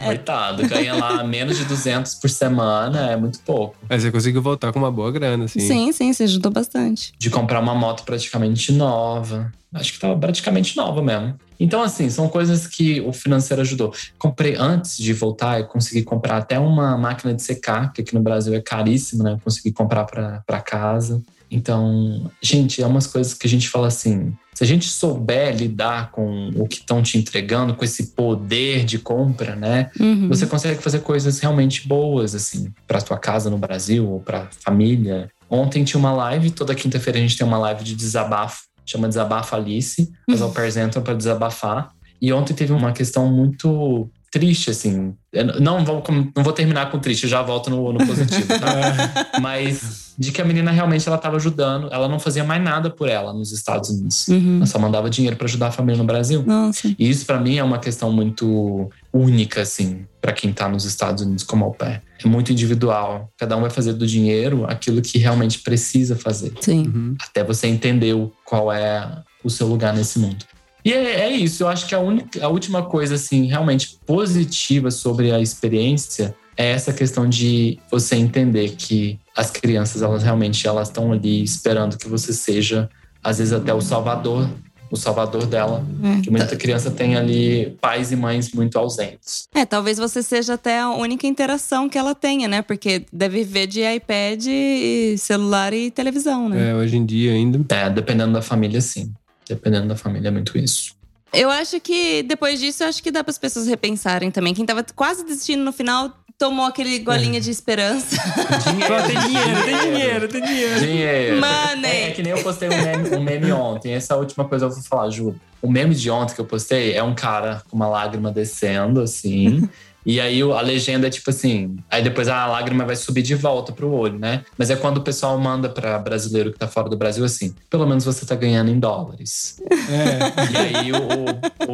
Coitado, 0.03 0.67
ganha 0.67 0.93
lá 0.93 1.23
menos 1.23 1.57
de 1.57 1.65
200 1.65 2.15
por 2.15 2.29
semana, 2.29 3.11
é 3.11 3.15
muito 3.15 3.39
pouco. 3.39 3.75
Aí 3.89 3.99
você 3.99 4.11
conseguiu 4.11 4.41
voltar 4.41 4.71
com 4.71 4.79
uma 4.79 4.91
boa 4.91 5.11
grana, 5.11 5.45
assim. 5.45 5.59
Sim, 5.59 5.91
sim, 5.91 6.13
você 6.13 6.23
ajudou 6.23 6.51
bastante. 6.51 7.13
De 7.17 7.29
comprar 7.29 7.59
uma 7.59 7.75
moto 7.75 8.03
praticamente 8.03 8.71
nova. 8.71 9.51
Acho 9.73 9.93
que 9.93 9.99
tava 9.99 10.17
praticamente 10.17 10.77
nova 10.77 11.01
mesmo. 11.01 11.35
Então, 11.59 11.81
assim, 11.81 12.09
são 12.09 12.29
coisas 12.29 12.67
que 12.67 13.01
o 13.01 13.11
financeiro 13.11 13.61
ajudou. 13.61 13.93
Comprei 14.17 14.55
antes 14.55 14.97
de 14.97 15.11
voltar, 15.11 15.59
eu 15.59 15.65
consegui 15.65 16.03
comprar 16.03 16.37
até 16.37 16.57
uma 16.57 16.97
máquina 16.97 17.33
de 17.33 17.41
secar, 17.41 17.91
que 17.91 18.01
aqui 18.01 18.13
no 18.13 18.21
Brasil 18.21 18.53
é 18.53 18.61
caríssimo, 18.61 19.23
né? 19.23 19.33
Eu 19.33 19.39
consegui 19.39 19.71
comprar 19.71 20.05
para 20.05 20.61
casa. 20.61 21.21
Então, 21.49 22.29
gente, 22.41 22.81
é 22.81 22.87
umas 22.87 23.07
coisas 23.07 23.33
que 23.33 23.47
a 23.47 23.49
gente 23.49 23.69
fala 23.69 23.87
assim: 23.87 24.33
se 24.53 24.63
a 24.63 24.67
gente 24.67 24.87
souber 24.87 25.55
lidar 25.55 26.11
com 26.11 26.49
o 26.55 26.67
que 26.67 26.77
estão 26.77 27.01
te 27.01 27.17
entregando, 27.17 27.75
com 27.75 27.85
esse 27.85 28.07
poder 28.07 28.85
de 28.85 28.99
compra, 28.99 29.55
né? 29.55 29.91
Uhum. 29.99 30.27
Você 30.27 30.45
consegue 30.45 30.81
fazer 30.81 30.99
coisas 30.99 31.39
realmente 31.39 31.87
boas, 31.87 32.33
assim, 32.33 32.73
para 32.87 33.01
tua 33.01 33.17
casa 33.17 33.49
no 33.49 33.57
Brasil 33.57 34.09
ou 34.09 34.19
para 34.19 34.49
família. 34.63 35.29
Ontem 35.49 35.83
tinha 35.83 35.99
uma 35.99 36.11
live, 36.11 36.51
toda 36.51 36.75
quinta-feira 36.75 37.19
a 37.19 37.21
gente 37.21 37.37
tem 37.37 37.47
uma 37.47 37.57
live 37.57 37.83
de 37.83 37.95
desabafo, 37.95 38.63
chama 38.85 39.07
Desabafo 39.07 39.55
Alice. 39.55 40.11
As 40.29 40.41
pairs 40.51 40.75
entram 40.75 41.01
para 41.01 41.13
desabafar. 41.13 41.89
E 42.21 42.33
ontem 42.33 42.53
teve 42.53 42.73
uma 42.73 42.91
questão 42.91 43.31
muito 43.31 44.09
triste, 44.37 44.69
assim. 44.69 45.13
Eu 45.33 45.59
Não 45.59 45.83
vou, 45.83 46.03
não 46.35 46.43
vou 46.43 46.53
terminar 46.53 46.91
com 46.91 46.99
triste, 46.99 47.27
já 47.27 47.41
volto 47.41 47.69
no, 47.69 47.91
no 47.91 48.05
positivo, 48.05 48.47
tá? 48.47 49.39
Mas 49.41 50.13
de 50.17 50.31
que 50.31 50.41
a 50.41 50.45
menina 50.45 50.71
realmente 50.71 51.07
ela 51.07 51.17
estava 51.17 51.35
ajudando, 51.35 51.89
ela 51.91 52.07
não 52.07 52.19
fazia 52.19 52.43
mais 52.43 52.63
nada 52.63 52.89
por 52.89 53.07
ela 53.07 53.33
nos 53.33 53.51
Estados 53.51 53.89
Unidos. 53.89 54.27
Uhum. 54.27 54.57
Ela 54.57 54.65
só 54.65 54.79
mandava 54.79 55.09
dinheiro 55.09 55.35
para 55.35 55.45
ajudar 55.45 55.67
a 55.67 55.71
família 55.71 55.97
no 55.97 56.07
Brasil. 56.07 56.43
Nossa. 56.45 56.87
E 56.97 57.09
isso 57.09 57.25
pra 57.25 57.39
mim 57.39 57.57
é 57.57 57.63
uma 57.63 57.79
questão 57.79 58.11
muito 58.11 58.89
única, 59.13 59.61
assim, 59.61 60.05
pra 60.19 60.31
quem 60.31 60.51
tá 60.51 60.67
nos 60.67 60.85
Estados 60.85 61.23
Unidos 61.23 61.43
como 61.43 61.65
au 61.65 61.73
pair. 61.73 62.01
É 62.23 62.27
muito 62.27 62.51
individual. 62.51 63.31
Cada 63.37 63.55
um 63.57 63.61
vai 63.61 63.69
fazer 63.69 63.93
do 63.93 64.07
dinheiro 64.07 64.65
aquilo 64.67 65.01
que 65.01 65.17
realmente 65.17 65.59
precisa 65.59 66.15
fazer. 66.15 66.51
Sim. 66.61 66.87
Uhum. 66.87 67.15
Até 67.21 67.43
você 67.43 67.67
entender 67.67 68.15
qual 68.43 68.71
é 68.71 69.23
o 69.43 69.49
seu 69.49 69.67
lugar 69.67 69.93
nesse 69.93 70.17
mundo. 70.17 70.45
E 70.87 70.93
é, 70.93 71.19
é 71.19 71.29
isso. 71.29 71.63
Eu 71.63 71.67
acho 71.67 71.85
que 71.85 71.93
a, 71.93 71.99
única, 71.99 72.45
a 72.45 72.47
última 72.47 72.81
coisa, 72.81 73.15
assim, 73.15 73.45
realmente 73.45 73.99
positiva 74.05 74.89
sobre 74.89 75.33
a 75.33 75.41
experiência 75.41 76.33
é 76.55 76.71
essa 76.71 76.93
questão 76.93 77.27
de 77.27 77.77
você 77.91 78.15
entender 78.15 78.69
que 78.77 79.19
as 79.35 79.51
crianças, 79.51 80.01
elas 80.01 80.23
realmente 80.23 80.65
elas 80.65 80.87
estão 80.87 81.11
ali 81.11 81.43
esperando 81.43 81.97
que 81.97 82.07
você 82.07 82.31
seja, 82.31 82.89
às 83.21 83.37
vezes 83.37 83.51
até 83.51 83.73
o 83.73 83.81
salvador, 83.81 84.49
o 84.89 84.95
salvador 84.95 85.45
dela. 85.45 85.85
É. 86.01 86.21
Que 86.21 86.31
muita 86.31 86.55
criança 86.55 86.89
tem 86.89 87.17
ali 87.17 87.77
pais 87.81 88.13
e 88.13 88.15
mães 88.15 88.53
muito 88.53 88.79
ausentes. 88.79 89.49
É, 89.53 89.65
talvez 89.65 89.97
você 89.97 90.23
seja 90.23 90.53
até 90.53 90.79
a 90.79 90.91
única 90.91 91.27
interação 91.27 91.89
que 91.89 91.97
ela 91.97 92.15
tenha, 92.15 92.47
né? 92.47 92.61
Porque 92.61 93.05
deve 93.11 93.43
ver 93.43 93.67
de 93.67 93.81
iPad, 93.81 94.45
e 94.47 95.17
celular 95.17 95.73
e 95.73 95.91
televisão, 95.91 96.47
né? 96.47 96.71
É, 96.71 96.75
hoje 96.75 96.95
em 96.95 97.05
dia 97.05 97.33
ainda. 97.33 97.59
É, 97.75 97.89
dependendo 97.89 98.31
da 98.31 98.41
família, 98.41 98.79
sim. 98.79 99.11
Dependendo 99.49 99.87
da 99.87 99.95
família, 99.95 100.29
é 100.29 100.31
muito 100.31 100.57
isso. 100.57 100.95
Eu 101.33 101.49
acho 101.49 101.79
que 101.79 102.23
depois 102.23 102.59
disso, 102.59 102.83
eu 102.83 102.87
acho 102.87 103.03
que 103.03 103.11
dá 103.11 103.23
para 103.23 103.31
as 103.31 103.37
pessoas 103.37 103.67
repensarem 103.67 104.31
também. 104.31 104.53
Quem 104.53 104.65
tava 104.65 104.83
quase 104.95 105.25
desistindo 105.25 105.63
no 105.63 105.73
final 105.73 106.13
tomou 106.37 106.65
aquele 106.65 106.99
golinha 106.99 107.41
de 107.41 107.49
esperança. 107.49 108.15
Dinheiro, 108.63 109.07
tem 109.07 109.19
dinheiro, 109.19 109.63
tem 109.65 109.79
dinheiro, 109.79 110.27
tem 110.27 110.41
dinheiro. 110.41 110.79
Dinheiro. 110.79 111.35
Money. 111.41 111.91
É, 111.91 112.09
é 112.09 112.11
que 112.11 112.21
nem 112.21 112.31
eu 112.31 112.43
postei 112.43 112.69
um 112.69 112.83
meme, 112.83 113.15
um 113.15 113.23
meme 113.23 113.51
ontem. 113.51 113.93
Essa 113.93 114.13
é 114.13 114.15
a 114.15 114.19
última 114.19 114.45
coisa 114.45 114.65
que 114.65 114.71
eu 114.71 114.75
vou 114.75 114.83
falar, 114.83 115.09
juro. 115.09 115.39
O 115.61 115.69
meme 115.69 115.95
de 115.95 116.09
ontem 116.11 116.35
que 116.35 116.41
eu 116.41 116.45
postei 116.45 116.93
é 116.93 117.01
um 117.01 117.15
cara 117.15 117.63
com 117.69 117.75
uma 117.75 117.87
lágrima 117.87 118.31
descendo, 118.31 119.01
assim. 119.01 119.67
E 120.09 120.21
aí 120.21 120.41
a 120.41 120.61
legenda 120.61 121.07
é 121.07 121.09
tipo 121.09 121.29
assim. 121.29 121.75
Aí 121.91 122.01
depois 122.01 122.29
a 122.29 122.47
lágrima 122.47 122.85
vai 122.85 122.95
subir 122.95 123.21
de 123.23 123.35
volta 123.35 123.73
pro 123.73 123.91
olho, 123.91 124.17
né? 124.17 124.45
Mas 124.57 124.69
é 124.69 124.75
quando 124.77 124.99
o 124.99 125.01
pessoal 125.01 125.37
manda 125.37 125.67
pra 125.67 125.99
brasileiro 125.99 126.53
que 126.53 126.57
tá 126.57 126.65
fora 126.65 126.87
do 126.87 126.95
Brasil 126.95 127.25
assim: 127.25 127.53
pelo 127.69 127.85
menos 127.85 128.05
você 128.05 128.25
tá 128.25 128.33
ganhando 128.33 128.71
em 128.71 128.79
dólares. 128.79 129.61
É. 129.69 130.47
E 130.47 130.57
aí 130.77 130.91
o, 130.93 131.67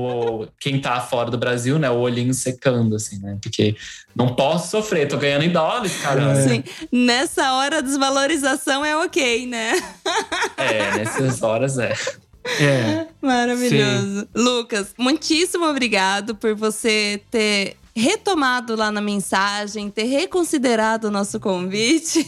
o- 0.43 0.47
quem 0.59 0.81
tá 0.81 0.99
fora 0.99 1.29
do 1.29 1.38
Brasil, 1.38 1.77
né, 1.77 1.89
o 1.91 1.99
olhinho 1.99 2.34
secando, 2.34 2.95
assim, 2.95 3.19
né? 3.19 3.38
Porque 3.39 3.75
não 4.15 4.36
posso 4.36 4.71
sofrer, 4.71 5.07
tô 5.07 5.17
ganhando 5.17 5.43
em 5.43 5.49
dólares, 5.51 5.95
caramba. 6.01 6.41
Sim. 6.41 6.63
Nessa 6.91 7.53
hora, 7.53 7.77
a 7.77 7.81
desvalorização 7.81 8.84
é 8.84 8.97
ok, 8.97 9.45
né? 9.45 9.73
É, 10.57 10.97
nessas 10.97 11.43
horas 11.43 11.77
é. 11.77 11.93
É. 12.59 13.05
Maravilhoso. 13.21 14.27
Lucas, 14.36 14.93
muitíssimo 14.97 15.65
obrigado 15.65 16.36
por 16.36 16.55
você 16.55 17.21
ter 17.31 17.77
retomado 17.95 18.75
lá 18.75 18.91
na 18.91 19.01
mensagem, 19.01 19.89
ter 19.89 20.03
reconsiderado 20.05 21.07
o 21.07 21.11
nosso 21.11 21.39
convite 21.39 22.25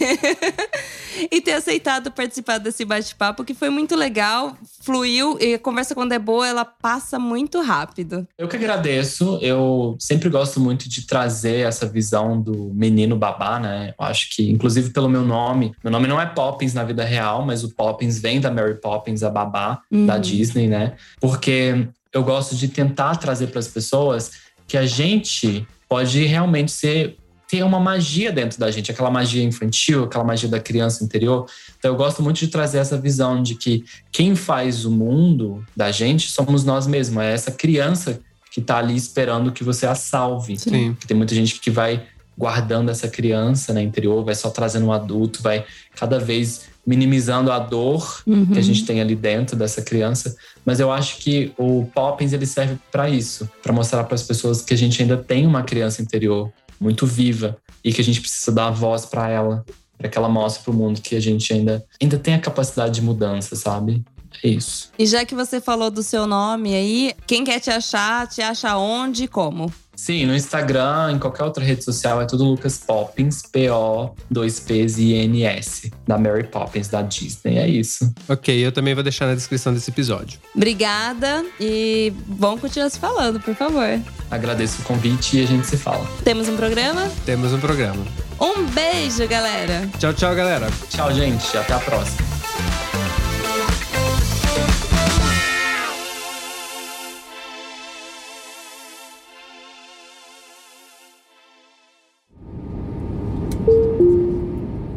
e 1.31 1.41
ter 1.41 1.53
aceitado 1.53 2.11
participar 2.11 2.59
desse 2.59 2.85
bate-papo, 2.85 3.43
que 3.43 3.53
foi 3.53 3.69
muito 3.69 3.95
legal, 3.95 4.55
fluiu 4.81 5.37
e 5.39 5.55
a 5.55 5.59
conversa 5.59 5.95
quando 5.95 6.11
é 6.11 6.19
boa, 6.19 6.47
ela 6.47 6.65
passa 6.65 7.17
muito 7.17 7.61
rápido. 7.61 8.27
Eu 8.37 8.47
que 8.47 8.55
agradeço. 8.55 9.39
Eu 9.41 9.95
sempre 9.99 10.29
gosto 10.29 10.59
muito 10.59 10.87
de 10.87 11.07
trazer 11.07 11.65
essa 11.65 11.87
visão 11.87 12.39
do 12.39 12.71
menino 12.73 13.15
babá, 13.15 13.59
né? 13.59 13.93
Eu 13.97 14.05
acho 14.05 14.35
que, 14.35 14.51
inclusive 14.51 14.91
pelo 14.91 15.09
meu 15.09 15.23
nome, 15.23 15.73
meu 15.83 15.91
nome 15.91 16.07
não 16.07 16.21
é 16.21 16.25
Poppins 16.25 16.73
na 16.73 16.83
vida 16.83 17.03
real, 17.03 17.43
mas 17.45 17.63
o 17.63 17.73
Poppins 17.73 18.19
vem 18.19 18.39
da 18.39 18.51
Mary 18.51 18.79
Poppins, 18.79 19.23
a 19.23 19.29
babá 19.29 19.81
da 19.91 20.15
Uhum. 20.15 20.21
Disney, 20.21 20.67
né? 20.67 20.93
Porque 21.19 21.87
eu 22.13 22.23
gosto 22.23 22.55
de 22.55 22.67
tentar 22.67 23.17
trazer 23.17 23.47
para 23.47 23.59
as 23.59 23.67
pessoas 23.67 24.44
que 24.67 24.77
a 24.77 24.85
gente 24.85 25.67
pode 25.87 26.25
realmente 26.25 26.71
ser 26.71 27.17
ter 27.47 27.63
uma 27.63 27.79
magia 27.79 28.31
dentro 28.31 28.59
da 28.59 28.71
gente, 28.71 28.91
aquela 28.91 29.11
magia 29.11 29.43
infantil, 29.43 30.05
aquela 30.05 30.23
magia 30.23 30.49
da 30.49 30.59
criança 30.59 31.03
interior. 31.03 31.45
Então 31.77 31.91
eu 31.91 31.95
gosto 31.95 32.23
muito 32.23 32.37
de 32.37 32.47
trazer 32.47 32.79
essa 32.79 32.97
visão 32.97 33.41
de 33.41 33.55
que 33.55 33.85
quem 34.11 34.35
faz 34.35 34.83
o 34.83 34.91
mundo 34.91 35.63
da 35.75 35.91
gente 35.91 36.31
somos 36.31 36.63
nós 36.63 36.87
mesmos, 36.87 37.23
é 37.23 37.33
essa 37.33 37.51
criança 37.51 38.19
que 38.51 38.61
tá 38.61 38.77
ali 38.77 38.95
esperando 38.95 39.51
que 39.51 39.63
você 39.63 39.85
a 39.85 39.93
salve. 39.93 40.57
Sim. 40.57 40.95
Tem 41.05 41.15
muita 41.15 41.35
gente 41.35 41.59
que 41.59 41.69
vai 41.69 42.03
guardando 42.37 42.89
essa 42.89 43.07
criança 43.07 43.73
né, 43.73 43.81
interior, 43.81 44.23
vai 44.23 44.35
só 44.35 44.49
trazendo 44.49 44.87
um 44.87 44.91
adulto, 44.91 45.41
vai 45.41 45.65
cada 45.95 46.19
vez 46.19 46.67
minimizando 46.85 47.51
a 47.51 47.59
dor 47.59 48.21
Uhum. 48.27 48.45
que 48.47 48.59
a 48.59 48.61
gente 48.61 48.85
tem 48.85 49.01
ali 49.01 49.15
dentro 49.15 49.55
dessa 49.55 49.81
criança. 49.81 50.35
Mas 50.63 50.79
eu 50.79 50.91
acho 50.91 51.17
que 51.17 51.51
o 51.57 51.85
Poppins 51.93 52.33
ele 52.33 52.45
serve 52.45 52.77
para 52.91 53.09
isso, 53.09 53.49
para 53.63 53.73
mostrar 53.73 54.03
para 54.03 54.15
as 54.15 54.23
pessoas 54.23 54.61
que 54.61 54.73
a 54.73 54.77
gente 54.77 55.01
ainda 55.01 55.17
tem 55.17 55.45
uma 55.45 55.63
criança 55.63 56.01
interior 56.01 56.51
muito 56.79 57.05
viva 57.05 57.57
e 57.83 57.91
que 57.93 58.01
a 58.01 58.03
gente 58.03 58.19
precisa 58.21 58.51
dar 58.51 58.69
voz 58.71 59.05
para 59.05 59.29
ela, 59.29 59.65
para 59.97 60.09
que 60.09 60.17
ela 60.17 60.27
mostre 60.29 60.63
para 60.63 60.71
o 60.71 60.75
mundo 60.75 61.01
que 61.01 61.15
a 61.15 61.19
gente 61.21 61.51
ainda 61.53 61.83
ainda 62.01 62.17
tem 62.17 62.33
a 62.33 62.39
capacidade 62.39 62.95
de 62.95 63.01
mudança, 63.01 63.55
sabe? 63.55 64.03
É 64.43 64.47
isso. 64.47 64.91
E 64.97 65.05
já 65.05 65.25
que 65.25 65.35
você 65.35 65.59
falou 65.59 65.89
do 65.89 66.03
seu 66.03 66.25
nome 66.27 66.73
aí, 66.73 67.13
quem 67.25 67.43
quer 67.43 67.59
te 67.59 67.69
achar, 67.69 68.27
te 68.27 68.41
acha 68.41 68.77
onde 68.77 69.25
e 69.25 69.27
como? 69.27 69.71
Sim, 69.95 70.25
no 70.25 70.35
Instagram, 70.35 71.13
em 71.13 71.19
qualquer 71.19 71.43
outra 71.43 71.63
rede 71.63 71.83
social, 71.83 72.21
é 72.21 72.25
tudo 72.25 72.43
Lucas 72.43 72.77
Poppins, 72.77 73.43
P-O, 73.43 74.11
2 74.29 74.59
P's 74.59 74.97
e 74.97 75.13
N-S, 75.13 75.91
da 76.05 76.17
Mary 76.17 76.43
Poppins, 76.43 76.89
da 76.89 77.01
Disney. 77.01 77.57
É 77.57 77.67
isso. 77.67 78.13
Ok, 78.27 78.53
eu 78.55 78.71
também 78.71 78.93
vou 78.93 79.03
deixar 79.03 79.25
na 79.25 79.33
descrição 79.33 79.73
desse 79.73 79.89
episódio. 79.89 80.39
Obrigada 80.53 81.45
e 81.59 82.13
vamos 82.27 82.59
continuar 82.59 82.89
se 82.89 82.99
falando, 82.99 83.39
por 83.39 83.55
favor. 83.55 83.99
Agradeço 84.29 84.81
o 84.81 84.85
convite 84.85 85.37
e 85.37 85.43
a 85.43 85.47
gente 85.47 85.65
se 85.65 85.77
fala. 85.77 86.05
Temos 86.23 86.49
um 86.49 86.57
programa? 86.57 87.09
Temos 87.25 87.53
um 87.53 87.59
programa. 87.59 88.03
Um 88.39 88.65
beijo, 88.65 89.25
galera! 89.27 89.89
Tchau, 89.97 90.13
tchau, 90.13 90.35
galera. 90.35 90.67
Tchau, 90.89 91.13
gente. 91.13 91.57
Até 91.57 91.73
a 91.73 91.79
próxima. 91.79 92.94